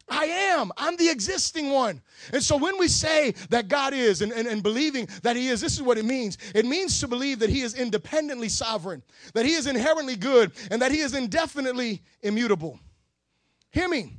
I 0.09 0.25
am. 0.25 0.73
I'm 0.77 0.97
the 0.97 1.09
existing 1.09 1.71
one. 1.71 2.03
And 2.33 2.43
so 2.43 2.57
when 2.57 2.79
we 2.79 2.89
say 2.89 3.33
that 3.51 3.69
God 3.69 3.95
is 3.95 4.23
and, 4.23 4.33
and, 4.33 4.47
and, 4.47 4.63
believing 4.63 5.09
that 5.23 5.37
He 5.37 5.49
is, 5.49 5.61
this 5.61 5.75
is 5.75 5.83
what 5.83 5.99
it 5.99 6.05
means. 6.05 6.39
It 6.55 6.67
means 6.67 7.01
to 7.01 7.09
believe 7.09 7.39
that 7.39 7.51
He 7.51 7.63
is 7.63 7.75
independently 7.75 8.49
sovereign, 8.49 9.03
that 9.35 9.47
He 9.47 9.55
is 9.55 9.67
inherently 9.67 10.17
good, 10.17 10.53
and 10.71 10.83
that 10.83 10.93
He 10.93 11.01
is 11.01 11.15
indefinitely 11.15 12.03
immutable. 12.23 12.79
Hear 13.71 13.89
me. 13.89 14.13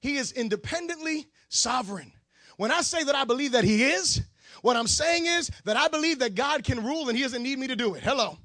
He 0.00 0.16
is 0.16 0.32
independently 0.32 1.28
sovereign. 1.48 2.12
When 2.56 2.70
I 2.70 2.82
say 2.82 3.04
that 3.04 3.14
I 3.14 3.24
believe 3.24 3.52
that 3.52 3.64
He 3.64 3.84
is, 3.84 4.20
what 4.62 4.76
I'm 4.76 4.86
saying 4.86 5.26
is 5.26 5.50
that 5.64 5.76
I 5.76 5.88
believe 5.88 6.18
that 6.20 6.34
God 6.34 6.64
can 6.64 6.84
rule 6.84 7.08
and 7.08 7.16
He 7.16 7.22
doesn't 7.22 7.42
need 7.42 7.58
me 7.58 7.68
to 7.68 7.76
do 7.76 7.94
it. 7.94 8.02
Hello. 8.02 8.38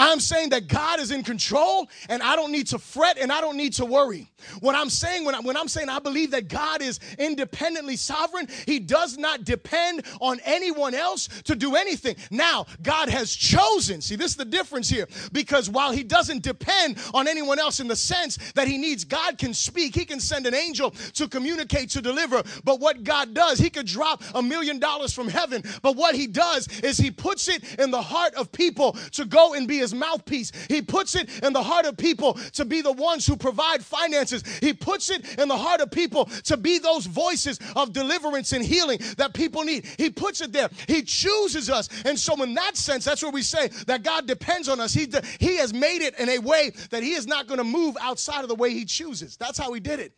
I'm 0.00 0.20
saying 0.20 0.50
that 0.50 0.66
God 0.66 1.00
is 1.00 1.10
in 1.10 1.22
control 1.22 1.88
and 2.08 2.22
I 2.22 2.36
don't 2.36 2.52
need 2.52 2.68
to 2.68 2.78
fret 2.78 3.18
and 3.18 3.30
I 3.30 3.40
don't 3.40 3.56
need 3.56 3.74
to 3.74 3.84
worry. 3.84 4.30
What 4.60 4.74
I'm 4.74 4.90
saying, 4.90 5.24
when, 5.24 5.34
I, 5.34 5.40
when 5.40 5.56
I'm 5.56 5.68
saying 5.68 5.88
I 5.88 5.98
believe 5.98 6.30
that 6.32 6.48
God 6.48 6.82
is 6.82 7.00
independently 7.18 7.96
sovereign, 7.96 8.48
He 8.66 8.78
does 8.78 9.18
not 9.18 9.44
depend 9.44 10.04
on 10.20 10.40
anyone 10.44 10.94
else 10.94 11.28
to 11.44 11.54
do 11.54 11.76
anything. 11.76 12.16
Now, 12.30 12.66
God 12.82 13.08
has 13.08 13.34
chosen, 13.34 14.00
see, 14.00 14.16
this 14.16 14.32
is 14.32 14.36
the 14.36 14.44
difference 14.44 14.88
here, 14.88 15.06
because 15.32 15.68
while 15.68 15.92
He 15.92 16.02
doesn't 16.02 16.42
depend 16.42 16.98
on 17.14 17.28
anyone 17.28 17.58
else 17.58 17.80
in 17.80 17.88
the 17.88 17.96
sense 17.96 18.38
that 18.52 18.68
He 18.68 18.78
needs, 18.78 19.04
God 19.04 19.38
can 19.38 19.54
speak, 19.54 19.94
He 19.94 20.04
can 20.04 20.20
send 20.20 20.46
an 20.46 20.54
angel 20.54 20.92
to 21.14 21.28
communicate, 21.28 21.90
to 21.90 22.02
deliver. 22.02 22.42
But 22.64 22.80
what 22.80 23.04
God 23.04 23.34
does, 23.34 23.58
He 23.58 23.70
could 23.70 23.86
drop 23.86 24.22
a 24.34 24.42
million 24.42 24.78
dollars 24.78 25.12
from 25.12 25.28
heaven, 25.28 25.62
but 25.82 25.96
what 25.96 26.14
He 26.14 26.26
does 26.26 26.68
is 26.80 26.96
He 26.98 27.10
puts 27.10 27.48
it 27.48 27.78
in 27.78 27.90
the 27.90 28.02
heart 28.02 28.34
of 28.34 28.50
people 28.52 28.92
to 29.12 29.24
go 29.24 29.54
and 29.54 29.68
be 29.68 29.78
His 29.78 29.89
mouthpiece. 29.94 30.52
He 30.68 30.82
puts 30.82 31.14
it 31.14 31.28
in 31.42 31.52
the 31.52 31.62
heart 31.62 31.86
of 31.86 31.96
people 31.96 32.34
to 32.52 32.64
be 32.64 32.82
the 32.82 32.92
ones 32.92 33.26
who 33.26 33.36
provide 33.36 33.84
finances. 33.84 34.42
He 34.58 34.72
puts 34.72 35.10
it 35.10 35.38
in 35.38 35.48
the 35.48 35.56
heart 35.56 35.80
of 35.80 35.90
people 35.90 36.26
to 36.44 36.56
be 36.56 36.78
those 36.78 37.06
voices 37.06 37.58
of 37.76 37.92
deliverance 37.92 38.52
and 38.52 38.64
healing 38.64 38.98
that 39.16 39.34
people 39.34 39.64
need. 39.64 39.86
He 39.98 40.10
puts 40.10 40.40
it 40.40 40.52
there. 40.52 40.68
He 40.86 41.02
chooses 41.02 41.70
us. 41.70 41.88
And 42.04 42.18
so, 42.18 42.40
in 42.42 42.54
that 42.54 42.76
sense, 42.76 43.04
that's 43.04 43.22
where 43.22 43.32
we 43.32 43.42
say 43.42 43.68
that 43.86 44.02
God 44.02 44.26
depends 44.26 44.68
on 44.68 44.80
us. 44.80 44.92
He, 44.92 45.08
he 45.38 45.56
has 45.56 45.72
made 45.72 46.02
it 46.02 46.18
in 46.18 46.28
a 46.28 46.38
way 46.38 46.72
that 46.90 47.02
He 47.02 47.12
is 47.12 47.26
not 47.26 47.46
going 47.46 47.58
to 47.58 47.64
move 47.64 47.96
outside 48.00 48.42
of 48.42 48.48
the 48.48 48.54
way 48.54 48.70
He 48.70 48.84
chooses. 48.84 49.36
That's 49.36 49.58
how 49.58 49.72
He 49.72 49.80
did 49.80 50.00
it. 50.00 50.12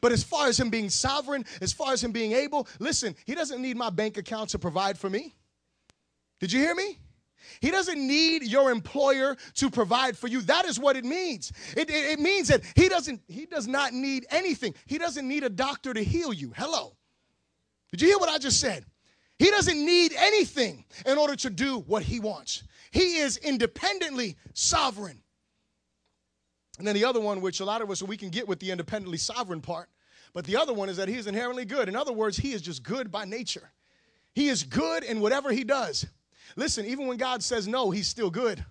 But 0.00 0.12
as 0.12 0.22
far 0.22 0.48
as 0.48 0.58
Him 0.58 0.70
being 0.70 0.90
sovereign, 0.90 1.44
as 1.60 1.72
far 1.72 1.92
as 1.92 2.02
Him 2.02 2.12
being 2.12 2.32
able, 2.32 2.68
listen, 2.78 3.14
He 3.24 3.34
doesn't 3.34 3.60
need 3.60 3.76
my 3.76 3.90
bank 3.90 4.16
account 4.16 4.50
to 4.50 4.58
provide 4.58 4.98
for 4.98 5.08
me. 5.08 5.34
Did 6.40 6.52
you 6.52 6.60
hear 6.60 6.74
me? 6.74 6.98
He 7.60 7.70
doesn't 7.70 7.98
need 7.98 8.44
your 8.44 8.70
employer 8.70 9.36
to 9.54 9.70
provide 9.70 10.16
for 10.16 10.28
you. 10.28 10.40
That 10.42 10.64
is 10.64 10.78
what 10.78 10.96
it 10.96 11.04
means. 11.04 11.52
It, 11.76 11.90
it, 11.90 12.12
it, 12.12 12.20
means 12.20 12.48
that 12.48 12.62
he 12.74 12.88
doesn't, 12.88 13.22
he 13.28 13.46
does 13.46 13.66
not 13.66 13.92
need 13.92 14.26
anything. 14.30 14.74
He 14.86 14.98
doesn't 14.98 15.26
need 15.26 15.44
a 15.44 15.50
doctor 15.50 15.94
to 15.94 16.02
heal 16.02 16.32
you. 16.32 16.52
Hello. 16.56 16.96
Did 17.90 18.02
you 18.02 18.08
hear 18.08 18.18
what 18.18 18.28
I 18.28 18.38
just 18.38 18.60
said? 18.60 18.84
He 19.38 19.50
doesn't 19.50 19.84
need 19.84 20.12
anything 20.16 20.84
in 21.06 21.18
order 21.18 21.36
to 21.36 21.50
do 21.50 21.80
what 21.80 22.02
he 22.02 22.20
wants. 22.20 22.62
He 22.90 23.16
is 23.16 23.36
independently 23.38 24.36
sovereign. 24.52 25.20
And 26.78 26.86
then 26.86 26.94
the 26.94 27.04
other 27.04 27.20
one, 27.20 27.40
which 27.40 27.60
a 27.60 27.64
lot 27.64 27.82
of 27.82 27.90
us 27.90 28.02
we 28.02 28.16
can 28.16 28.30
get 28.30 28.48
with 28.48 28.58
the 28.60 28.70
independently 28.70 29.18
sovereign 29.18 29.60
part, 29.60 29.88
but 30.32 30.44
the 30.44 30.56
other 30.56 30.72
one 30.72 30.88
is 30.88 30.96
that 30.96 31.08
he 31.08 31.16
is 31.16 31.26
inherently 31.26 31.64
good. 31.64 31.88
In 31.88 31.94
other 31.94 32.12
words, 32.12 32.36
he 32.36 32.52
is 32.52 32.62
just 32.62 32.82
good 32.82 33.10
by 33.10 33.24
nature. 33.24 33.70
He 34.34 34.48
is 34.48 34.64
good 34.64 35.04
in 35.04 35.20
whatever 35.20 35.52
he 35.52 35.62
does. 35.62 36.06
Listen, 36.56 36.86
even 36.86 37.06
when 37.06 37.16
God 37.16 37.42
says 37.42 37.66
no, 37.66 37.90
he's 37.90 38.08
still 38.08 38.30
good. 38.30 38.64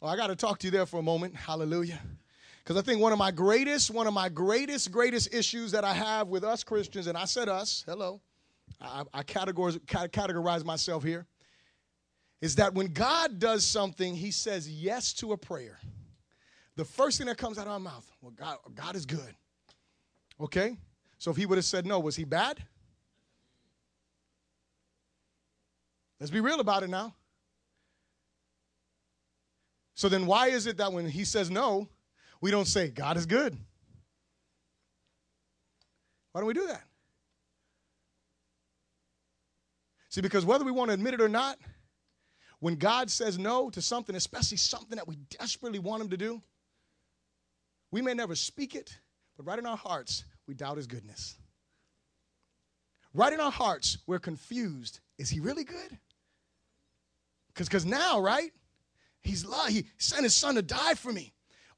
Oh, 0.00 0.08
I 0.08 0.16
got 0.16 0.28
to 0.28 0.36
talk 0.36 0.58
to 0.60 0.66
you 0.66 0.70
there 0.70 0.86
for 0.86 0.98
a 0.98 1.02
moment. 1.02 1.36
Hallelujah. 1.36 2.00
Because 2.62 2.76
I 2.76 2.82
think 2.82 3.00
one 3.00 3.12
of 3.12 3.18
my 3.18 3.30
greatest, 3.30 3.90
one 3.90 4.06
of 4.06 4.14
my 4.14 4.28
greatest, 4.28 4.90
greatest 4.90 5.34
issues 5.34 5.72
that 5.72 5.84
I 5.84 5.94
have 5.94 6.28
with 6.28 6.44
us 6.44 6.64
Christians, 6.64 7.06
and 7.06 7.16
I 7.16 7.24
said 7.24 7.48
us, 7.48 7.84
hello, 7.86 8.20
I, 8.80 9.02
I 9.12 9.22
categorize, 9.22 9.78
categorize 9.86 10.64
myself 10.64 11.02
here, 11.02 11.26
is 12.40 12.56
that 12.56 12.74
when 12.74 12.88
God 12.92 13.38
does 13.38 13.64
something, 13.64 14.14
he 14.14 14.30
says 14.30 14.68
yes 14.68 15.12
to 15.14 15.32
a 15.32 15.36
prayer. 15.36 15.78
The 16.76 16.84
first 16.84 17.18
thing 17.18 17.26
that 17.28 17.36
comes 17.36 17.58
out 17.58 17.66
of 17.66 17.72
our 17.72 17.80
mouth, 17.80 18.10
well, 18.20 18.32
God, 18.32 18.58
God 18.74 18.96
is 18.96 19.06
good. 19.06 19.34
Okay? 20.40 20.76
So 21.18 21.30
if 21.30 21.36
he 21.36 21.46
would 21.46 21.58
have 21.58 21.64
said 21.64 21.86
no, 21.86 22.00
was 22.00 22.16
he 22.16 22.24
bad? 22.24 22.64
Let's 26.22 26.30
be 26.30 26.38
real 26.38 26.60
about 26.60 26.84
it 26.84 26.88
now. 26.88 27.16
So 29.96 30.08
then, 30.08 30.24
why 30.24 30.50
is 30.50 30.68
it 30.68 30.76
that 30.76 30.92
when 30.92 31.08
he 31.08 31.24
says 31.24 31.50
no, 31.50 31.88
we 32.40 32.52
don't 32.52 32.68
say, 32.68 32.90
God 32.90 33.16
is 33.16 33.26
good? 33.26 33.58
Why 36.30 36.40
don't 36.40 36.46
we 36.46 36.54
do 36.54 36.68
that? 36.68 36.84
See, 40.10 40.20
because 40.20 40.44
whether 40.44 40.64
we 40.64 40.70
want 40.70 40.90
to 40.90 40.94
admit 40.94 41.14
it 41.14 41.20
or 41.20 41.28
not, 41.28 41.58
when 42.60 42.76
God 42.76 43.10
says 43.10 43.36
no 43.36 43.68
to 43.70 43.82
something, 43.82 44.14
especially 44.14 44.58
something 44.58 44.94
that 44.94 45.08
we 45.08 45.16
desperately 45.40 45.80
want 45.80 46.02
Him 46.02 46.10
to 46.10 46.16
do, 46.16 46.40
we 47.90 48.00
may 48.00 48.14
never 48.14 48.36
speak 48.36 48.76
it, 48.76 48.96
but 49.36 49.44
right 49.44 49.58
in 49.58 49.66
our 49.66 49.76
hearts, 49.76 50.22
we 50.46 50.54
doubt 50.54 50.76
His 50.76 50.86
goodness. 50.86 51.34
Right 53.12 53.32
in 53.32 53.40
our 53.40 53.50
hearts, 53.50 53.98
we're 54.06 54.20
confused. 54.20 55.00
Is 55.18 55.28
He 55.28 55.40
really 55.40 55.64
good? 55.64 55.98
Because 57.52 57.68
because 57.68 57.86
now, 57.86 58.20
right? 58.20 58.52
He's 59.22 59.44
love. 59.44 59.68
He 59.68 59.86
sent 59.98 60.24
his 60.24 60.34
son 60.34 60.54
to 60.56 60.62
die 60.62 60.94
for 60.94 61.12
me. 61.12 61.32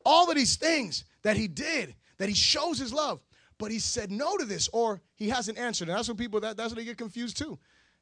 All 0.05 0.29
of 0.29 0.37
these 0.37 0.57
things 0.57 1.05
that 1.23 1.37
he 1.37 1.49
did, 1.49 1.95
that 2.19 2.29
he 2.29 2.35
shows 2.35 2.79
his 2.79 2.93
love. 2.93 3.21
But 3.59 3.71
he 3.71 3.79
said 3.79 4.11
no 4.11 4.37
to 4.37 4.45
this, 4.45 4.69
or 4.73 5.01
he 5.15 5.29
hasn't 5.29 5.59
answered. 5.59 5.89
And 5.89 5.97
that's 5.97 6.09
what 6.09 6.17
people 6.17 6.41
that, 6.41 6.57
that's 6.57 6.71
what 6.71 6.77
they 6.77 6.85
get 6.85 6.99
confused 6.99 7.37
too. 7.37 7.59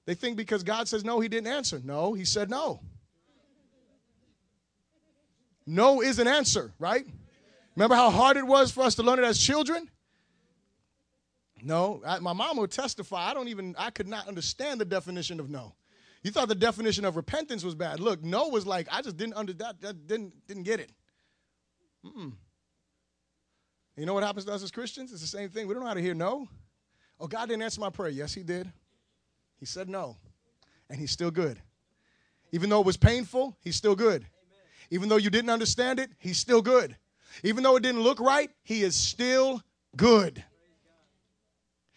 They 0.07 0.15
think 0.15 0.37
because 0.37 0.63
God 0.63 0.89
says 0.89 1.05
no, 1.05 1.21
he 1.21 1.29
didn't 1.29 1.53
answer. 1.53 1.81
No, 1.85 2.15
he 2.15 2.25
said 2.25 2.51
no. 2.51 2.81
No 5.67 6.03
is 6.03 6.19
an 6.19 6.27
answer, 6.27 6.73
right? 6.79 7.07
Remember 7.77 7.95
how 7.95 8.11
hard 8.11 8.37
it 8.37 8.47
was 8.47 8.73
for 8.73 8.83
us 8.83 8.97
to 8.97 9.03
learn 9.03 9.19
it 9.19 9.25
as 9.25 9.39
children? 9.39 9.89
No, 11.63 12.03
I, 12.05 12.19
my 12.19 12.33
mom 12.33 12.57
would 12.57 12.73
testify. 12.73 13.31
I 13.31 13.35
don't 13.35 13.49
even, 13.49 13.75
I 13.79 13.91
could 13.91 14.09
not 14.09 14.27
understand 14.27 14.81
the 14.81 14.85
definition 14.85 15.39
of 15.39 15.49
no. 15.49 15.75
You 16.23 16.31
thought 16.31 16.49
the 16.49 16.55
definition 16.55 17.05
of 17.05 17.17
repentance 17.17 17.65
was 17.65 17.75
bad. 17.75 17.99
Look, 17.99 18.23
no 18.23 18.49
was 18.49 18.67
like, 18.67 18.87
I 18.91 19.03
just 19.03 19.17
didn't 19.17 19.35
under 19.35 19.53
that, 19.55 19.81
that 19.81 20.07
didn't 20.07 20.33
didn't 20.47 20.63
get 20.63 20.81
it. 20.81 20.91
Mm-mm. 22.05 22.33
You 23.97 24.07
know 24.07 24.15
what 24.15 24.23
happens 24.23 24.47
to 24.47 24.53
us 24.53 24.63
as 24.63 24.71
Christians? 24.71 25.13
It's 25.13 25.21
the 25.21 25.27
same 25.27 25.51
thing. 25.51 25.67
We 25.67 25.75
don't 25.75 25.83
know 25.83 25.89
how 25.89 25.95
to 25.95 26.03
hear 26.03 26.15
no. 26.15 26.49
Oh, 27.21 27.27
God 27.27 27.49
didn't 27.49 27.63
answer 27.63 27.81
my 27.81 27.91
prayer. 27.91 28.09
Yes, 28.09 28.35
He 28.35 28.43
did. 28.43 28.71
He 29.59 29.67
said 29.67 29.89
no. 29.89 30.17
And 30.89 30.99
He's 30.99 31.11
still 31.11 31.31
good. 31.31 31.61
Even 32.53 32.71
though 32.71 32.81
it 32.81 32.87
was 32.87 32.97
painful, 32.97 33.57
He's 33.61 33.77
still 33.77 33.95
good. 33.95 34.23
Amen. 34.23 34.29
Even 34.91 35.09
though 35.09 35.17
you 35.17 35.31
didn't 35.31 35.51
understand 35.51 36.01
it, 36.01 36.11
He's 36.19 36.39
still 36.39 36.63
good. 36.63 36.97
Even 37.45 37.63
though 37.63 37.77
it 37.77 37.83
didn't 37.83 38.03
look 38.03 38.19
right, 38.21 38.51
He 38.63 38.83
is 38.83 38.97
still 38.97 39.63
good. 39.97 40.43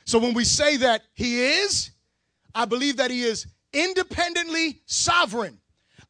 So 0.06 0.20
when 0.20 0.34
we 0.34 0.44
say 0.44 0.78
that 0.78 1.04
He 1.14 1.42
is, 1.42 1.92
I 2.54 2.66
believe 2.66 2.98
that 2.98 3.10
He 3.10 3.24
is 3.24 3.48
independently 3.76 4.82
sovereign. 4.86 5.60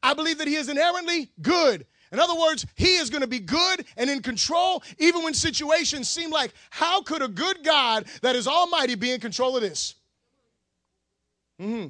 I 0.04 0.14
believe 0.14 0.38
that 0.38 0.48
He 0.48 0.56
is 0.56 0.70
inherently 0.70 1.32
good. 1.42 1.86
In 2.12 2.20
other 2.20 2.36
words, 2.36 2.66
He 2.76 2.96
is 2.96 3.10
going 3.10 3.22
to 3.22 3.28
be 3.28 3.40
good 3.40 3.86
and 3.98 4.10
in 4.10 4.22
control 4.22 4.84
even 5.00 5.24
when 5.24 5.34
situations 5.34 6.08
seem 6.08 6.30
like, 6.30 6.54
how 6.70 7.02
could 7.02 7.22
a 7.22 7.28
good 7.28 7.64
God 7.64 8.06
that 8.22 8.36
is 8.36 8.48
almighty 8.48 8.96
be 8.96 9.12
in 9.12 9.20
control 9.20 9.56
of 9.56 9.62
this? 9.62 9.96
hmm 11.60 11.88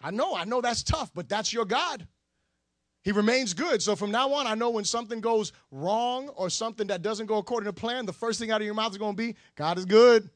I 0.00 0.12
know, 0.12 0.34
I 0.34 0.44
know 0.44 0.60
that's 0.60 0.84
tough, 0.84 1.10
but 1.12 1.28
that's 1.28 1.52
your 1.52 1.64
God. 1.64 2.06
He 3.02 3.12
remains 3.12 3.54
good. 3.54 3.82
So 3.82 3.96
from 3.96 4.10
now 4.10 4.32
on, 4.32 4.46
I 4.46 4.54
know 4.54 4.70
when 4.70 4.84
something 4.84 5.20
goes 5.20 5.52
wrong 5.70 6.28
or 6.28 6.50
something 6.50 6.86
that 6.88 7.02
doesn't 7.02 7.26
go 7.26 7.38
according 7.38 7.66
to 7.66 7.72
plan, 7.72 8.06
the 8.06 8.12
first 8.12 8.38
thing 8.38 8.50
out 8.50 8.60
of 8.60 8.64
your 8.64 8.74
mouth 8.74 8.92
is 8.92 8.98
going 8.98 9.16
to 9.16 9.16
be, 9.16 9.34
God 9.56 9.78
is 9.78 9.84
good. 9.84 10.28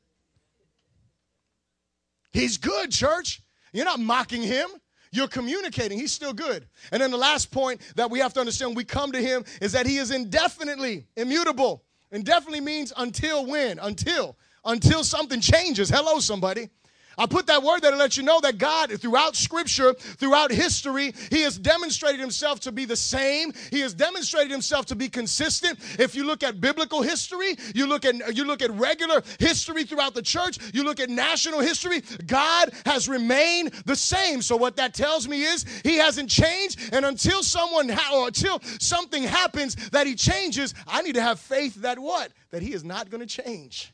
He's 2.33 2.57
good, 2.57 2.91
church. 2.91 3.43
You're 3.73 3.85
not 3.85 4.01
mocking 4.01 4.43
him. 4.43 4.69
You're 5.13 5.29
communicating. 5.29 5.99
He's 5.99 6.13
still 6.13 6.33
good. 6.33 6.67
And 6.91 7.03
then 7.03 7.11
the 7.11 7.19
last 7.19 7.51
point 7.51 7.81
that 7.97 8.11
we 8.11 8.19
have 8.21 8.33
to 8.35 8.41
understand 8.41 8.71
when 8.71 8.77
we 8.77 8.85
come 8.85 9.13
to 9.13 9.21
him 9.21 9.45
is 9.61 9.73
that 9.73 9.87
he 9.87 9.99
is 9.99 10.11
indefinitely 10.11 11.07
immutable. 11.17 11.85
Indefinitely 12.11 12.61
means 12.63 12.93
until 12.97 13.47
when? 13.47 13.79
Until. 13.79 14.37
Until 14.65 15.05
something 15.05 15.41
changes. 15.41 15.91
Hello, 15.91 16.19
somebody. 16.19 16.71
I 17.19 17.27
put 17.27 17.47
that 17.47 17.63
word 17.63 17.81
there 17.83 17.91
to 17.91 17.97
let 17.97 18.17
you 18.17 18.23
know 18.23 18.41
that 18.41 18.59
God, 18.59 18.91
throughout 19.01 19.37
Scripture, 19.37 19.95
throughout 19.95 20.51
history, 20.51 21.15
He 21.31 21.43
has 21.43 21.59
demonstrated 21.59 22.21
Himself 22.21 22.61
to 22.61 22.73
be 22.73 22.85
the 22.85 22.97
same. 22.97 23.53
He 23.71 23.81
has 23.81 23.95
demonstrated 23.95 24.51
Himself 24.51 24.87
to 24.87 24.95
be 24.95 25.09
consistent. 25.09 25.79
If 25.99 26.15
you 26.15 26.25
look 26.25 26.43
at 26.43 26.61
biblical 26.61 27.03
history, 27.03 27.57
you 27.75 27.87
look 27.87 28.05
at 28.05 28.37
you 28.37 28.45
look 28.45 28.63
at 28.63 28.71
regular 28.73 29.23
history 29.39 29.85
throughout 29.85 30.15
the 30.15 30.23
church, 30.23 30.59
you 30.73 30.85
look 30.85 31.01
at 31.01 31.11
national 31.11 31.61
history, 31.61 32.03
God 32.27 32.71
has 32.87 33.09
remained 33.09 33.73
the 33.85 33.97
same. 33.97 34.43
So 34.43 34.57
what 34.57 34.77
that 34.77 34.95
tells 34.95 35.29
me 35.29 35.43
is 35.43 35.65
He 35.85 35.97
hasn't 35.97 36.31
changed, 36.31 36.81
and 36.93 37.05
until 37.05 37.43
someone 37.43 37.89
ha- 37.89 38.17
or 38.17 38.29
until 38.29 38.61
something 38.81 39.23
happens 39.23 39.77
that 39.91 40.07
He 40.07 40.15
changes, 40.15 40.75
I 40.87 41.03
need 41.03 41.15
to 41.15 41.23
have 41.23 41.39
faith 41.41 41.75
that 41.83 41.99
what 41.99 42.33
that 42.51 42.63
He 42.63 42.73
is 42.73 42.85
not 42.85 43.11
going 43.11 43.27
to 43.27 43.43
change 43.43 43.93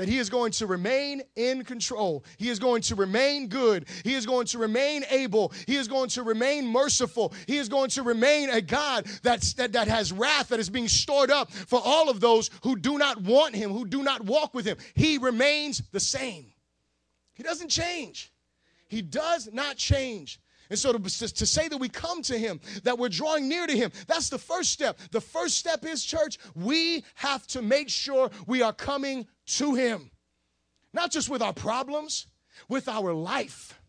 that 0.00 0.08
he 0.08 0.16
is 0.16 0.30
going 0.30 0.50
to 0.50 0.66
remain 0.66 1.20
in 1.36 1.62
control. 1.62 2.24
He 2.38 2.48
is 2.48 2.58
going 2.58 2.80
to 2.84 2.94
remain 2.94 3.48
good. 3.48 3.86
He 4.02 4.14
is 4.14 4.24
going 4.24 4.46
to 4.46 4.56
remain 4.56 5.04
able. 5.10 5.52
He 5.66 5.76
is 5.76 5.88
going 5.88 6.08
to 6.10 6.22
remain 6.22 6.66
merciful. 6.66 7.34
He 7.46 7.58
is 7.58 7.68
going 7.68 7.90
to 7.90 8.02
remain 8.02 8.48
a 8.48 8.62
God 8.62 9.04
that's, 9.22 9.52
that, 9.54 9.74
that 9.74 9.88
has 9.88 10.10
wrath 10.10 10.48
that 10.48 10.58
is 10.58 10.70
being 10.70 10.88
stored 10.88 11.30
up 11.30 11.52
for 11.52 11.82
all 11.84 12.08
of 12.08 12.18
those 12.18 12.48
who 12.62 12.76
do 12.76 12.96
not 12.96 13.20
want 13.20 13.54
him, 13.54 13.72
who 13.72 13.84
do 13.84 14.02
not 14.02 14.24
walk 14.24 14.54
with 14.54 14.64
him. 14.64 14.78
He 14.94 15.18
remains 15.18 15.82
the 15.92 16.00
same. 16.00 16.46
He 17.34 17.42
doesn't 17.42 17.68
change. 17.68 18.32
He 18.88 19.02
does 19.02 19.52
not 19.52 19.76
change. 19.76 20.40
And 20.70 20.78
so 20.78 20.92
to, 20.92 20.98
to 21.00 21.46
say 21.46 21.68
that 21.68 21.76
we 21.76 21.88
come 21.88 22.22
to 22.22 22.38
Him, 22.38 22.60
that 22.84 22.96
we're 22.96 23.08
drawing 23.08 23.48
near 23.48 23.66
to 23.66 23.76
Him, 23.76 23.90
that's 24.06 24.28
the 24.28 24.38
first 24.38 24.70
step. 24.70 24.98
The 25.10 25.20
first 25.20 25.56
step 25.56 25.84
is, 25.84 26.04
church, 26.04 26.38
we 26.54 27.04
have 27.16 27.46
to 27.48 27.60
make 27.60 27.88
sure 27.88 28.30
we 28.46 28.62
are 28.62 28.72
coming 28.72 29.26
to 29.46 29.74
Him. 29.74 30.10
Not 30.92 31.10
just 31.10 31.28
with 31.28 31.42
our 31.42 31.52
problems, 31.52 32.26
with 32.68 32.88
our 32.88 33.12
life. 33.12 33.80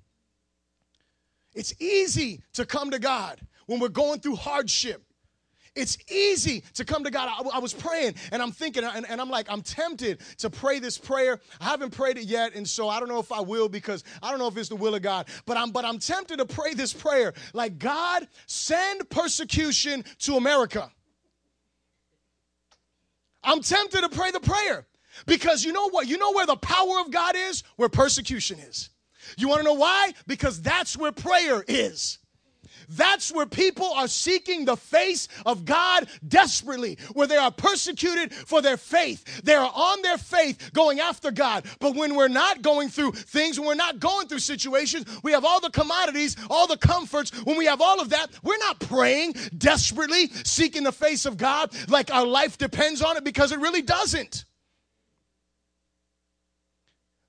It's 1.53 1.79
easy 1.79 2.41
to 2.53 2.65
come 2.65 2.91
to 2.91 2.99
God 2.99 3.39
when 3.67 3.79
we're 3.79 3.89
going 3.89 4.19
through 4.19 4.38
hardship. 4.38 5.03
It's 5.74 5.97
easy 6.11 6.63
to 6.74 6.84
come 6.84 7.05
to 7.05 7.11
God. 7.11 7.30
I, 7.30 7.57
I 7.57 7.59
was 7.59 7.74
praying 7.74 8.15
and 8.34 8.41
I'm 8.41 8.51
thinking, 8.51 8.84
and, 8.84 9.09
and, 9.09 9.22
I'm 9.22 9.30
like, 9.30 9.49
I'm 9.49 9.61
tempted 9.61 10.19
to 10.39 10.49
pray 10.49 10.80
this 10.80 10.97
prayer. 10.97 11.39
I 11.61 11.65
haven't 11.65 11.91
prayed 11.91 12.17
it 12.17 12.26
yet, 12.26 12.55
and 12.55 12.67
so 12.67 12.89
I 12.89 12.99
don't 12.99 13.07
know 13.07 13.19
if 13.19 13.32
I 13.32 13.39
will 13.39 13.69
because 13.69 14.03
I 14.22 14.32
don't 14.32 14.39
know 14.39 14.47
if 14.47 14.57
it's 14.57 14.67
the 14.67 14.76
will 14.76 14.95
of 14.95 15.01
God. 15.01 15.28
But 15.45 15.55
I'm 15.55 15.72
but 15.72 15.86
I'm 15.86 15.97
tempted 15.97 16.39
to 16.39 16.45
pray 16.45 16.74
this 16.74 16.91
prayer. 16.91 17.34
Like, 17.53 17.80
God, 17.80 18.28
send 18.47 19.09
persecution 19.09 20.03
to 20.19 20.36
America. 20.36 20.91
I'm 23.43 23.61
tempted 23.61 24.01
to 24.01 24.09
pray 24.09 24.32
the 24.32 24.41
prayer 24.41 24.86
because 25.26 25.63
you 25.63 25.72
know 25.72 25.89
what? 25.89 26.07
You 26.07 26.17
know 26.17 26.32
where 26.34 26.45
the 26.45 26.57
power 26.57 26.99
of 26.99 27.11
God 27.11 27.36
is? 27.38 27.63
Where 27.78 27.89
persecution 27.89 28.59
is. 28.59 28.89
You 29.38 29.47
want 29.47 29.59
to 29.59 29.65
know 29.65 29.74
why? 29.74 30.13
Because 30.28 30.61
that's 30.61 30.97
where 30.97 31.11
prayer 31.11 31.63
is. 31.67 32.19
That's 32.92 33.32
where 33.32 33.46
people 33.46 33.92
are 33.94 34.08
seeking 34.08 34.66
the 34.66 34.76
face 34.76 35.28
of 35.46 35.66
God 35.66 36.08
desperately, 36.28 36.98
where 37.14 37.28
they 37.28 37.38
are 37.38 37.52
persecuted 37.52 38.34
for 38.34 38.62
their 38.62 38.78
faith. 38.78 39.42
They 39.44 39.54
are 39.54 39.72
on 39.74 40.02
their 40.02 40.18
faith 40.18 40.72
going 40.74 41.00
after 41.00 41.32
God. 41.32 41.66
But 41.80 41.96
when 41.96 42.16
we're 42.16 42.28
not 42.28 42.62
going 42.62 42.89
through 42.89 43.14
things, 43.14 43.60
when 43.60 43.68
we're 43.68 43.76
not 43.76 44.00
going 44.00 44.28
through 44.28 44.39
situations, 44.39 45.06
we 45.24 45.32
have 45.32 45.46
all 45.46 45.62
the 45.62 45.70
commodities, 45.70 46.36
all 46.50 46.68
the 46.68 46.78
comforts. 46.78 47.32
When 47.46 47.58
we 47.58 47.66
have 47.66 47.82
all 47.82 48.02
of 48.02 48.10
that, 48.10 48.28
we're 48.44 48.58
not 48.58 48.80
praying 48.80 49.36
desperately, 49.58 50.28
seeking 50.44 50.84
the 50.84 50.92
face 50.92 51.26
of 51.26 51.38
God 51.38 51.72
like 51.88 52.14
our 52.14 52.26
life 52.26 52.58
depends 52.58 53.02
on 53.02 53.18
it 53.18 53.24
because 53.24 53.52
it 53.52 53.60
really 53.60 53.82
doesn't. 53.82 54.46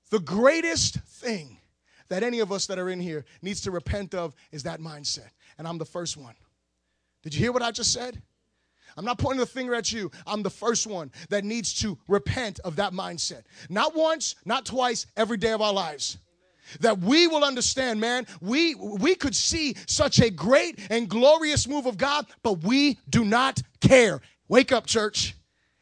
The 0.09 0.19
greatest 0.19 0.95
thing 0.95 1.57
that 2.09 2.21
any 2.21 2.39
of 2.39 2.51
us 2.51 2.67
that 2.67 2.77
are 2.77 2.89
in 2.89 2.99
here 2.99 3.25
needs 3.41 3.61
to 3.61 3.71
repent 3.71 4.13
of 4.13 4.35
is 4.51 4.63
that 4.63 4.79
mindset. 4.79 5.29
And 5.63 5.69
I'm 5.69 5.77
the 5.77 5.85
first 5.85 6.17
one. 6.17 6.35
Did 7.21 7.33
you 7.33 7.39
hear 7.39 7.53
what 7.53 7.61
I 7.61 7.71
just 7.71 7.93
said? 7.93 8.21
I'm 8.97 9.05
not 9.05 9.17
pointing 9.17 9.39
the 9.39 9.45
finger 9.45 9.73
at 9.73 9.93
you. 9.93 10.11
I'm 10.27 10.43
the 10.43 10.49
first 10.49 10.85
one 10.85 11.09
that 11.29 11.45
needs 11.45 11.73
to 11.75 11.97
repent 12.09 12.59
of 12.65 12.75
that 12.75 12.91
mindset. 12.91 13.43
Not 13.69 13.95
once, 13.95 14.35
not 14.43 14.65
twice, 14.65 15.05
every 15.15 15.37
day 15.37 15.53
of 15.53 15.61
our 15.61 15.71
lives. 15.71 16.17
That 16.81 16.99
we 16.99 17.27
will 17.27 17.45
understand, 17.45 18.01
man, 18.01 18.27
we 18.41 18.75
we 18.75 19.15
could 19.15 19.33
see 19.33 19.77
such 19.87 20.19
a 20.19 20.29
great 20.29 20.79
and 20.89 21.07
glorious 21.07 21.65
move 21.65 21.85
of 21.85 21.95
God, 21.95 22.25
but 22.43 22.61
we 22.65 22.99
do 23.09 23.23
not 23.23 23.61
care. 23.79 24.19
Wake 24.49 24.73
up, 24.73 24.85
church. 24.85 25.33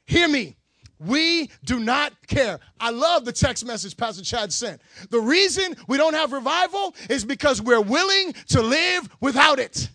Hear 0.05 0.27
me. 0.27 0.57
We 1.03 1.49
do 1.65 1.79
not 1.79 2.13
care. 2.27 2.59
I 2.79 2.91
love 2.91 3.25
the 3.25 3.31
text 3.31 3.65
message 3.65 3.97
Pastor 3.97 4.23
Chad 4.23 4.53
sent. 4.53 4.81
The 5.09 5.19
reason 5.19 5.75
we 5.87 5.97
don't 5.97 6.13
have 6.13 6.31
revival 6.31 6.95
is 7.09 7.25
because 7.25 7.59
we're 7.59 7.81
willing 7.81 8.33
to 8.49 8.61
live 8.61 9.09
without 9.19 9.57
it. 9.57 9.89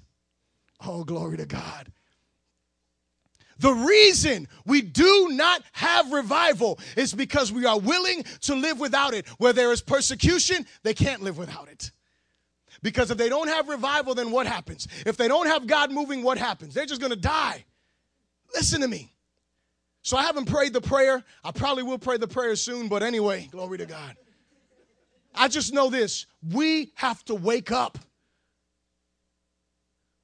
Oh, 0.85 1.05
glory 1.05 1.37
to 1.37 1.47
God. 1.47 1.93
The 3.59 3.73
reason 3.73 4.49
we 4.67 4.83
do 4.83 5.29
not 5.31 5.63
have 5.73 6.13
revival 6.13 6.79
is 6.97 7.15
because 7.15 7.53
we 7.53 7.65
are 7.67 7.79
willing 7.79 8.25
to 8.43 8.57
live 8.57 8.81
without 8.81 9.15
it. 9.15 9.29
Where 9.39 9.53
there 9.53 9.73
is 9.73 9.81
persecution, 9.81 10.67
they 10.83 10.93
can't 10.93 11.23
live 11.23 11.39
without 11.39 11.69
it. 11.69 11.93
Because 12.83 13.11
if 13.11 13.17
they 13.17 13.29
don't 13.29 13.49
have 13.49 13.69
revival, 13.69 14.15
then 14.15 14.33
what 14.33 14.47
happens? 14.47 14.89
If 15.07 15.17
they 15.17 15.29
don't 15.29 15.47
have 15.47 15.67
God 15.67 15.93
moving, 15.93 16.23
what 16.23 16.37
happens? 16.37 16.75
They're 16.75 16.85
just 16.85 17.01
to 17.01 17.17
die. 17.17 17.65
Listen 18.53 18.81
to 18.81 18.89
me. 18.89 19.16
So 20.07 20.17
I 20.17 20.23
haven't 20.23 20.45
prayed 20.45 20.73
the 20.73 20.81
prayer. 20.81 21.25
I 21.43 21.51
probably 21.51 21.83
will 21.83 21.99
pray 21.99 22.17
the 22.17 22.29
prayer 22.29 22.55
soon, 22.55 22.87
but 22.87 23.03
anyway, 23.03 23.49
glory 23.51 23.79
to 23.79 23.87
God. 23.87 24.17
I 25.35 25.49
just 25.49 25.75
know 25.75 25.91
this 25.91 26.27
we 26.53 26.93
have 26.95 27.25
to 27.25 27.35
wake 27.35 27.73
up. 27.73 27.99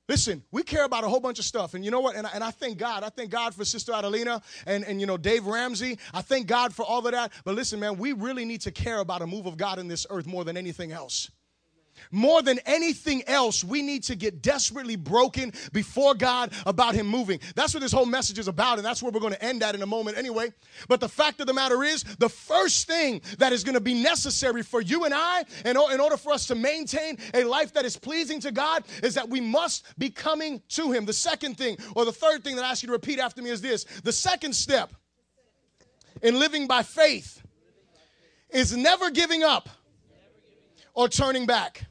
Listen, 0.09 0.45
we 0.53 0.63
care 0.63 0.85
about 0.85 1.03
a 1.03 1.09
whole 1.09 1.19
bunch 1.19 1.41
of 1.41 1.45
stuff. 1.45 1.75
And 1.75 1.85
you 1.85 1.91
know 1.91 1.99
what? 1.99 2.15
And 2.15 2.29
I, 2.29 2.31
and 2.33 2.45
I 2.45 2.53
thank 2.53 2.79
God. 2.79 3.03
I 3.03 3.09
thank 3.09 3.31
God 3.31 3.57
for 3.57 3.65
Sister 3.65 3.93
Adelina 3.93 4.41
and, 4.67 4.85
and, 4.85 5.01
you 5.01 5.07
know, 5.09 5.17
Dave 5.17 5.47
Ramsey. 5.47 5.99
I 6.15 6.23
thank 6.23 6.47
God 6.47 6.73
for 6.73 6.85
all 6.85 7.05
of 7.05 7.13
that. 7.13 7.33
But 7.45 7.57
listen, 7.57 7.81
man, 7.81 7.97
we 7.97 8.13
really 8.13 8.45
need 8.45 8.61
to 8.61 8.71
care 8.71 9.01
about 9.01 9.21
a 9.21 9.27
move 9.27 9.47
of 9.47 9.57
God 9.57 9.81
in 9.81 9.89
this 9.89 10.07
earth 10.11 10.29
more 10.29 10.45
than 10.45 10.57
anything 10.57 10.93
else. 10.93 11.29
More 12.11 12.43
than 12.43 12.59
anything 12.67 13.23
else, 13.27 13.63
we 13.63 13.83
need 13.83 14.03
to 14.05 14.15
get 14.15 14.43
desperately 14.43 14.97
broken 14.97 15.53
before 15.73 16.15
God 16.15 16.53
about 16.67 16.95
Him 16.95 17.07
moving. 17.07 17.41
That's 17.55 17.75
what 17.75 17.81
this 17.81 17.93
whole 17.93 18.07
message 18.07 18.39
is 18.39 18.49
about, 18.49 18.79
and 18.79 18.85
that's 18.85 19.03
where 19.03 19.13
we're 19.13 19.21
going 19.21 19.35
to 19.35 19.45
end 19.45 19.63
at 19.63 19.75
in 19.75 19.83
a 19.83 19.87
moment 19.87 20.19
anyway. 20.19 20.53
But 20.89 21.01
the 21.01 21.09
fact 21.09 21.41
of 21.41 21.47
the 21.47 21.53
matter 21.53 21.83
is, 21.83 22.03
the 22.19 22.29
first 22.29 22.87
thing 22.87 23.23
that 23.39 23.53
is 23.53 23.65
going 23.65 23.75
to 23.75 23.81
be 23.81 23.95
necessary 23.95 24.63
for 24.63 24.81
you 24.81 25.05
and 25.05 25.15
I, 25.15 25.45
in, 25.65 25.77
in 25.77 26.01
order 26.01 26.17
for 26.17 26.33
us 26.33 26.47
to 26.47 26.55
maintain 26.55 27.19
a 27.35 27.45
life 27.45 27.73
that 27.75 27.85
is 27.85 27.97
pleasing 27.97 28.41
to 28.41 28.53
God, 28.53 28.85
is 29.03 29.15
that 29.15 29.29
we 29.29 29.41
must 29.41 29.87
be 29.99 30.11
coming 30.11 30.63
to 30.71 30.93
Him. 30.93 31.05
The 31.05 31.13
second 31.13 31.57
thing, 31.57 31.77
or 31.95 32.05
the 32.05 32.13
third 32.13 32.45
thing 32.45 32.57
that 32.57 32.65
I 32.65 32.71
ask 32.71 32.83
you 32.83 32.89
to 32.89 32.93
repeat 32.93 33.19
after 33.19 33.43
me 33.43 33.51
is 33.51 33.61
this 33.61 33.85
the 34.05 34.13
second 34.13 34.55
step 34.55 34.93
in 36.23 36.39
living 36.39 36.67
by 36.67 36.83
faith 36.83 37.43
is 38.51 38.77
never 38.77 39.11
giving 39.11 39.43
up 39.43 39.69
or 40.95 41.09
turning 41.09 41.47
back. 41.47 41.85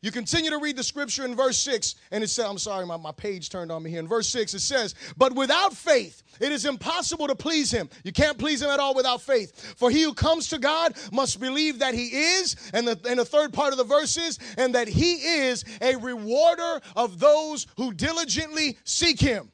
You 0.00 0.12
continue 0.12 0.50
to 0.50 0.58
read 0.58 0.76
the 0.76 0.84
scripture 0.84 1.24
in 1.24 1.34
verse 1.34 1.58
6, 1.58 1.96
and 2.12 2.22
it 2.22 2.28
says, 2.28 2.44
I'm 2.44 2.58
sorry, 2.58 2.86
my, 2.86 2.96
my 2.96 3.10
page 3.10 3.50
turned 3.50 3.72
on 3.72 3.82
me 3.82 3.90
here. 3.90 3.98
In 3.98 4.06
verse 4.06 4.28
6, 4.28 4.54
it 4.54 4.60
says, 4.60 4.94
But 5.16 5.34
without 5.34 5.74
faith, 5.74 6.22
it 6.40 6.52
is 6.52 6.66
impossible 6.66 7.26
to 7.26 7.34
please 7.34 7.72
him. 7.72 7.90
You 8.04 8.12
can't 8.12 8.38
please 8.38 8.62
him 8.62 8.70
at 8.70 8.78
all 8.78 8.94
without 8.94 9.20
faith. 9.22 9.74
For 9.76 9.90
he 9.90 10.02
who 10.02 10.14
comes 10.14 10.48
to 10.50 10.58
God 10.58 10.94
must 11.12 11.40
believe 11.40 11.80
that 11.80 11.94
he 11.94 12.06
is, 12.06 12.54
and 12.72 12.86
the, 12.86 13.00
and 13.08 13.18
the 13.18 13.24
third 13.24 13.52
part 13.52 13.72
of 13.72 13.78
the 13.78 13.84
verse 13.84 14.16
is, 14.16 14.38
and 14.56 14.72
that 14.76 14.86
he 14.86 15.14
is 15.14 15.64
a 15.82 15.96
rewarder 15.96 16.80
of 16.94 17.18
those 17.18 17.66
who 17.76 17.92
diligently 17.92 18.78
seek 18.84 19.18
him. 19.18 19.50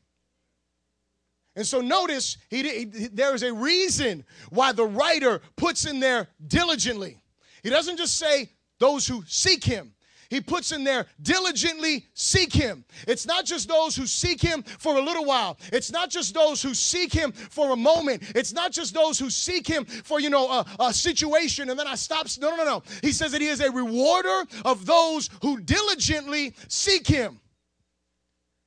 And 1.56 1.66
so 1.66 1.80
notice 1.80 2.36
he, 2.50 2.62
he, 2.62 2.84
there 2.84 3.34
is 3.34 3.44
a 3.44 3.52
reason 3.52 4.24
why 4.50 4.72
the 4.72 4.84
writer 4.84 5.40
puts 5.56 5.86
in 5.86 6.00
there 6.00 6.28
diligently. 6.46 7.22
He 7.62 7.70
doesn't 7.70 7.96
just 7.96 8.18
say 8.18 8.50
those 8.78 9.06
who 9.06 9.22
seek 9.26 9.64
him. 9.64 9.94
He 10.30 10.40
puts 10.40 10.72
in 10.72 10.84
there 10.84 11.06
diligently 11.22 12.06
seek 12.14 12.52
him. 12.52 12.84
It's 13.06 13.26
not 13.26 13.44
just 13.44 13.68
those 13.68 13.96
who 13.96 14.06
seek 14.06 14.40
him 14.40 14.62
for 14.62 14.96
a 14.96 15.00
little 15.00 15.24
while. 15.24 15.58
It's 15.72 15.92
not 15.92 16.10
just 16.10 16.34
those 16.34 16.62
who 16.62 16.74
seek 16.74 17.12
him 17.12 17.32
for 17.32 17.72
a 17.72 17.76
moment. 17.76 18.22
It's 18.34 18.52
not 18.52 18.72
just 18.72 18.94
those 18.94 19.18
who 19.18 19.30
seek 19.30 19.66
him 19.66 19.84
for, 19.84 20.20
you 20.20 20.30
know, 20.30 20.48
a, 20.50 20.66
a 20.80 20.94
situation 20.94 21.70
and 21.70 21.78
then 21.78 21.86
I 21.86 21.94
stop. 21.94 22.26
No, 22.40 22.50
no, 22.50 22.56
no, 22.56 22.64
no. 22.64 22.82
He 23.02 23.12
says 23.12 23.32
that 23.32 23.40
he 23.40 23.48
is 23.48 23.60
a 23.60 23.70
rewarder 23.70 24.44
of 24.64 24.86
those 24.86 25.30
who 25.42 25.60
diligently 25.60 26.54
seek 26.68 27.06
him. 27.06 27.40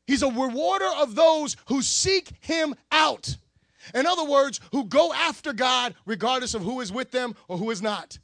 He's 0.06 0.24
a 0.24 0.30
rewarder 0.30 0.90
of 0.98 1.16
those 1.16 1.58
who 1.68 1.82
seek 1.82 2.32
him 2.40 2.76
out. 2.92 3.36
In 3.94 4.06
other 4.06 4.24
words, 4.24 4.60
who 4.72 4.86
go 4.86 5.14
after 5.14 5.54
God 5.54 5.96
regardless 6.06 6.54
of 6.54 6.62
who 6.62 6.82
is 6.82 6.92
with 6.92 7.12
them 7.12 7.36
or 7.48 7.58
who 7.58 7.72
is 7.72 7.82
not 7.82 8.18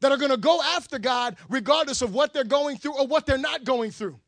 that 0.00 0.12
are 0.12 0.18
going 0.18 0.30
to 0.30 0.36
go 0.36 0.60
after 0.62 0.98
God 0.98 1.36
regardless 1.48 2.02
of 2.02 2.14
what 2.14 2.32
they're 2.32 2.44
going 2.44 2.76
through 2.76 2.98
or 2.98 3.06
what 3.06 3.26
they're 3.26 3.38
not 3.38 3.64
going 3.64 3.90
through. 3.90 4.18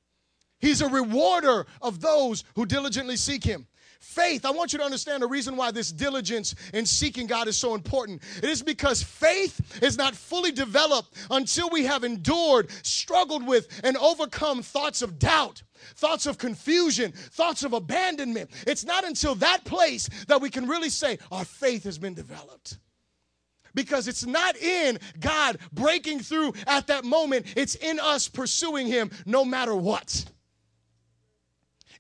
He's 0.59 0.81
a 0.81 0.89
rewarder 0.89 1.67
of 1.81 2.01
those 2.01 2.45
who 2.55 2.67
diligently 2.67 3.17
seek 3.17 3.45
Him. 3.45 3.67
Faith, 4.01 4.45
I 4.45 4.51
want 4.51 4.73
you 4.73 4.79
to 4.79 4.85
understand 4.85 5.23
the 5.23 5.27
reason 5.27 5.57
why 5.57 5.73
this 5.73 5.91
diligence 5.91 6.55
in 6.73 6.87
seeking 6.87 7.27
God 7.27 7.49
is 7.49 7.57
so 7.57 7.75
important. 7.75 8.23
It 8.37 8.49
is 8.49 8.63
because 8.63 9.03
faith 9.03 9.83
is 9.83 9.99
not 9.99 10.15
fully 10.15 10.53
developed 10.53 11.15
until 11.31 11.69
we 11.71 11.85
have 11.85 12.05
endured, 12.05 12.71
struggled 12.85 13.45
with, 13.45 13.81
and 13.83 13.97
overcome 13.97 14.63
thoughts 14.63 15.03
of 15.03 15.19
doubt, 15.19 15.65
thoughts 15.97 16.27
of 16.27 16.39
confusion, 16.39 17.11
thoughts 17.13 17.65
of 17.65 17.73
abandonment. 17.73 18.51
It's 18.69 18.85
not 18.85 19.05
until 19.05 19.35
that 19.37 19.65
place 19.65 20.09
that 20.29 20.41
we 20.41 20.51
can 20.51 20.69
really 20.69 20.91
say 20.91 21.19
our 21.33 21.45
faith 21.45 21.83
has 21.83 21.99
been 21.99 22.15
developed 22.15 22.79
because 23.79 24.09
it's 24.09 24.27
not 24.27 24.57
in 24.57 24.99
God 25.21 25.59
breaking 25.73 26.19
through 26.19 26.53
at 26.67 26.89
that 26.89 27.05
moment, 27.05 27.47
it's 27.57 27.77
in 27.77 28.01
us 28.01 28.27
pursuing 28.27 28.89
Him 28.89 29.13
no 29.25 29.45
matter 29.45 29.73
what. 29.73 30.25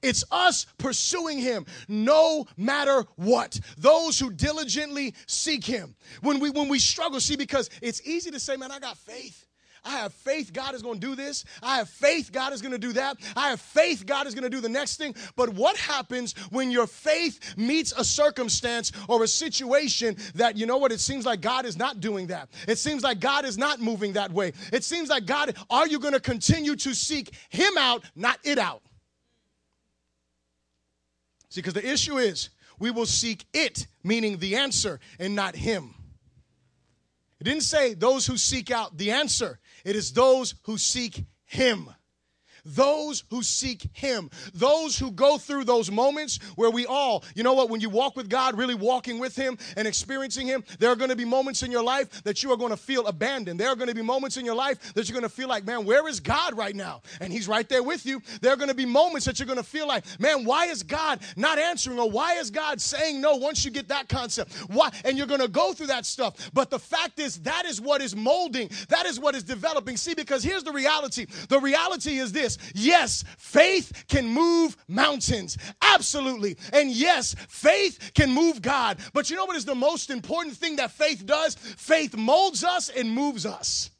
It's 0.03 0.24
us 0.31 0.64
pursuing 0.79 1.39
him 1.41 1.66
no 1.89 2.47
matter 2.57 3.05
what. 3.16 3.59
Those 3.79 4.16
who 4.16 4.31
diligently 4.31 5.12
seek 5.26 5.64
him. 5.64 5.97
When 6.22 6.39
we 6.39 6.51
when 6.51 6.68
we 6.68 6.79
struggle, 6.79 7.18
see, 7.18 7.35
because 7.35 7.68
it's 7.83 8.01
easy 8.07 8.31
to 8.31 8.39
say, 8.39 8.57
man, 8.57 8.70
I 8.70 8.79
got 8.79 8.97
faith. 8.97 9.47
I 9.85 9.91
have 9.99 10.12
faith 10.12 10.53
God 10.53 10.74
is 10.74 10.83
going 10.83 11.01
to 11.01 11.07
do 11.07 11.14
this. 11.14 11.45
I 11.62 11.79
have 11.79 11.89
faith 11.89 12.31
God 12.33 12.53
is 12.53 12.62
going 12.62 12.72
to 12.72 12.79
do 12.79 12.93
that. 12.95 13.16
I 13.37 13.51
have 13.51 13.61
faith 13.61 14.05
God 14.07 14.26
is 14.26 14.35
going 14.35 14.45
to 14.45 14.51
do 14.51 14.61
the 14.61 14.68
next 14.68 14.97
thing. 14.97 15.14
But 15.37 15.51
what 15.51 15.76
happens 15.76 16.35
when 16.51 16.70
your 16.70 16.87
faith 16.87 17.57
meets 17.57 17.93
a 17.93 18.05
circumstance 18.05 18.93
or 19.09 19.22
a 19.24 19.29
situation 19.29 20.16
that, 20.35 20.57
you 20.57 20.66
know 20.66 20.79
what, 20.79 20.93
it 20.93 21.01
seems 21.01 21.26
like 21.26 21.41
God 21.41 21.64
is 21.64 21.76
not 21.76 22.01
doing 22.01 22.29
that? 22.29 22.49
It 22.66 22.79
seems 22.79 23.03
like 23.03 23.20
God 23.20 23.45
is 23.45 23.59
not 23.59 23.81
moving 23.81 24.12
that 24.14 24.33
way. 24.33 24.53
It 24.72 24.85
seems 24.85 25.09
like 25.09 25.26
God, 25.26 25.57
are 25.70 25.87
you 25.87 25.99
going 25.99 26.14
to 26.14 26.20
continue 26.20 26.76
to 26.76 26.95
seek 26.95 27.35
Him 27.49 27.76
out, 27.79 28.05
not 28.14 28.39
it 28.45 28.59
out? 28.59 28.83
See, 31.51 31.61
because 31.61 31.74
the 31.74 31.89
issue 31.89 32.18
is 32.18 32.51
we 32.79 32.91
will 32.91 33.07
seek 33.07 33.47
it, 33.53 33.87
meaning 34.05 34.39
the 34.39 34.57
answer, 34.57 35.01
and 35.18 35.35
not 35.35 35.57
Him. 35.57 35.95
It 37.41 37.45
didn't 37.45 37.62
say 37.62 37.95
those 37.95 38.26
who 38.26 38.37
seek 38.37 38.70
out 38.70 38.99
the 38.99 39.12
answer, 39.12 39.59
it 39.89 39.97
is 39.97 40.12
those 40.12 40.55
who 40.64 40.76
seek 40.76 41.24
Him 41.47 41.89
those 42.64 43.24
who 43.30 43.42
seek 43.42 43.88
Him, 43.92 44.30
those 44.54 44.98
who 44.98 45.11
go 45.11 45.38
through 45.38 45.64
those 45.64 45.90
moments 45.90 46.38
where 46.56 46.70
we 46.70 46.86
all, 46.86 47.24
you 47.34 47.42
know 47.42 47.54
what, 47.54 47.70
when 47.70 47.80
you 47.80 47.90
walk 47.90 48.16
with 48.16 48.28
God, 48.28 48.56
really 48.56 48.74
walking 48.74 49.18
with 49.18 49.36
Him 49.36 49.59
and 49.76 49.86
experiencing 49.86 50.46
Him, 50.46 50.64
there 50.78 50.90
are 50.90 50.96
going 50.96 51.11
to 51.11 51.16
be 51.16 51.24
moments 51.24 51.62
in 51.62 51.70
your 51.70 51.82
life 51.82 52.22
that 52.24 52.42
you 52.42 52.52
are 52.52 52.56
going 52.56 52.70
to 52.70 52.76
feel 52.76 53.06
abandoned. 53.06 53.59
There 53.59 53.68
are 53.68 53.76
going 53.76 53.88
to 53.88 53.94
be 53.94 54.02
moments 54.02 54.36
in 54.36 54.44
your 54.44 54.54
life 54.54 54.94
that 54.94 55.09
you're 55.09 55.18
going 55.18 55.28
to 55.28 55.34
feel 55.34 55.48
like, 55.48 55.64
man, 55.64 55.84
where 55.84 56.09
is 56.09 56.20
God 56.20 56.56
right 56.56 56.74
now? 56.74 57.02
And 57.20 57.32
He's 57.32 57.48
right 57.48 57.68
there 57.68 57.82
with 57.82 58.06
you. 58.06 58.22
There 58.40 58.52
are 58.52 58.56
going 58.56 58.68
to 58.68 58.74
be 58.74 58.86
moments 58.86 59.26
that 59.26 59.38
you're 59.38 59.46
going 59.46 59.59
to 59.59 59.62
feel 59.62 59.86
like, 59.86 60.04
man, 60.20 60.44
why 60.44 60.66
is 60.66 60.82
God 60.82 61.20
not 61.36 61.59
answering 61.59 61.98
or 61.98 62.11
why 62.11 62.34
is 62.34 62.50
God 62.50 62.80
saying 62.80 63.20
no 63.20 63.36
once 63.36 63.64
you 63.64 63.70
get 63.70 63.88
that 63.88 64.09
concept? 64.09 64.52
Why? 64.68 64.90
And 65.04 65.16
you're 65.16 65.26
going 65.26 65.40
to 65.40 65.48
go 65.48 65.72
through 65.72 65.88
that 65.88 66.06
stuff. 66.06 66.50
But 66.52 66.70
the 66.70 66.78
fact 66.78 67.18
is, 67.18 67.38
that 67.40 67.64
is 67.66 67.80
what 67.80 68.00
is 68.00 68.16
molding, 68.16 68.70
that 68.88 69.06
is 69.06 69.20
what 69.20 69.34
is 69.34 69.42
developing. 69.42 69.96
See, 69.96 70.14
because 70.14 70.42
here's 70.42 70.64
the 70.64 70.72
reality 70.72 71.26
the 71.48 71.61
reality 71.61 72.18
is 72.18 72.32
this 72.32 72.47
Yes, 72.74 73.24
faith 73.36 74.05
can 74.09 74.26
move 74.26 74.76
mountains. 74.88 75.59
Absolutely. 75.82 76.57
And 76.72 76.90
yes, 76.90 77.34
faith 77.49 78.12
can 78.14 78.30
move 78.30 78.62
God. 78.62 78.99
But 79.12 79.28
you 79.28 79.36
know 79.36 79.44
what 79.44 79.57
is 79.57 79.64
the 79.64 79.74
most 79.74 80.09
important 80.09 80.57
thing 80.57 80.76
that 80.76 80.92
faith 80.92 81.26
does? 81.26 81.57
Faith 81.57 82.16
molds 82.16 82.64
us 82.64 82.88
and 82.88 83.11
moves 83.11 83.44
us. 83.44 83.90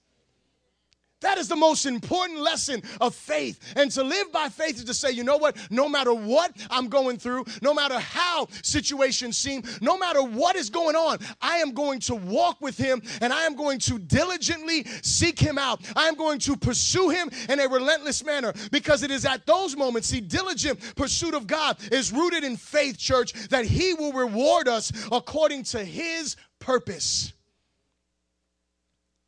That 1.21 1.37
is 1.37 1.49
the 1.49 1.57
most 1.57 1.85
important 1.85 2.41
lesson 2.41 2.81
of 3.01 3.13
faith. 3.13 3.75
And 3.75 3.91
to 3.93 4.05
live 4.05 4.31
by 4.31 4.49
faith 4.49 4.77
is 4.77 4.85
to 4.85 4.95
say, 4.95 5.11
you 5.11 5.25
know 5.25 5.37
what? 5.37 5.57
No 5.69 5.89
matter 5.89 6.15
what 6.15 6.53
I'm 6.71 6.89
going 6.89 7.19
through, 7.19 7.45
no 7.61 7.75
matter 7.75 7.99
how 7.99 8.47
situations 8.63 9.37
seem, 9.37 9.65
no 9.81 9.99
matter 9.99 10.23
what 10.23 10.55
is 10.55 10.71
going 10.71 10.95
on, 10.95 11.19
I 11.43 11.57
am 11.57 11.73
going 11.73 11.99
to 12.01 12.15
walk 12.15 12.61
with 12.61 12.79
Him 12.79 13.03
and 13.21 13.33
I 13.33 13.43
am 13.43 13.57
going 13.57 13.81
to 13.81 13.99
diligently 13.99 14.85
seek 15.03 15.41
Him 15.41 15.59
out. 15.59 15.81
I 15.97 16.07
am 16.07 16.15
going 16.15 16.39
to 16.41 16.57
pursue 16.57 17.09
Him 17.09 17.31
in 17.49 17.59
a 17.59 17.69
relentless 17.69 18.25
manner 18.25 18.53
because 18.71 19.03
it 19.03 19.11
is 19.11 19.25
at 19.25 19.45
those 19.45 19.77
moments, 19.77 20.09
see, 20.09 20.21
diligent 20.21 20.95
pursuit 20.95 21.35
of 21.35 21.49
God 21.49 21.79
is 21.91 22.13
rooted 22.13 22.45
in 22.45 22.57
faith, 22.57 22.97
church, 22.97 23.33
that 23.49 23.65
He 23.65 23.93
will 23.95 24.13
reward 24.13 24.69
us 24.69 24.93
according 25.11 25.65
to 25.65 25.85
His 25.85 26.37
purpose. 26.61 27.33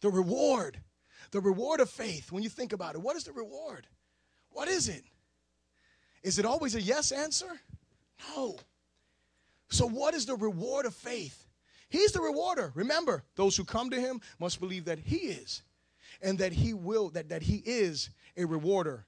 The 0.02 0.10
reward 0.10 0.78
the 1.30 1.40
reward 1.40 1.80
of 1.80 1.90
faith, 1.90 2.32
when 2.32 2.42
you 2.42 2.48
think 2.48 2.72
about 2.72 2.94
it, 2.94 3.00
what 3.00 3.16
is 3.16 3.24
the 3.24 3.32
reward? 3.32 3.86
What 4.50 4.68
is 4.68 4.88
it? 4.88 5.04
Is 6.22 6.38
it 6.38 6.44
always 6.44 6.74
a 6.74 6.80
yes 6.80 7.12
answer? 7.12 7.60
No. 8.36 8.56
So, 9.68 9.86
what 9.86 10.14
is 10.14 10.26
the 10.26 10.34
reward 10.34 10.86
of 10.86 10.94
faith? 10.94 11.46
He's 11.88 12.12
the 12.12 12.20
rewarder. 12.20 12.72
Remember, 12.74 13.24
those 13.36 13.56
who 13.56 13.64
come 13.64 13.90
to 13.90 14.00
him 14.00 14.20
must 14.38 14.60
believe 14.60 14.84
that 14.84 14.98
he 14.98 15.16
is 15.16 15.62
and 16.22 16.38
that 16.38 16.52
he 16.52 16.74
will, 16.74 17.10
that, 17.10 17.28
that 17.28 17.42
he 17.42 17.62
is 17.64 18.10
a 18.36 18.44
rewarder 18.44 19.06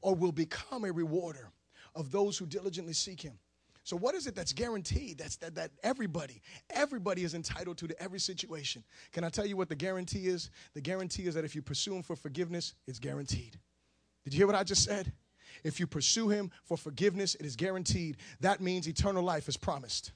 or 0.00 0.14
will 0.14 0.32
become 0.32 0.84
a 0.84 0.92
rewarder 0.92 1.50
of 1.94 2.10
those 2.10 2.38
who 2.38 2.46
diligently 2.46 2.92
seek 2.92 3.20
him. 3.20 3.38
So 3.84 3.96
what 3.96 4.14
is 4.14 4.26
it 4.26 4.34
that's 4.34 4.52
guaranteed? 4.52 5.18
That's 5.18 5.36
that, 5.36 5.54
that 5.56 5.72
everybody, 5.82 6.40
everybody 6.70 7.24
is 7.24 7.34
entitled 7.34 7.78
to 7.78 7.88
to 7.88 8.02
every 8.02 8.20
situation. 8.20 8.84
Can 9.12 9.24
I 9.24 9.28
tell 9.28 9.44
you 9.46 9.56
what 9.56 9.68
the 9.68 9.74
guarantee 9.74 10.28
is? 10.28 10.50
The 10.74 10.80
guarantee 10.80 11.26
is 11.26 11.34
that 11.34 11.44
if 11.44 11.54
you 11.54 11.62
pursue 11.62 11.94
him 11.94 12.02
for 12.02 12.14
forgiveness, 12.14 12.74
it's 12.86 13.00
guaranteed. 13.00 13.58
Did 14.24 14.34
you 14.34 14.38
hear 14.38 14.46
what 14.46 14.56
I 14.56 14.62
just 14.62 14.84
said? 14.84 15.12
If 15.64 15.80
you 15.80 15.86
pursue 15.86 16.28
him 16.28 16.50
for 16.64 16.76
forgiveness, 16.76 17.34
it 17.34 17.44
is 17.44 17.56
guaranteed. 17.56 18.18
That 18.40 18.60
means 18.60 18.88
eternal 18.88 19.22
life 19.22 19.48
is 19.48 19.56
promised. 19.56 20.12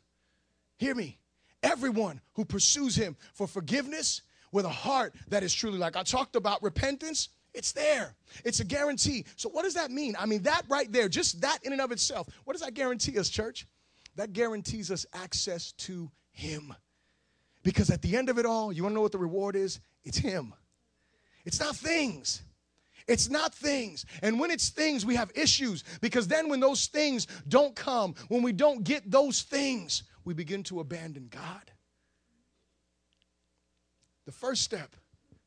Hear 0.78 0.94
me. 0.94 1.18
Everyone 1.62 2.20
who 2.34 2.44
pursues 2.44 2.94
him 2.94 3.16
for 3.34 3.46
forgiveness 3.46 4.22
with 4.52 4.64
a 4.64 4.70
heart 4.70 5.14
that 5.28 5.42
is 5.42 5.52
truly 5.52 5.78
like 5.78 5.96
I 5.96 6.02
talked 6.02 6.36
about 6.36 6.62
repentance, 6.62 7.30
it's 7.56 7.72
there. 7.72 8.14
It's 8.44 8.60
a 8.60 8.64
guarantee. 8.64 9.24
So, 9.36 9.48
what 9.48 9.64
does 9.64 9.74
that 9.74 9.90
mean? 9.90 10.14
I 10.18 10.26
mean, 10.26 10.42
that 10.42 10.62
right 10.68 10.92
there, 10.92 11.08
just 11.08 11.40
that 11.40 11.58
in 11.62 11.72
and 11.72 11.80
of 11.80 11.90
itself, 11.90 12.28
what 12.44 12.52
does 12.52 12.62
that 12.62 12.74
guarantee 12.74 13.18
us, 13.18 13.30
church? 13.30 13.66
That 14.16 14.32
guarantees 14.32 14.90
us 14.90 15.06
access 15.14 15.72
to 15.72 16.10
Him. 16.32 16.74
Because 17.62 17.90
at 17.90 18.02
the 18.02 18.16
end 18.16 18.28
of 18.28 18.38
it 18.38 18.46
all, 18.46 18.72
you 18.72 18.82
wanna 18.82 18.94
know 18.94 19.00
what 19.00 19.12
the 19.12 19.18
reward 19.18 19.56
is? 19.56 19.80
It's 20.04 20.18
Him. 20.18 20.52
It's 21.44 21.58
not 21.58 21.74
things. 21.74 22.42
It's 23.08 23.30
not 23.30 23.54
things. 23.54 24.04
And 24.20 24.38
when 24.38 24.50
it's 24.50 24.68
things, 24.68 25.06
we 25.06 25.14
have 25.14 25.30
issues 25.34 25.84
because 26.00 26.28
then 26.28 26.48
when 26.48 26.60
those 26.60 26.86
things 26.88 27.26
don't 27.48 27.74
come, 27.74 28.14
when 28.28 28.42
we 28.42 28.52
don't 28.52 28.84
get 28.84 29.10
those 29.10 29.42
things, 29.42 30.02
we 30.24 30.34
begin 30.34 30.62
to 30.64 30.80
abandon 30.80 31.28
God. 31.30 31.70
The 34.26 34.32
first 34.32 34.62
step, 34.62 34.96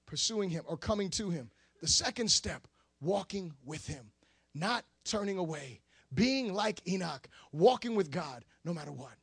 pursuing 0.06 0.50
Him 0.50 0.64
or 0.68 0.78
coming 0.78 1.10
to 1.12 1.30
Him, 1.30 1.52
the 1.80 1.88
second 1.88 2.30
step, 2.30 2.68
walking 3.02 3.54
with 3.66 3.88
Him, 3.88 4.12
not 4.54 4.86
turning 5.06 5.38
away, 5.38 5.82
being 6.14 6.54
like 6.54 6.82
Enoch, 6.88 7.28
walking 7.52 7.96
with 7.96 8.12
God 8.12 8.44
no 8.66 8.74
matter 8.74 8.92
what, 8.92 9.14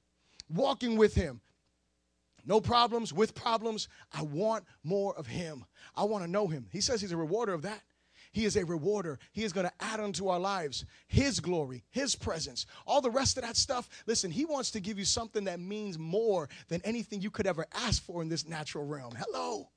walking 0.48 0.96
with 0.96 1.14
Him. 1.14 1.40
No 2.48 2.60
problems, 2.60 3.12
with 3.12 3.34
problems. 3.34 3.88
I 4.12 4.22
want 4.22 4.64
more 4.84 5.16
of 5.18 5.26
Him. 5.26 5.64
I 5.96 6.04
want 6.04 6.22
to 6.24 6.30
know 6.30 6.46
Him. 6.46 6.68
He 6.70 6.80
says 6.80 7.00
He's 7.00 7.10
a 7.10 7.16
rewarder 7.16 7.52
of 7.52 7.62
that. 7.62 7.82
He 8.30 8.44
is 8.44 8.56
a 8.56 8.64
rewarder. 8.64 9.18
He 9.32 9.44
is 9.44 9.52
going 9.52 9.66
to 9.66 9.72
add 9.80 9.98
unto 9.98 10.28
our 10.28 10.38
lives 10.38 10.84
His 11.08 11.40
glory, 11.40 11.82
His 11.90 12.14
presence, 12.14 12.66
all 12.86 13.00
the 13.00 13.10
rest 13.10 13.36
of 13.36 13.42
that 13.42 13.56
stuff. 13.56 13.88
Listen, 14.06 14.30
He 14.30 14.44
wants 14.44 14.70
to 14.72 14.80
give 14.80 14.98
you 14.98 15.04
something 15.04 15.44
that 15.44 15.58
means 15.58 15.98
more 15.98 16.48
than 16.68 16.80
anything 16.84 17.20
you 17.20 17.30
could 17.30 17.46
ever 17.46 17.66
ask 17.74 18.02
for 18.02 18.22
in 18.22 18.28
this 18.28 18.46
natural 18.46 18.86
realm. 18.86 19.14
Hello. 19.18 19.70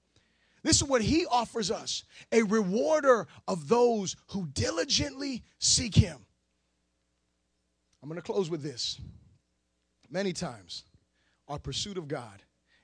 This 0.63 0.77
is 0.77 0.83
what 0.83 1.01
he 1.01 1.25
offers 1.25 1.71
us 1.71 2.03
a 2.31 2.43
rewarder 2.43 3.27
of 3.47 3.67
those 3.67 4.15
who 4.27 4.47
diligently 4.47 5.43
seek 5.59 5.95
him. 5.95 6.17
I'm 8.01 8.09
going 8.09 8.21
to 8.21 8.25
close 8.25 8.49
with 8.49 8.61
this. 8.61 8.99
Many 10.09 10.33
times, 10.33 10.83
our 11.47 11.59
pursuit 11.59 11.97
of 11.97 12.07
God 12.07 12.41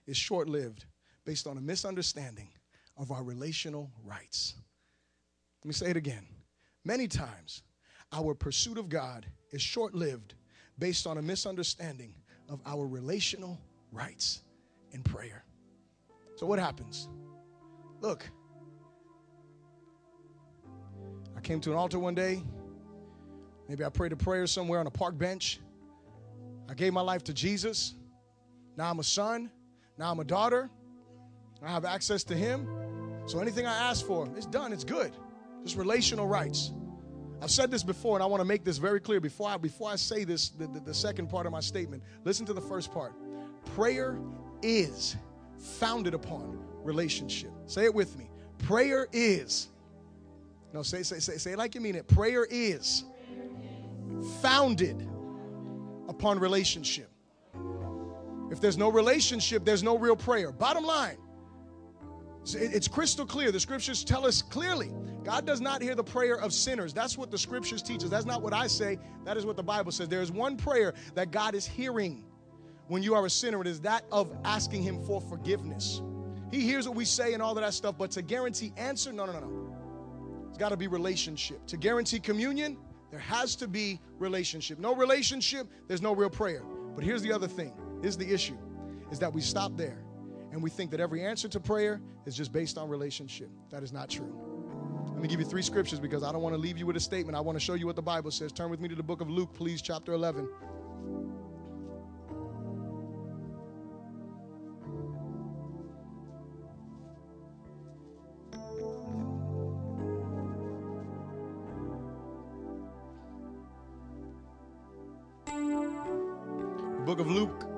is 0.07 0.17
short 0.17 0.47
lived 0.47 0.85
based 1.25 1.47
on 1.47 1.57
a 1.57 1.61
misunderstanding 1.61 2.49
of 2.97 3.11
our 3.11 3.23
relational 3.23 3.91
rights. 4.03 4.55
Let 5.63 5.67
me 5.67 5.73
say 5.73 5.89
it 5.89 5.97
again. 5.97 6.25
Many 6.83 7.07
times, 7.07 7.63
our 8.11 8.35
pursuit 8.35 8.77
of 8.77 8.89
God 8.89 9.25
is 9.51 9.61
short 9.61 9.95
lived 9.95 10.35
based 10.77 11.07
on 11.07 11.17
a 11.17 11.21
misunderstanding 11.21 12.13
of 12.49 12.59
our 12.65 12.85
relational 12.85 13.59
rights 13.91 14.41
in 14.91 15.01
prayer. 15.01 15.43
So, 16.35 16.45
what 16.45 16.59
happens? 16.59 17.07
Look, 18.01 18.29
I 21.35 21.41
came 21.41 21.59
to 21.61 21.71
an 21.71 21.77
altar 21.77 21.99
one 21.99 22.15
day. 22.15 22.43
Maybe 23.67 23.83
I 23.83 23.89
prayed 23.89 24.11
a 24.11 24.15
prayer 24.15 24.45
somewhere 24.47 24.79
on 24.79 24.87
a 24.87 24.91
park 24.91 25.17
bench. 25.17 25.59
I 26.69 26.73
gave 26.73 26.93
my 26.93 27.01
life 27.01 27.23
to 27.25 27.33
Jesus. 27.33 27.95
Now 28.77 28.89
I'm 28.89 28.99
a 28.99 29.03
son. 29.03 29.49
Now 29.97 30.11
I'm 30.11 30.19
a 30.19 30.23
daughter. 30.23 30.69
I 31.63 31.69
have 31.69 31.85
access 31.85 32.23
to 32.25 32.35
Him. 32.35 32.67
So 33.25 33.39
anything 33.39 33.65
I 33.65 33.75
ask 33.75 34.05
for, 34.05 34.29
it's 34.35 34.45
done. 34.45 34.71
It's 34.71 34.83
good. 34.83 35.11
Just 35.63 35.77
relational 35.77 36.27
rights. 36.27 36.71
I've 37.41 37.51
said 37.51 37.71
this 37.71 37.83
before, 37.83 38.15
and 38.15 38.23
I 38.23 38.27
want 38.27 38.41
to 38.41 38.45
make 38.45 38.63
this 38.63 38.77
very 38.77 38.99
clear 38.99 39.19
before 39.19 39.49
I 39.49 39.57
before 39.57 39.89
I 39.89 39.95
say 39.95 40.23
this, 40.23 40.49
the, 40.49 40.67
the, 40.67 40.79
the 40.79 40.93
second 40.93 41.29
part 41.29 41.45
of 41.45 41.51
my 41.51 41.59
statement. 41.59 42.03
Listen 42.23 42.45
to 42.45 42.53
the 42.53 42.61
first 42.61 42.91
part. 42.91 43.13
Prayer 43.75 44.17
is 44.61 45.15
founded 45.57 46.13
upon 46.13 46.59
relationship. 46.85 47.51
Say 47.65 47.85
it 47.85 47.93
with 47.93 48.17
me. 48.17 48.29
Prayer 48.59 49.07
is. 49.11 49.69
No, 50.73 50.81
say, 50.83 51.03
say, 51.03 51.19
say, 51.19 51.37
say 51.37 51.55
like 51.55 51.75
you 51.75 51.81
mean 51.81 51.95
it. 51.95 52.07
Prayer 52.07 52.45
is 52.49 53.05
founded 54.41 55.07
upon 56.07 56.39
relationship. 56.39 57.09
If 58.51 58.61
there's 58.61 58.77
no 58.77 58.89
relationship, 58.89 59.65
there's 59.65 59.83
no 59.83 59.97
real 59.97 60.15
prayer. 60.15 60.51
Bottom 60.51 60.85
line, 60.85 61.17
it's 62.53 62.87
crystal 62.87 63.25
clear. 63.25 63.51
The 63.51 63.59
scriptures 63.59 64.03
tell 64.03 64.25
us 64.25 64.41
clearly 64.41 64.91
God 65.23 65.45
does 65.47 65.59
not 65.59 65.81
hear 65.81 65.95
the 65.95 66.03
prayer 66.03 66.35
of 66.35 66.53
sinners. 66.53 66.93
That's 66.93 67.17
what 67.17 67.31
the 67.31 67.37
scriptures 67.37 67.81
teach 67.81 68.03
us. 68.03 68.09
That's 68.09 68.27
not 68.27 68.43
what 68.43 68.53
I 68.53 68.67
say. 68.67 68.99
That 69.23 69.37
is 69.37 69.45
what 69.45 69.57
the 69.57 69.63
Bible 69.63 69.91
says. 69.91 70.07
There 70.07 70.21
is 70.21 70.31
one 70.31 70.55
prayer 70.55 70.93
that 71.15 71.31
God 71.31 71.55
is 71.55 71.65
hearing 71.65 72.23
when 72.87 73.01
you 73.01 73.15
are 73.15 73.25
a 73.25 73.29
sinner. 73.29 73.59
It 73.61 73.67
is 73.67 73.81
that 73.81 74.05
of 74.11 74.31
asking 74.45 74.83
Him 74.83 75.03
for 75.03 75.19
forgiveness. 75.19 76.01
He 76.51 76.61
hears 76.61 76.87
what 76.87 76.95
we 76.95 77.05
say 77.05 77.33
and 77.33 77.41
all 77.41 77.57
of 77.57 77.63
that 77.63 77.73
stuff, 77.73 77.95
but 77.97 78.11
to 78.11 78.21
guarantee 78.21 78.71
answer, 78.77 79.11
no, 79.11 79.25
no, 79.25 79.33
no, 79.33 79.39
no. 79.39 79.75
It's 80.49 80.57
got 80.57 80.69
to 80.69 80.77
be 80.77 80.87
relationship. 80.87 81.65
To 81.67 81.77
guarantee 81.77 82.19
communion, 82.19 82.77
there 83.11 83.19
has 83.19 83.55
to 83.57 83.67
be 83.67 83.99
relationship. 84.19 84.79
No 84.79 84.95
relationship, 84.95 85.67
there's 85.87 86.01
no 86.01 86.13
real 86.13 86.29
prayer. 86.29 86.63
But 86.95 87.03
here's 87.03 87.21
the 87.21 87.31
other 87.31 87.47
thing. 87.47 87.73
Here's 88.01 88.17
the 88.17 88.31
issue 88.31 88.57
is 89.11 89.19
that 89.19 89.31
we 89.31 89.41
stop 89.41 89.75
there 89.77 90.03
and 90.51 90.63
we 90.63 90.69
think 90.69 90.91
that 90.91 90.99
every 90.99 91.23
answer 91.23 91.47
to 91.49 91.59
prayer 91.59 92.01
is 92.25 92.35
just 92.35 92.51
based 92.51 92.77
on 92.77 92.89
relationship. 92.89 93.49
That 93.69 93.83
is 93.83 93.91
not 93.91 94.09
true. 94.09 94.33
Let 95.09 95.21
me 95.21 95.27
give 95.27 95.39
you 95.39 95.45
three 95.45 95.61
scriptures 95.61 95.99
because 95.99 96.23
I 96.23 96.31
don't 96.31 96.41
want 96.41 96.55
to 96.55 96.61
leave 96.61 96.77
you 96.77 96.85
with 96.85 96.95
a 96.95 96.99
statement. 96.99 97.37
I 97.37 97.41
want 97.41 97.57
to 97.57 97.59
show 97.59 97.73
you 97.73 97.85
what 97.85 97.95
the 97.95 98.01
Bible 98.01 98.31
says. 98.31 98.51
Turn 98.51 98.69
with 98.69 98.79
me 98.79 98.87
to 98.89 98.95
the 98.95 99.03
book 99.03 99.21
of 99.21 99.29
Luke, 99.29 99.53
please, 99.53 99.81
chapter 99.81 100.13
11. 100.13 100.47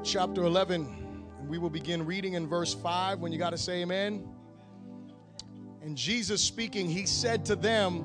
Chapter 0.08 0.43
11. 0.43 0.88
And 1.39 1.49
we 1.49 1.58
will 1.58 1.70
begin 1.70 2.05
reading 2.05 2.34
in 2.34 2.47
verse 2.47 2.74
5 2.74 3.20
when 3.20 3.34
you 3.34 3.38
got 3.38 3.49
to 3.49 3.58
say 3.58 3.82
amen. 3.82 4.26
And 5.82 5.97
Jesus 5.97 6.41
speaking, 6.41 6.89
he 6.89 7.05
said 7.05 7.43
to 7.45 7.58
them, 7.58 8.03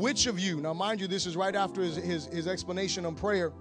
Which 0.00 0.26
of 0.26 0.38
you, 0.38 0.60
now 0.60 0.72
mind 0.72 1.00
you, 1.00 1.08
this 1.08 1.26
is 1.26 1.36
right 1.36 1.56
after 1.56 1.82
his, 1.82 1.96
his, 1.96 2.26
his 2.26 2.46
explanation 2.46 3.04
on 3.04 3.16
prayer. 3.16 3.52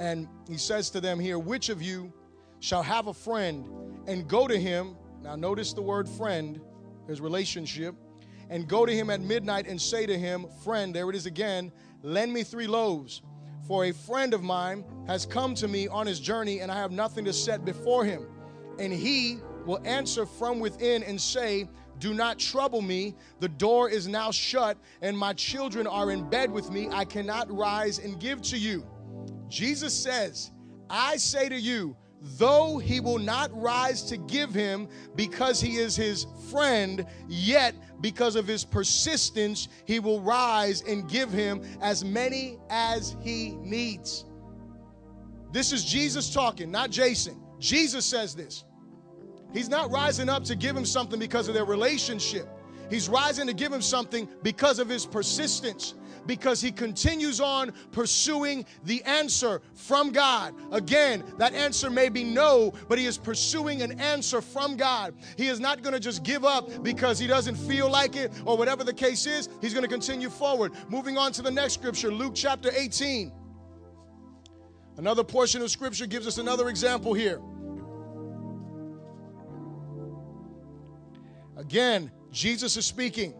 And 0.00 0.26
he 0.48 0.56
says 0.56 0.90
to 0.90 1.00
them 1.00 1.20
here, 1.20 1.38
Which 1.38 1.68
of 1.68 1.80
you 1.80 2.12
shall 2.58 2.82
have 2.82 3.06
a 3.06 3.14
friend 3.14 3.68
and 4.08 4.26
go 4.26 4.48
to 4.48 4.58
him? 4.58 4.96
Now 5.22 5.36
notice 5.36 5.72
the 5.72 5.82
word 5.82 6.08
friend, 6.08 6.60
his 7.06 7.20
relationship. 7.20 7.94
And 8.50 8.66
go 8.66 8.84
to 8.84 8.92
him 8.92 9.10
at 9.10 9.20
midnight 9.20 9.68
and 9.68 9.80
say 9.80 10.06
to 10.06 10.18
him, 10.18 10.46
Friend, 10.64 10.92
there 10.92 11.08
it 11.08 11.14
is 11.14 11.26
again, 11.26 11.70
lend 12.02 12.32
me 12.32 12.42
three 12.42 12.66
loaves 12.66 13.22
for 13.66 13.86
a 13.86 13.92
friend 13.92 14.34
of 14.34 14.42
mine 14.42 14.84
has 15.06 15.26
come 15.26 15.54
to 15.56 15.68
me 15.68 15.88
on 15.88 16.06
his 16.06 16.20
journey, 16.20 16.60
and 16.60 16.70
I 16.70 16.76
have 16.76 16.92
nothing 16.92 17.24
to 17.26 17.32
set 17.32 17.64
before 17.64 18.04
him. 18.04 18.26
And 18.78 18.92
he 18.92 19.38
will 19.66 19.80
answer 19.84 20.24
from 20.24 20.60
within 20.60 21.02
and 21.02 21.20
say, 21.20 21.68
Do 21.98 22.14
not 22.14 22.38
trouble 22.38 22.80
me. 22.80 23.14
The 23.40 23.48
door 23.48 23.90
is 23.90 24.06
now 24.06 24.30
shut, 24.30 24.78
and 25.02 25.16
my 25.16 25.32
children 25.32 25.86
are 25.86 26.10
in 26.10 26.28
bed 26.28 26.50
with 26.50 26.70
me. 26.70 26.88
I 26.90 27.04
cannot 27.04 27.50
rise 27.54 27.98
and 27.98 28.18
give 28.20 28.40
to 28.42 28.58
you. 28.58 28.86
Jesus 29.48 29.94
says, 29.94 30.50
I 30.90 31.16
say 31.16 31.48
to 31.48 31.58
you, 31.58 31.96
though 32.20 32.78
he 32.78 33.00
will 33.00 33.18
not 33.18 33.50
rise 33.60 34.02
to 34.02 34.16
give 34.16 34.52
him 34.52 34.88
because 35.14 35.60
he 35.60 35.76
is 35.76 35.94
his 35.94 36.26
friend, 36.50 37.06
yet 37.28 37.74
because 38.00 38.36
of 38.36 38.46
his 38.46 38.64
persistence, 38.64 39.68
he 39.84 40.00
will 40.00 40.20
rise 40.20 40.82
and 40.82 41.08
give 41.08 41.30
him 41.30 41.62
as 41.80 42.04
many 42.04 42.58
as 42.70 43.16
he 43.20 43.56
needs. 43.62 44.24
This 45.52 45.72
is 45.72 45.84
Jesus 45.84 46.32
talking, 46.32 46.70
not 46.70 46.90
Jason. 46.90 47.40
Jesus 47.58 48.04
says 48.04 48.34
this. 48.34 48.64
He's 49.52 49.68
not 49.68 49.90
rising 49.90 50.28
up 50.28 50.44
to 50.44 50.54
give 50.54 50.76
him 50.76 50.84
something 50.84 51.18
because 51.18 51.48
of 51.48 51.54
their 51.54 51.64
relationship. 51.64 52.48
He's 52.90 53.08
rising 53.08 53.46
to 53.46 53.54
give 53.54 53.72
him 53.72 53.82
something 53.82 54.28
because 54.42 54.78
of 54.78 54.88
his 54.88 55.06
persistence 55.06 55.94
because 56.26 56.60
he 56.60 56.70
continues 56.70 57.40
on 57.40 57.72
pursuing 57.92 58.64
the 58.84 59.02
answer 59.04 59.62
from 59.74 60.10
God. 60.10 60.54
Again, 60.72 61.24
that 61.38 61.54
answer 61.54 61.90
may 61.90 62.08
be 62.08 62.24
no, 62.24 62.72
but 62.88 62.98
he 62.98 63.06
is 63.06 63.18
pursuing 63.18 63.82
an 63.82 64.00
answer 64.00 64.40
from 64.40 64.76
God. 64.76 65.14
He 65.36 65.48
is 65.48 65.60
not 65.60 65.82
going 65.82 65.94
to 65.94 66.00
just 66.00 66.22
give 66.22 66.44
up 66.44 66.82
because 66.82 67.18
he 67.18 67.26
doesn't 67.26 67.56
feel 67.56 67.90
like 67.90 68.16
it 68.16 68.32
or 68.44 68.56
whatever 68.56 68.84
the 68.84 68.94
case 68.94 69.26
is. 69.26 69.48
He's 69.60 69.72
going 69.72 69.84
to 69.84 69.90
continue 69.90 70.30
forward. 70.30 70.72
Moving 70.88 71.18
on 71.18 71.32
to 71.32 71.42
the 71.42 71.50
next 71.50 71.74
scripture, 71.74 72.12
Luke 72.12 72.32
chapter 72.34 72.70
18. 72.74 73.32
Another 74.96 75.22
portion 75.22 75.62
of 75.62 75.70
scripture 75.70 76.06
gives 76.06 76.26
us 76.26 76.38
another 76.38 76.68
example 76.68 77.14
here. 77.14 77.40
Again, 81.56 82.10
Jesus 82.32 82.76
is 82.76 82.86
speaking. 82.86 83.34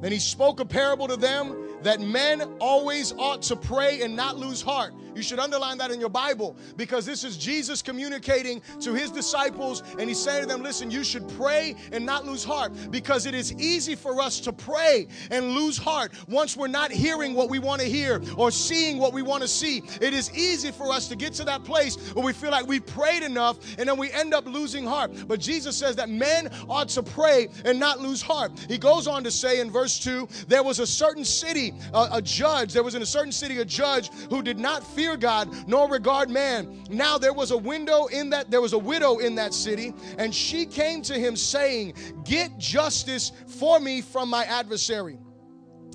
Then 0.00 0.10
he 0.10 0.18
spoke 0.18 0.58
a 0.58 0.64
parable 0.64 1.06
to 1.06 1.16
them 1.16 1.61
that 1.82 2.00
men 2.00 2.42
always 2.60 3.12
ought 3.12 3.42
to 3.42 3.56
pray 3.56 4.02
and 4.02 4.14
not 4.14 4.36
lose 4.36 4.62
heart. 4.62 4.94
You 5.14 5.22
should 5.22 5.38
underline 5.38 5.78
that 5.78 5.90
in 5.90 6.00
your 6.00 6.08
Bible 6.08 6.56
because 6.76 7.04
this 7.04 7.24
is 7.24 7.36
Jesus 7.36 7.82
communicating 7.82 8.62
to 8.80 8.94
his 8.94 9.10
disciples 9.10 9.82
and 9.98 10.08
he's 10.08 10.22
saying 10.22 10.42
to 10.42 10.48
them, 10.48 10.62
Listen, 10.62 10.90
you 10.90 11.04
should 11.04 11.28
pray 11.30 11.74
and 11.92 12.04
not 12.04 12.24
lose 12.24 12.44
heart 12.44 12.72
because 12.90 13.26
it 13.26 13.34
is 13.34 13.52
easy 13.54 13.94
for 13.94 14.20
us 14.20 14.40
to 14.40 14.52
pray 14.52 15.08
and 15.30 15.50
lose 15.50 15.76
heart 15.76 16.12
once 16.28 16.56
we're 16.56 16.68
not 16.68 16.90
hearing 16.90 17.34
what 17.34 17.50
we 17.50 17.58
want 17.58 17.80
to 17.80 17.88
hear 17.88 18.22
or 18.36 18.50
seeing 18.50 18.98
what 18.98 19.12
we 19.12 19.22
want 19.22 19.42
to 19.42 19.48
see. 19.48 19.82
It 20.00 20.14
is 20.14 20.32
easy 20.34 20.70
for 20.70 20.92
us 20.92 21.08
to 21.08 21.16
get 21.16 21.32
to 21.34 21.44
that 21.44 21.64
place 21.64 21.96
where 22.12 22.24
we 22.24 22.32
feel 22.32 22.50
like 22.50 22.66
we 22.66 22.80
prayed 22.80 23.22
enough 23.22 23.58
and 23.78 23.88
then 23.88 23.98
we 23.98 24.10
end 24.12 24.34
up 24.34 24.46
losing 24.46 24.84
heart. 24.84 25.12
But 25.26 25.40
Jesus 25.40 25.76
says 25.76 25.96
that 25.96 26.08
men 26.08 26.50
ought 26.68 26.88
to 26.90 27.02
pray 27.02 27.48
and 27.64 27.78
not 27.78 28.00
lose 28.00 28.22
heart. 28.22 28.52
He 28.68 28.78
goes 28.78 29.06
on 29.06 29.24
to 29.24 29.30
say 29.30 29.60
in 29.60 29.70
verse 29.70 29.98
2 29.98 30.28
there 30.48 30.62
was 30.62 30.78
a 30.78 30.86
certain 30.86 31.24
city, 31.24 31.74
a, 31.92 32.08
a 32.12 32.22
judge, 32.22 32.72
there 32.72 32.82
was 32.82 32.94
in 32.94 33.02
a 33.02 33.06
certain 33.06 33.32
city 33.32 33.58
a 33.58 33.64
judge 33.64 34.10
who 34.30 34.42
did 34.42 34.58
not 34.58 34.84
fear 35.02 35.16
God 35.16 35.52
nor 35.66 35.88
regard 35.88 36.30
man. 36.30 36.84
Now 36.88 37.18
there 37.18 37.32
was 37.32 37.50
a 37.50 37.58
window 37.58 38.06
in 38.06 38.30
that 38.30 38.52
there 38.52 38.60
was 38.60 38.72
a 38.72 38.78
widow 38.78 39.18
in 39.18 39.34
that 39.34 39.52
city, 39.52 39.92
and 40.16 40.32
she 40.32 40.64
came 40.64 41.02
to 41.02 41.14
him 41.14 41.34
saying, 41.34 41.94
"Get 42.24 42.56
justice 42.56 43.32
for 43.48 43.80
me 43.80 44.00
from 44.00 44.30
my 44.30 44.44
adversary." 44.44 45.18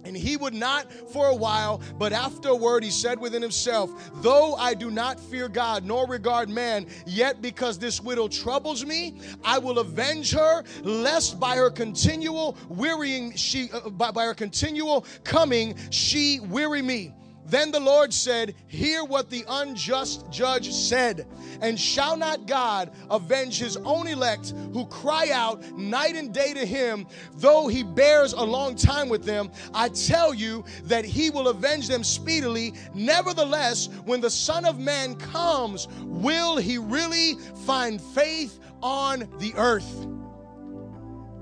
And 0.03 0.15
he 0.15 0.37
would 0.37 0.53
not 0.53 0.91
for 1.11 1.27
a 1.27 1.35
while, 1.35 1.81
but 1.97 2.13
afterward 2.13 2.83
he 2.83 2.91
said 2.91 3.19
within 3.19 3.41
himself, 3.41 3.91
Though 4.21 4.55
I 4.55 4.73
do 4.73 4.89
not 4.89 5.19
fear 5.19 5.49
God 5.49 5.83
nor 5.83 6.07
regard 6.07 6.49
man, 6.49 6.85
yet 7.05 7.41
because 7.41 7.77
this 7.77 8.01
widow 8.01 8.29
troubles 8.29 8.85
me, 8.85 9.19
I 9.43 9.57
will 9.57 9.79
avenge 9.79 10.31
her, 10.31 10.63
lest 10.83 11.39
by 11.41 11.57
her 11.57 11.69
continual 11.69 12.57
wearying 12.69 13.35
she 13.35 13.69
uh, 13.71 13.89
by, 13.89 14.11
by 14.11 14.25
her 14.25 14.33
continual 14.33 15.05
coming 15.23 15.75
she 15.89 16.39
weary 16.39 16.81
me. 16.81 17.13
Then 17.47 17.71
the 17.71 17.79
Lord 17.79 18.13
said, 18.13 18.55
Hear 18.67 19.05
what 19.05 19.29
the 19.29 19.45
unjust 19.47 20.29
judge 20.29 20.71
said. 20.71 21.25
And 21.61 21.79
shall 21.79 22.17
not 22.17 22.45
God 22.45 22.91
avenge 23.09 23.57
his 23.57 23.77
own 23.77 24.05
elect 24.07 24.53
who 24.73 24.85
cry 24.87 25.29
out 25.31 25.63
night 25.77 26.15
and 26.15 26.33
day 26.33 26.53
to 26.53 26.65
him, 26.65 27.07
though 27.35 27.67
he 27.67 27.83
bears 27.83 28.33
a 28.33 28.43
long 28.43 28.75
time 28.75 29.07
with 29.07 29.23
them? 29.23 29.49
I 29.73 29.89
tell 29.89 30.33
you 30.33 30.65
that 30.83 31.05
he 31.05 31.29
will 31.29 31.47
avenge 31.47 31.87
them 31.87 32.03
speedily. 32.03 32.73
Nevertheless, 32.93 33.87
when 34.03 34.19
the 34.19 34.29
Son 34.29 34.65
of 34.65 34.77
Man 34.77 35.15
comes, 35.15 35.87
will 36.03 36.57
he 36.57 36.77
really 36.77 37.35
find 37.65 38.01
faith 38.01 38.59
on 38.83 39.29
the 39.39 39.53
earth? 39.55 40.05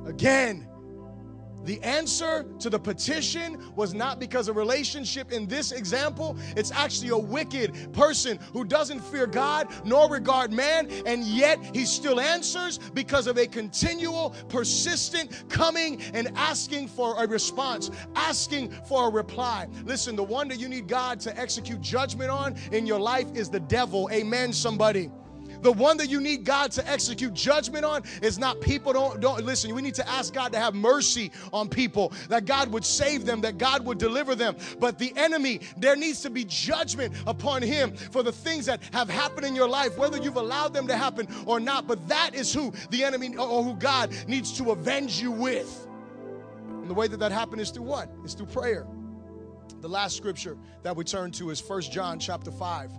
Again, 0.06 0.65
the 1.66 1.82
answer 1.84 2.46
to 2.60 2.70
the 2.70 2.80
petition 2.80 3.74
was 3.76 3.94
not 3.94 4.20
because 4.20 4.48
of 4.48 4.56
relationship 4.56 5.32
in 5.32 5.48
this 5.48 5.72
example. 5.72 6.38
It's 6.56 6.72
actually 6.72 7.10
a 7.10 7.18
wicked 7.18 7.94
person 7.94 8.40
who 8.54 8.64
doesn't 8.64 9.00
fear 9.00 9.28
God 9.28 9.68
nor 9.84 10.10
regard 10.10 10.52
man, 10.52 10.90
and 11.06 11.24
yet 11.24 11.60
he 11.76 11.86
still 11.86 12.20
answers 12.20 12.78
because 12.78 13.28
of 13.28 13.38
a 13.38 13.48
continual, 13.48 14.32
persistent 14.50 15.50
coming 15.50 16.02
and 16.14 16.32
asking 16.36 16.88
for 16.88 17.24
a 17.24 17.28
response, 17.28 17.92
asking 18.16 18.72
for 18.88 19.08
a 19.08 19.12
reply. 19.12 19.68
Listen, 19.84 20.16
the 20.16 20.24
one 20.24 20.48
that 20.48 20.60
you 20.60 20.70
need 20.70 20.88
God 20.88 21.20
to 21.22 21.40
execute 21.40 21.82
judgment 21.82 22.30
on 22.30 22.56
in 22.72 22.86
your 22.86 23.00
life 23.00 23.28
is 23.34 23.50
the 23.50 23.60
devil. 23.60 24.10
Amen, 24.12 24.54
somebody. 24.54 25.12
The 25.62 25.72
one 25.72 25.98
that 25.98 26.10
you 26.10 26.22
need 26.22 26.44
God 26.44 26.72
to 26.74 26.90
execute 26.90 27.34
judgment 27.34 27.86
on 27.86 28.04
is 28.22 28.38
not 28.38 28.62
people 28.62 28.94
don't 28.94 29.20
don't 29.20 29.44
listen. 29.44 29.74
We 29.74 29.82
need 29.82 29.96
to 29.96 30.08
ask 30.08 30.34
God 30.34 30.52
to 30.54 30.60
have 30.60 30.74
mercy 30.76 31.32
on 31.54 31.70
people, 31.70 32.14
that 32.30 32.46
God 32.46 32.72
would 32.72 32.86
save 32.86 33.26
them, 33.26 33.42
that 33.42 33.58
God 33.58 33.86
would 33.86 33.98
deliver 33.98 34.36
them. 34.36 34.56
But 34.80 34.98
the 34.98 35.14
enemy, 35.16 35.62
there 35.78 35.96
needs 35.96 36.22
to 36.22 36.30
be 36.30 36.46
judgment 36.46 37.14
upon 37.28 37.62
him 37.62 37.96
for 37.96 38.24
the 38.24 38.32
things 38.32 38.66
that 38.66 38.82
have 38.92 39.10
happened 39.10 39.46
in 39.46 39.56
your 39.56 39.68
life, 39.68 39.98
whether 39.98 40.18
you've 40.18 40.38
allowed 40.38 40.74
them 40.74 40.88
to 40.88 40.96
happen 40.96 41.28
or 41.46 41.60
not. 41.60 41.88
But 41.88 42.08
that 42.08 42.36
is 42.36 42.54
who 42.54 42.74
the 42.90 43.04
enemy 43.04 43.36
or 43.36 43.64
who 43.64 43.76
God 43.76 44.14
needs 44.28 44.52
to 44.58 44.72
avenge 44.72 45.22
you 45.22 45.32
with. 45.32 45.88
And 46.68 46.90
the 46.90 46.94
way 46.94 47.08
that 47.08 47.18
that 47.18 47.32
happened 47.32 47.62
is 47.62 47.72
through 47.72 47.86
what? 47.86 48.12
It's 48.24 48.34
through 48.34 48.48
prayer. 48.48 48.86
The 49.82 49.90
last 49.90 50.16
scripture 50.16 50.58
that 50.84 50.96
we 50.96 51.04
turn 51.04 51.32
to 51.32 51.50
is 51.50 51.60
First 51.60 51.92
John 51.92 52.20
chapter 52.20 52.52
5. 52.52 52.92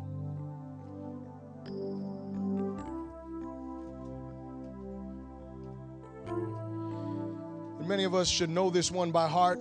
Many 7.86 8.02
of 8.02 8.16
us 8.16 8.28
should 8.28 8.50
know 8.50 8.68
this 8.68 8.90
one 8.90 9.12
by 9.12 9.28
heart. 9.28 9.60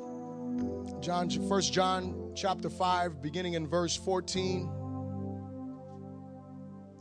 John, 1.00 1.30
1 1.30 1.62
John 1.62 2.32
chapter 2.36 2.72
5, 2.72 3.22
beginning 3.22 3.54
in 3.54 3.68
verse 3.68 3.96
14. 3.96 4.68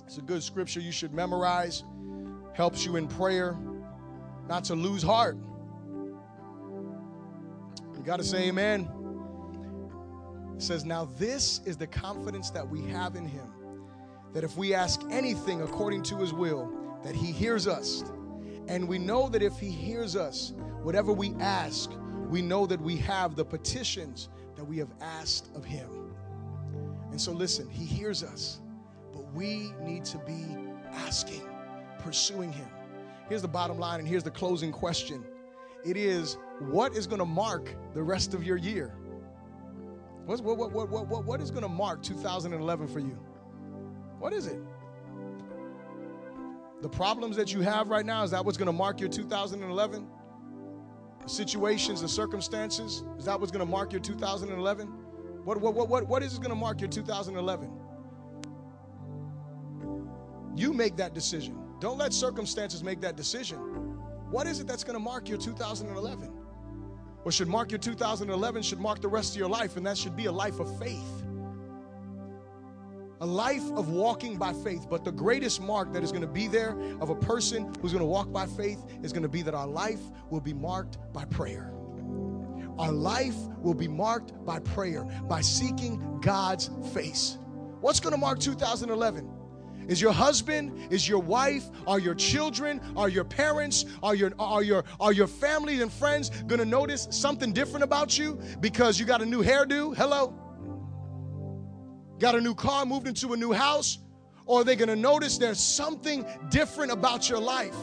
It's 0.05 0.19
a 0.19 0.21
good 0.21 0.43
scripture 0.43 0.81
you 0.81 0.93
should 0.93 1.15
memorize, 1.15 1.83
helps 2.53 2.85
you 2.85 2.97
in 2.97 3.09
prayer. 3.09 3.57
not 4.49 4.65
to 4.65 4.75
lose 4.75 5.03
heart. 5.03 5.39
You 7.97 8.03
got 8.05 8.19
to 8.19 8.25
say 8.25 8.49
amen. 8.49 8.87
It 10.55 10.63
says, 10.63 10.85
Now 10.85 11.07
this 11.17 11.63
is 11.65 11.79
the 11.79 11.87
confidence 11.87 12.51
that 12.51 12.69
we 12.69 12.83
have 12.89 13.17
in 13.17 13.25
him, 13.25 13.51
that 14.35 14.45
if 14.45 14.59
we 14.59 14.75
ask 14.75 15.01
anything 15.11 15.63
according 15.63 16.03
to 16.05 16.19
his 16.19 16.35
will, 16.35 16.71
that 17.03 17.15
he 17.15 17.33
hears 17.33 17.67
us. 17.67 18.05
And 18.69 18.89
we 18.89 18.99
know 18.99 19.29
that 19.29 19.43
if 19.43 19.59
he 19.59 19.71
hears 19.71 20.17
us, 20.17 20.53
whatever 20.83 21.13
we 21.13 21.35
ask, 21.41 21.91
we 22.29 22.41
know 22.43 22.67
that 22.67 22.81
we 22.81 22.97
have 22.97 23.37
the 23.37 23.45
petitions 23.45 24.29
that 24.57 24.65
we 24.65 24.79
have 24.79 24.91
asked 25.01 25.55
of 25.55 25.65
him. 25.65 26.15
And 27.11 27.21
so, 27.21 27.33
listen, 27.33 27.69
he 27.69 27.85
hears 27.85 28.23
us, 28.23 28.61
but 29.13 29.31
we 29.35 29.73
need 29.83 30.05
to 30.07 30.19
be 30.19 30.57
asking, 30.93 31.43
pursuing 31.99 32.53
him. 32.53 32.69
Here's 33.29 33.43
the 33.43 33.49
bottom 33.49 33.79
line, 33.79 34.01
and 34.01 34.09
here's 34.09 34.25
the 34.25 34.31
closing 34.31 34.73
question 34.73 35.25
it 35.85 35.99
is 35.99 36.39
what 36.61 36.97
is 36.97 37.07
going 37.07 37.19
to 37.19 37.27
mark 37.27 37.75
the 37.93 38.03
rest 38.03 38.33
of 38.33 38.43
your 38.43 38.57
year? 38.57 38.95
What's, 40.25 40.41
what, 40.41 40.57
what, 40.57 40.73
what, 40.73 40.89
what, 40.89 41.25
what 41.25 41.41
is 41.43 41.51
going 41.51 41.63
to 41.63 41.69
mark 41.69 42.03
2011 42.03 42.89
for 42.89 43.01
you? 43.01 43.19
What 44.19 44.33
is 44.33 44.47
it? 44.47 44.59
The 46.85 46.91
problems 46.91 47.35
that 47.37 47.51
you 47.51 47.63
have 47.63 47.89
right 47.89 48.05
now, 48.05 48.25
is 48.25 48.33
that 48.33 48.45
what's 48.45 48.59
going 48.59 48.67
to 48.67 48.73
mark 48.73 49.01
your 49.01 49.09
2011? 49.09 50.07
The 51.23 51.29
situations, 51.31 52.03
the 52.03 52.09
circumstances, 52.11 53.05
is 53.17 53.25
that 53.25 53.41
what's 53.41 53.51
going 53.51 53.65
to 53.65 53.71
mark 53.71 53.91
your 53.91 54.03
2011? 54.03 54.89
What, 55.45 55.63
what, 55.63 55.73
what, 55.73 55.89
what, 55.89 56.07
what 56.07 56.23
is 56.23 56.37
going 56.37 56.51
to 56.51 56.55
mark 56.55 56.83
your 56.83 56.91
2011? 56.91 57.71
You 60.55 60.75
make 60.75 60.95
that 60.97 61.15
decision. 61.15 61.59
Don't 61.81 61.97
let 61.97 62.13
circumstances 62.13 62.85
make 62.85 63.01
that 63.01 63.17
decision. 63.17 63.57
What 64.31 64.47
is 64.47 64.61
it 64.61 64.67
that's 64.67 64.85
going 64.85 64.93
to 64.93 65.01
mark 65.03 65.27
your 65.27 65.39
2011? 65.39 66.27
What 67.23 67.35
should 67.35 67.49
mark 67.49 67.71
your 67.71 67.79
2011 67.79 68.61
should 68.61 68.79
mark 68.79 69.01
the 69.01 69.09
rest 69.09 69.33
of 69.33 69.39
your 69.39 69.49
life, 69.49 69.79
and 69.79 69.87
that 69.87 69.97
should 69.97 70.17
be 70.17 70.27
a 70.27 70.33
life 70.33 70.61
of 70.61 70.79
faith. 70.79 71.25
A 73.25 73.27
life 73.27 73.65
of 73.73 73.89
walking 73.89 74.37
by 74.37 74.53
faith. 74.53 74.87
But 74.91 75.03
the 75.03 75.11
greatest 75.11 75.59
mark 75.59 75.95
that 75.95 76.05
is 76.05 76.13
going 76.13 76.21
to 76.21 76.29
be 76.29 76.47
there 76.47 76.79
of 77.01 77.09
a 77.09 77.15
person 77.15 77.73
who's 77.81 77.91
going 77.91 78.03
to 78.03 78.07
walk 78.07 78.31
by 78.31 78.45
faith 78.45 78.85
is 79.03 79.15
going 79.15 79.23
to 79.23 79.31
be 79.31 79.41
that 79.41 79.55
our 79.55 79.67
life 79.67 80.01
will 80.29 80.43
be 80.43 80.53
marked 80.53 80.99
by 81.15 81.25
prayer. 81.25 81.73
Our 82.79 82.93
life 82.93 83.37
will 83.63 83.73
be 83.73 83.89
marked 83.89 84.45
by 84.45 84.59
prayer, 84.59 85.05
by 85.27 85.41
seeking 85.41 86.21
God's 86.21 86.69
face. 86.93 87.39
What's 87.81 87.99
going 87.99 88.13
to 88.13 88.21
mark 88.21 88.41
2011? 88.41 89.31
Is 89.89 90.03
your 90.03 90.13
husband, 90.13 90.93
is 90.93 91.09
your 91.09 91.21
wife, 91.21 91.65
are 91.87 91.99
your 91.99 92.15
children, 92.15 92.79
are 92.95 93.09
your 93.09 93.25
parents, 93.25 93.87
are 94.03 94.15
your 94.15 94.33
are 94.39 94.63
your 94.63 94.85
are 95.01 95.13
your 95.13 95.29
family 95.29 95.81
and 95.81 95.91
friends 95.91 96.29
going 96.29 96.59
to 96.59 96.67
notice 96.67 97.09
something 97.11 97.55
different 97.55 97.85
about 97.85 98.19
you 98.19 98.39
because 98.61 99.01
you 99.01 99.07
got 99.07 99.23
a 99.23 99.27
new 99.27 99.43
hairdo? 99.43 99.97
Hello. 99.97 100.44
Got 102.25 102.37
a 102.37 102.41
new 102.41 102.55
car, 102.55 102.87
moved 102.87 103.07
into 103.07 103.35
a 103.35 103.37
new 103.37 103.53
house? 103.53 103.99
Or 104.47 104.63
are 104.63 104.65
they 104.65 104.77
going 104.77 104.89
to 104.89 104.97
notice 104.97 105.37
there's 105.37 105.61
something 105.61 106.25
different 106.49 106.91
about 106.91 107.29
your 107.29 107.39
life? 107.39 107.77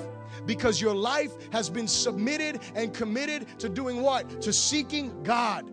Because 0.48 0.82
your 0.82 0.96
life 0.96 1.32
has 1.52 1.70
been 1.70 1.88
submitted 1.88 2.60
and 2.74 2.92
committed 2.92 3.60
to 3.60 3.70
doing 3.70 4.02
what? 4.02 4.42
To 4.42 4.52
seeking 4.52 5.22
God. 5.22 5.72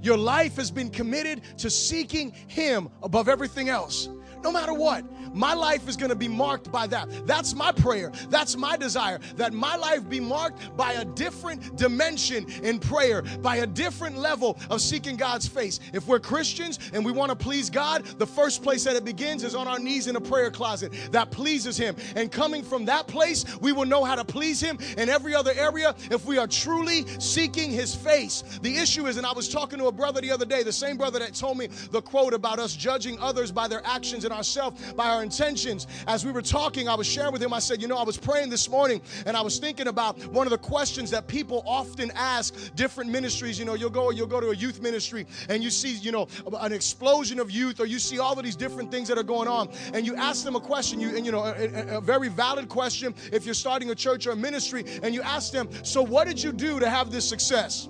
Your 0.00 0.16
life 0.16 0.56
has 0.56 0.70
been 0.70 0.88
committed 0.88 1.42
to 1.58 1.68
seeking 1.68 2.32
Him 2.46 2.88
above 3.02 3.28
everything 3.28 3.68
else 3.68 4.08
no 4.42 4.52
matter 4.52 4.74
what. 4.74 5.04
My 5.34 5.54
life 5.54 5.88
is 5.88 5.96
going 5.96 6.10
to 6.10 6.16
be 6.16 6.28
marked 6.28 6.70
by 6.70 6.86
that. 6.88 7.08
That's 7.26 7.54
my 7.54 7.72
prayer. 7.72 8.12
That's 8.28 8.56
my 8.56 8.76
desire 8.76 9.18
that 9.36 9.52
my 9.52 9.76
life 9.76 10.08
be 10.08 10.20
marked 10.20 10.76
by 10.76 10.92
a 10.94 11.04
different 11.04 11.76
dimension 11.76 12.46
in 12.62 12.78
prayer, 12.78 13.22
by 13.22 13.56
a 13.56 13.66
different 13.66 14.18
level 14.18 14.58
of 14.70 14.80
seeking 14.80 15.16
God's 15.16 15.46
face. 15.48 15.80
If 15.92 16.06
we're 16.06 16.20
Christians 16.20 16.78
and 16.92 17.04
we 17.04 17.12
want 17.12 17.30
to 17.30 17.36
please 17.36 17.70
God, 17.70 18.04
the 18.18 18.26
first 18.26 18.62
place 18.62 18.84
that 18.84 18.96
it 18.96 19.04
begins 19.04 19.44
is 19.44 19.54
on 19.54 19.66
our 19.66 19.78
knees 19.78 20.06
in 20.06 20.16
a 20.16 20.20
prayer 20.20 20.50
closet 20.50 20.92
that 21.12 21.30
pleases 21.30 21.76
Him. 21.76 21.96
And 22.16 22.30
coming 22.30 22.62
from 22.62 22.84
that 22.86 23.06
place, 23.06 23.44
we 23.60 23.72
will 23.72 23.86
know 23.86 24.04
how 24.04 24.14
to 24.14 24.24
please 24.24 24.60
Him 24.60 24.78
in 24.98 25.08
every 25.08 25.34
other 25.34 25.52
area 25.56 25.94
if 26.10 26.24
we 26.26 26.38
are 26.38 26.46
truly 26.46 27.06
seeking 27.18 27.70
His 27.70 27.94
face. 27.94 28.42
The 28.62 28.76
issue 28.76 29.06
is, 29.06 29.16
and 29.16 29.26
I 29.26 29.32
was 29.32 29.48
talking 29.48 29.78
to 29.78 29.86
a 29.86 29.92
brother 29.92 30.20
the 30.20 30.30
other 30.30 30.46
day, 30.46 30.62
the 30.62 30.72
same 30.72 30.96
brother 30.96 31.18
that 31.18 31.34
told 31.34 31.56
me 31.58 31.68
the 31.90 32.02
quote 32.02 32.34
about 32.34 32.58
us 32.58 32.76
judging 32.76 33.18
others 33.18 33.50
by 33.50 33.68
their 33.68 33.84
actions 33.86 34.24
and 34.24 34.31
ourselves 34.32 34.92
by 34.92 35.08
our 35.08 35.22
intentions. 35.22 35.86
As 36.06 36.24
we 36.24 36.32
were 36.32 36.42
talking, 36.42 36.88
I 36.88 36.94
was 36.94 37.06
sharing 37.06 37.32
with 37.32 37.42
him, 37.42 37.52
I 37.52 37.58
said, 37.58 37.80
You 37.80 37.88
know, 37.88 37.96
I 37.96 38.04
was 38.04 38.16
praying 38.16 38.50
this 38.50 38.68
morning 38.68 39.00
and 39.26 39.36
I 39.36 39.40
was 39.40 39.58
thinking 39.58 39.88
about 39.88 40.18
one 40.26 40.46
of 40.46 40.50
the 40.50 40.58
questions 40.58 41.10
that 41.10 41.26
people 41.26 41.62
often 41.66 42.10
ask 42.14 42.74
different 42.74 43.10
ministries. 43.10 43.58
You 43.58 43.64
know, 43.64 43.74
you'll 43.74 43.90
go, 43.90 44.10
you'll 44.10 44.26
go 44.26 44.40
to 44.40 44.50
a 44.50 44.54
youth 44.54 44.80
ministry 44.80 45.26
and 45.48 45.62
you 45.62 45.70
see, 45.70 45.94
you 45.96 46.12
know, 46.12 46.28
an 46.60 46.72
explosion 46.72 47.38
of 47.38 47.50
youth, 47.50 47.80
or 47.80 47.86
you 47.86 47.98
see 47.98 48.18
all 48.18 48.36
of 48.36 48.44
these 48.44 48.56
different 48.56 48.90
things 48.90 49.08
that 49.08 49.18
are 49.18 49.22
going 49.22 49.48
on, 49.48 49.68
and 49.94 50.06
you 50.06 50.16
ask 50.16 50.44
them 50.44 50.56
a 50.56 50.60
question, 50.60 51.00
you, 51.00 51.16
and 51.16 51.26
you 51.26 51.32
know, 51.32 51.44
a, 51.44 51.98
a 51.98 52.00
very 52.00 52.28
valid 52.28 52.68
question 52.68 53.14
if 53.32 53.44
you're 53.44 53.54
starting 53.54 53.90
a 53.90 53.94
church 53.94 54.26
or 54.26 54.32
a 54.32 54.36
ministry, 54.36 54.84
and 55.02 55.14
you 55.14 55.22
ask 55.22 55.52
them, 55.52 55.68
So 55.84 56.02
what 56.02 56.26
did 56.26 56.42
you 56.42 56.52
do 56.52 56.80
to 56.80 56.88
have 56.88 57.10
this 57.10 57.28
success? 57.28 57.88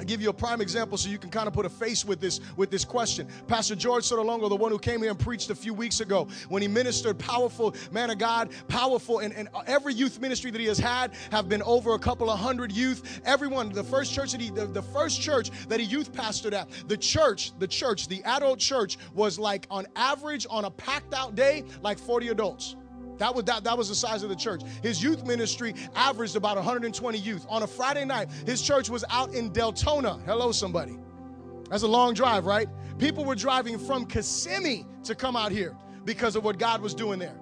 I 0.00 0.04
give 0.04 0.22
you 0.22 0.30
a 0.30 0.32
prime 0.32 0.62
example 0.62 0.96
so 0.96 1.10
you 1.10 1.18
can 1.18 1.28
kind 1.28 1.46
of 1.46 1.52
put 1.52 1.66
a 1.66 1.68
face 1.68 2.06
with 2.06 2.22
this 2.22 2.40
with 2.56 2.70
this 2.70 2.86
question. 2.86 3.28
Pastor 3.48 3.76
George 3.76 4.04
Sotolongo, 4.04 4.48
the 4.48 4.56
one 4.56 4.72
who 4.72 4.78
came 4.78 5.02
here 5.02 5.10
and 5.10 5.18
preached 5.18 5.50
a 5.50 5.54
few 5.54 5.74
weeks 5.74 6.00
ago, 6.00 6.26
when 6.48 6.62
he 6.62 6.68
ministered, 6.68 7.18
powerful 7.18 7.74
man 7.92 8.08
of 8.08 8.16
God, 8.16 8.48
powerful, 8.68 9.18
and, 9.18 9.34
and 9.34 9.50
every 9.66 9.92
youth 9.92 10.18
ministry 10.18 10.50
that 10.52 10.58
he 10.58 10.66
has 10.68 10.78
had 10.78 11.12
have 11.30 11.50
been 11.50 11.62
over 11.64 11.92
a 11.92 11.98
couple 11.98 12.30
of 12.30 12.38
hundred 12.38 12.72
youth. 12.72 13.20
Everyone, 13.26 13.68
the 13.68 13.84
first 13.84 14.14
church 14.14 14.32
that 14.32 14.40
he, 14.40 14.48
the, 14.48 14.64
the 14.64 14.80
first 14.80 15.20
church 15.20 15.50
that 15.68 15.80
he 15.80 15.84
youth 15.84 16.14
pastored 16.14 16.54
at, 16.54 16.70
the 16.88 16.96
church, 16.96 17.52
the 17.58 17.68
church, 17.68 18.08
the 18.08 18.24
adult 18.24 18.58
church 18.58 18.96
was 19.12 19.38
like 19.38 19.66
on 19.70 19.86
average 19.96 20.46
on 20.48 20.64
a 20.64 20.70
packed 20.70 21.12
out 21.12 21.34
day, 21.34 21.62
like 21.82 21.98
40 21.98 22.28
adults. 22.28 22.74
That 23.20 23.34
was 23.34 23.44
that, 23.44 23.64
that 23.64 23.76
was 23.76 23.90
the 23.90 23.94
size 23.94 24.22
of 24.22 24.30
the 24.30 24.34
church. 24.34 24.62
His 24.82 25.02
youth 25.02 25.26
ministry 25.26 25.74
averaged 25.94 26.36
about 26.36 26.56
120 26.56 27.18
youth. 27.18 27.44
On 27.50 27.62
a 27.62 27.66
Friday 27.66 28.06
night, 28.06 28.30
his 28.46 28.62
church 28.62 28.88
was 28.88 29.04
out 29.10 29.34
in 29.34 29.50
Deltona. 29.50 30.24
Hello, 30.24 30.52
somebody. 30.52 30.98
That's 31.68 31.82
a 31.82 31.88
long 31.88 32.14
drive, 32.14 32.46
right? 32.46 32.66
People 32.98 33.26
were 33.26 33.34
driving 33.34 33.78
from 33.78 34.06
Kissimmee 34.06 34.86
to 35.04 35.14
come 35.14 35.36
out 35.36 35.52
here 35.52 35.76
because 36.06 36.34
of 36.34 36.44
what 36.44 36.58
God 36.58 36.80
was 36.80 36.94
doing 36.94 37.18
there. 37.18 37.36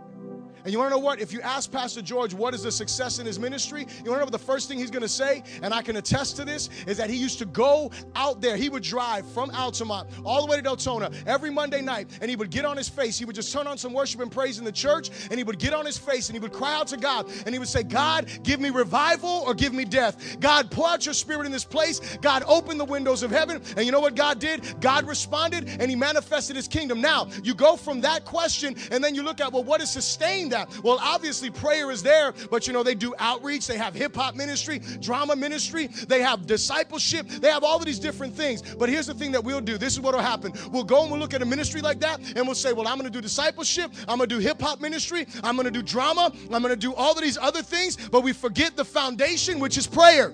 And 0.65 0.73
you 0.73 0.79
want 0.79 0.91
to 0.91 0.97
know 0.97 1.03
what? 1.03 1.21
If 1.21 1.33
you 1.33 1.41
ask 1.41 1.71
Pastor 1.71 2.03
George 2.03 2.35
what 2.35 2.55
is 2.55 2.63
the 2.63 2.73
success 2.73 3.19
in 3.19 3.27
his 3.27 3.39
ministry, 3.39 3.81
you 3.81 3.87
want 3.87 4.05
to 4.05 4.11
know 4.13 4.25
what 4.25 4.33
the 4.33 4.39
first 4.39 4.69
thing 4.69 4.79
he's 4.79 4.91
going 4.91 5.03
to 5.03 5.09
say, 5.09 5.43
and 5.63 5.73
I 5.73 5.83
can 5.83 5.97
attest 5.97 6.37
to 6.37 6.45
this, 6.45 6.69
is 6.87 6.97
that 6.97 7.11
he 7.11 7.17
used 7.17 7.39
to 7.39 7.47
go 7.47 7.91
out 8.15 8.41
there. 8.41 8.57
He 8.57 8.69
would 8.69 8.83
drive 8.83 9.27
from 9.33 9.51
Altamont 9.51 10.09
all 10.25 10.45
the 10.45 10.51
way 10.51 10.57
to 10.57 10.63
Deltona 10.63 11.15
every 11.27 11.51
Monday 11.51 11.81
night, 11.81 12.09
and 12.21 12.29
he 12.29 12.37
would 12.37 12.51
get 12.51 12.65
on 12.65 12.77
his 12.77 12.89
face. 12.89 13.19
He 13.19 13.25
would 13.25 13.37
just 13.37 13.53
turn 13.53 13.67
on 13.67 13.79
some 13.79 13.93
worship 13.93 14.21
and 14.21 14.31
praise 14.31 14.59
in 14.59 14.65
the 14.65 14.73
church, 14.73 15.11
and 15.31 15.39
he 15.39 15.45
would 15.45 15.59
get 15.59 15.75
on 15.75 15.87
his 15.87 15.99
face 15.99 16.29
and 16.29 16.37
he 16.37 16.41
would 16.41 16.53
cry 16.53 16.75
out 16.75 16.89
to 16.89 16.97
God, 16.97 17.29
and 17.47 17.55
he 17.55 17.59
would 17.59 17.69
say, 17.69 17.83
God, 17.83 18.29
give 18.43 18.61
me 18.61 18.71
revival 18.71 19.43
or 19.47 19.55
give 19.55 19.73
me 19.73 19.85
death. 19.85 20.39
God, 20.41 20.71
pour 20.71 20.89
out 20.89 21.05
your 21.05 21.15
spirit 21.15 21.47
in 21.47 21.53
this 21.53 21.65
place. 21.65 22.01
God, 22.21 22.43
open 22.47 22.79
the 22.79 22.85
windows 22.85 23.23
of 23.23 23.31
heaven. 23.31 23.63
And 23.77 23.87
you 23.87 23.93
know 23.93 24.01
what 24.01 24.15
God 24.15 24.39
did? 24.39 24.81
God 24.81 25.07
responded, 25.07 25.69
and 25.81 25.91
he 25.91 25.97
manifested 25.97 26.57
his 26.57 26.69
kingdom. 26.69 27.01
Now, 27.01 27.29
you 27.43 27.55
go 27.55 27.77
from 27.77 28.01
that 28.01 28.25
question, 28.25 28.75
and 28.91 29.03
then 29.03 29.15
you 29.15 29.23
look 29.23 29.41
at, 29.41 29.53
well, 29.53 29.65
what 29.65 29.81
has 29.81 29.93
sustained 29.93 30.53
that? 30.53 30.58
Well, 30.83 30.99
obviously, 31.01 31.51
prayer 31.51 31.91
is 31.91 32.03
there, 32.03 32.33
but 32.51 32.67
you 32.67 32.73
know, 32.73 32.83
they 32.83 32.95
do 32.95 33.15
outreach, 33.19 33.67
they 33.67 33.77
have 33.77 33.95
hip 33.95 34.15
hop 34.15 34.35
ministry, 34.35 34.81
drama 35.01 35.37
ministry, 35.37 35.89
they 36.09 36.21
have 36.23 36.47
discipleship, 36.47 37.29
they 37.29 37.51
have 37.51 37.65
all 37.65 37.79
of 37.79 37.85
these 37.85 37.99
different 37.99 38.35
things. 38.35 38.63
But 38.75 38.89
here's 38.89 39.07
the 39.07 39.15
thing 39.15 39.33
that 39.33 39.43
we'll 39.43 39.61
do 39.61 39.79
this 39.79 39.95
is 39.95 40.01
what 40.01 40.15
will 40.15 40.23
happen. 40.23 40.53
We'll 40.71 40.85
go 40.85 41.03
and 41.03 41.11
we'll 41.11 41.21
look 41.21 41.35
at 41.35 41.43
a 41.43 41.47
ministry 41.47 41.81
like 41.81 42.01
that, 42.01 42.21
and 42.37 42.47
we'll 42.47 42.55
say, 42.55 42.73
Well, 42.73 42.89
I'm 42.89 42.97
gonna 42.97 43.11
do 43.11 43.21
discipleship, 43.21 43.93
I'm 44.09 44.19
gonna 44.19 44.27
do 44.27 44.39
hip 44.39 44.61
hop 44.61 44.81
ministry, 44.81 45.27
I'm 45.43 45.57
gonna 45.57 45.71
do 45.71 45.83
drama, 45.83 46.33
I'm 46.53 46.63
gonna 46.63 46.77
do 46.77 46.95
all 46.95 47.13
of 47.13 47.23
these 47.23 47.39
other 47.39 47.63
things, 47.63 47.97
but 48.09 48.23
we 48.23 48.33
forget 48.33 48.77
the 48.77 48.85
foundation, 48.85 49.59
which 49.61 49.77
is 49.77 49.87
prayer. 49.87 50.33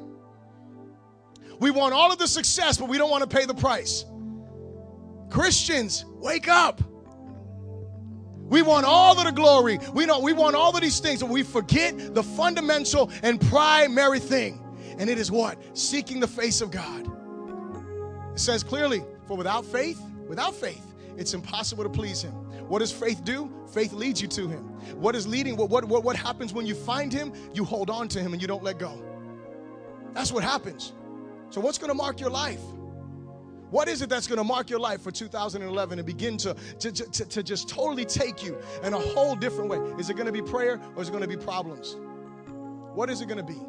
We 1.61 1.71
want 1.71 1.95
all 1.95 2.13
of 2.13 2.19
the 2.19 2.27
success, 2.27 2.79
but 2.79 2.89
we 2.89 2.99
don't 2.99 3.11
want 3.11 3.29
to 3.29 3.37
pay 3.37 3.47
the 3.47 3.55
price. 3.55 4.05
Christians, 5.31 6.05
wake 6.09 6.49
up. 6.49 6.83
We 8.55 8.63
want 8.63 8.87
all 8.87 9.19
of 9.19 9.25
the 9.25 9.33
glory. 9.33 9.81
We 9.95 10.07
know 10.07 10.21
we 10.21 10.33
want 10.33 10.55
all 10.55 10.73
of 10.73 10.81
these 10.81 11.01
things, 11.01 11.23
but 11.23 11.29
we 11.29 11.43
forget 11.43 12.15
the 12.15 12.23
fundamental 12.23 13.11
and 13.25 13.41
primary 13.41 14.21
thing. 14.21 14.65
And 14.97 15.11
it 15.11 15.19
is 15.19 15.29
what? 15.29 15.59
Seeking 15.77 16.21
the 16.21 16.29
face 16.29 16.61
of 16.61 16.71
God. 16.71 17.11
It 18.33 18.39
says 18.39 18.63
clearly, 18.63 19.03
for 19.27 19.37
without 19.37 19.65
faith, 19.65 20.01
without 20.29 20.55
faith, 20.55 20.87
it's 21.17 21.35
impossible 21.35 21.83
to 21.83 21.91
please 21.91 22.23
him. 22.23 22.31
What 22.69 22.79
does 22.79 22.93
faith 22.93 23.25
do? 23.25 23.53
Faith 23.73 23.93
leads 23.93 24.23
you 24.23 24.29
to 24.29 24.47
him. 24.47 24.63
What 25.01 25.17
is 25.17 25.27
leading? 25.27 25.57
What, 25.57 25.69
what, 25.69 25.85
what, 25.87 26.05
what 26.05 26.15
happens 26.15 26.55
when 26.55 26.65
you 26.65 26.77
find 26.77 27.13
him? 27.13 27.33
You 27.55 27.65
hold 27.65 27.91
on 27.91 28.07
to 28.07 28.21
him 28.21 28.35
and 28.35 28.41
you 28.41 28.47
don't 28.47 28.63
let 28.63 28.79
go. 28.79 29.03
That's 30.13 30.31
what 30.31 30.45
happens. 30.45 30.93
So, 31.51 31.61
what's 31.61 31.79
going 31.79 31.91
to 31.91 31.97
mark 31.97 32.21
your 32.21 32.31
life? 32.31 32.61
What 33.71 33.89
is 33.89 34.03
it 34.03 34.09
that's 34.09 34.27
going 34.27 34.39
to 34.39 34.45
mark 34.45 34.71
your 34.71 34.79
life 34.79 35.01
for 35.01 35.11
2011 35.11 35.99
and 35.99 36.07
begin 36.07 36.37
to, 36.39 36.55
to, 36.79 36.93
to, 36.93 37.25
to 37.25 37.43
just 37.43 37.69
totally 37.69 38.05
take 38.05 38.45
you 38.45 38.59
in 38.83 38.95
a 38.95 38.99
whole 38.99 39.35
different 39.35 39.71
way? 39.71 39.79
Is 39.99 40.11
it 40.11 40.15
going 40.15 40.27
to 40.27 40.33
be 40.33 40.43
prayer 40.43 40.81
or 40.95 41.03
is 41.03 41.09
it 41.09 41.13
going 41.13 41.23
to 41.23 41.29
be 41.29 41.37
problems? 41.37 41.97
What 42.95 43.11
is 43.11 43.21
it 43.21 43.27
going 43.27 43.39
to 43.39 43.45
be? 43.45 43.61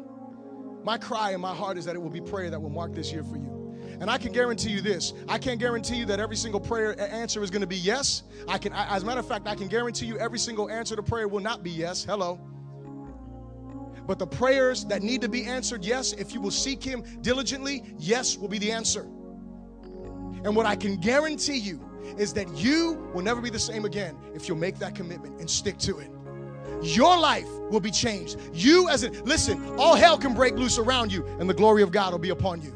My 0.84 0.98
cry 0.98 1.32
in 1.32 1.40
my 1.40 1.54
heart 1.54 1.78
is 1.78 1.84
that 1.86 1.96
it 1.96 1.98
will 1.98 2.10
be 2.10 2.20
prayer 2.20 2.48
that 2.50 2.60
will 2.60 2.70
mark 2.70 2.94
this 2.94 3.10
year 3.10 3.24
for 3.24 3.36
you. 3.36 3.56
And 4.00 4.10
I 4.10 4.18
can 4.18 4.30
guarantee 4.32 4.70
you 4.70 4.80
this. 4.80 5.14
I 5.28 5.38
can't 5.38 5.58
guarantee 5.58 5.96
you 5.96 6.04
that 6.06 6.20
every 6.20 6.36
single 6.36 6.60
prayer 6.60 6.94
uh, 7.00 7.04
answer 7.04 7.42
is 7.42 7.50
going 7.50 7.62
to 7.62 7.66
be 7.66 7.76
yes. 7.76 8.22
I 8.46 8.58
can 8.58 8.72
as 8.72 9.02
a 9.02 9.06
matter 9.06 9.20
of 9.20 9.26
fact, 9.26 9.48
I 9.48 9.54
can 9.54 9.68
guarantee 9.68 10.06
you 10.06 10.18
every 10.18 10.38
single 10.38 10.70
answer 10.70 10.94
to 10.94 11.02
prayer 11.02 11.28
will 11.28 11.40
not 11.40 11.62
be 11.62 11.70
yes. 11.70 12.04
Hello. 12.04 12.38
But 14.06 14.18
the 14.18 14.26
prayers 14.26 14.84
that 14.84 15.02
need 15.02 15.20
to 15.22 15.28
be 15.28 15.44
answered, 15.46 15.84
yes, 15.84 16.12
if 16.12 16.32
you 16.32 16.40
will 16.40 16.52
seek 16.52 16.84
him 16.84 17.02
diligently, 17.22 17.82
yes 17.98 18.36
will 18.36 18.48
be 18.48 18.58
the 18.58 18.70
answer. 18.70 19.08
And 20.44 20.54
what 20.54 20.66
I 20.66 20.76
can 20.76 20.96
guarantee 20.96 21.58
you 21.58 21.80
is 22.18 22.32
that 22.34 22.48
you 22.56 23.08
will 23.12 23.22
never 23.22 23.40
be 23.40 23.50
the 23.50 23.58
same 23.58 23.84
again 23.84 24.16
if 24.34 24.48
you'll 24.48 24.58
make 24.58 24.78
that 24.78 24.94
commitment 24.94 25.40
and 25.40 25.50
stick 25.50 25.78
to 25.78 25.98
it. 25.98 26.10
Your 26.82 27.18
life 27.18 27.48
will 27.70 27.80
be 27.80 27.90
changed. 27.90 28.38
You, 28.52 28.88
as 28.88 29.02
a 29.02 29.10
listen, 29.24 29.76
all 29.78 29.94
hell 29.94 30.18
can 30.18 30.34
break 30.34 30.54
loose 30.54 30.78
around 30.78 31.12
you, 31.12 31.24
and 31.40 31.48
the 31.48 31.54
glory 31.54 31.82
of 31.82 31.90
God 31.90 32.12
will 32.12 32.18
be 32.18 32.30
upon 32.30 32.60
you. 32.62 32.74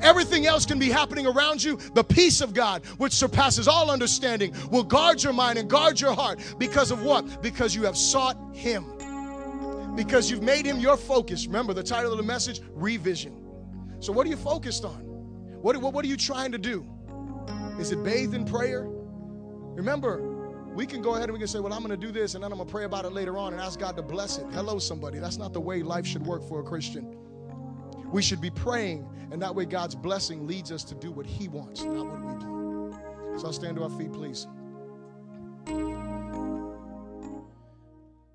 Everything 0.00 0.46
else 0.46 0.64
can 0.64 0.78
be 0.78 0.88
happening 0.88 1.26
around 1.26 1.62
you. 1.62 1.76
The 1.94 2.04
peace 2.04 2.40
of 2.40 2.54
God, 2.54 2.84
which 2.98 3.12
surpasses 3.12 3.68
all 3.68 3.90
understanding, 3.90 4.54
will 4.70 4.84
guard 4.84 5.22
your 5.22 5.32
mind 5.32 5.58
and 5.58 5.68
guard 5.68 6.00
your 6.00 6.14
heart. 6.14 6.40
Because 6.58 6.90
of 6.90 7.02
what? 7.02 7.42
Because 7.42 7.74
you 7.74 7.82
have 7.82 7.96
sought 7.96 8.38
Him. 8.54 8.86
Because 9.94 10.30
you've 10.30 10.42
made 10.42 10.64
Him 10.64 10.78
your 10.78 10.96
focus. 10.96 11.46
Remember 11.46 11.72
the 11.72 11.82
title 11.82 12.12
of 12.12 12.18
the 12.18 12.24
message? 12.24 12.60
Revision. 12.70 13.40
So, 14.00 14.12
what 14.12 14.26
are 14.26 14.30
you 14.30 14.36
focused 14.36 14.84
on? 14.84 15.03
What, 15.64 15.78
what, 15.78 15.94
what 15.94 16.04
are 16.04 16.08
you 16.08 16.18
trying 16.18 16.52
to 16.52 16.58
do? 16.58 16.86
Is 17.80 17.90
it 17.90 18.04
bathed 18.04 18.34
in 18.34 18.44
prayer? 18.44 18.84
Remember, 18.86 20.20
we 20.74 20.84
can 20.84 21.00
go 21.00 21.14
ahead 21.14 21.24
and 21.24 21.32
we 21.32 21.38
can 21.38 21.48
say, 21.48 21.58
Well, 21.58 21.72
I'm 21.72 21.82
going 21.82 21.98
to 21.98 22.06
do 22.06 22.12
this 22.12 22.34
and 22.34 22.44
then 22.44 22.52
I'm 22.52 22.58
going 22.58 22.68
to 22.68 22.70
pray 22.70 22.84
about 22.84 23.06
it 23.06 23.14
later 23.14 23.38
on 23.38 23.54
and 23.54 23.62
ask 23.62 23.80
God 23.80 23.96
to 23.96 24.02
bless 24.02 24.36
it. 24.36 24.44
Hello, 24.52 24.78
somebody. 24.78 25.20
That's 25.20 25.38
not 25.38 25.54
the 25.54 25.62
way 25.62 25.82
life 25.82 26.04
should 26.04 26.26
work 26.26 26.46
for 26.46 26.60
a 26.60 26.62
Christian. 26.62 27.16
We 28.12 28.20
should 28.20 28.42
be 28.42 28.50
praying, 28.50 29.08
and 29.32 29.40
that 29.40 29.54
way 29.54 29.64
God's 29.64 29.94
blessing 29.94 30.46
leads 30.46 30.70
us 30.70 30.84
to 30.84 30.94
do 30.94 31.10
what 31.10 31.24
He 31.24 31.48
wants, 31.48 31.82
not 31.82 32.04
what 32.04 32.20
we 32.20 32.44
want. 32.44 33.40
So 33.40 33.46
I'll 33.46 33.52
stand 33.54 33.78
to 33.78 33.84
our 33.84 33.90
feet, 33.98 34.12
please. 34.12 34.46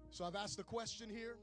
So 0.09 0.25
I've 0.25 0.35
asked 0.35 0.57
the 0.57 0.63
question 0.63 1.11
here. 1.11 1.37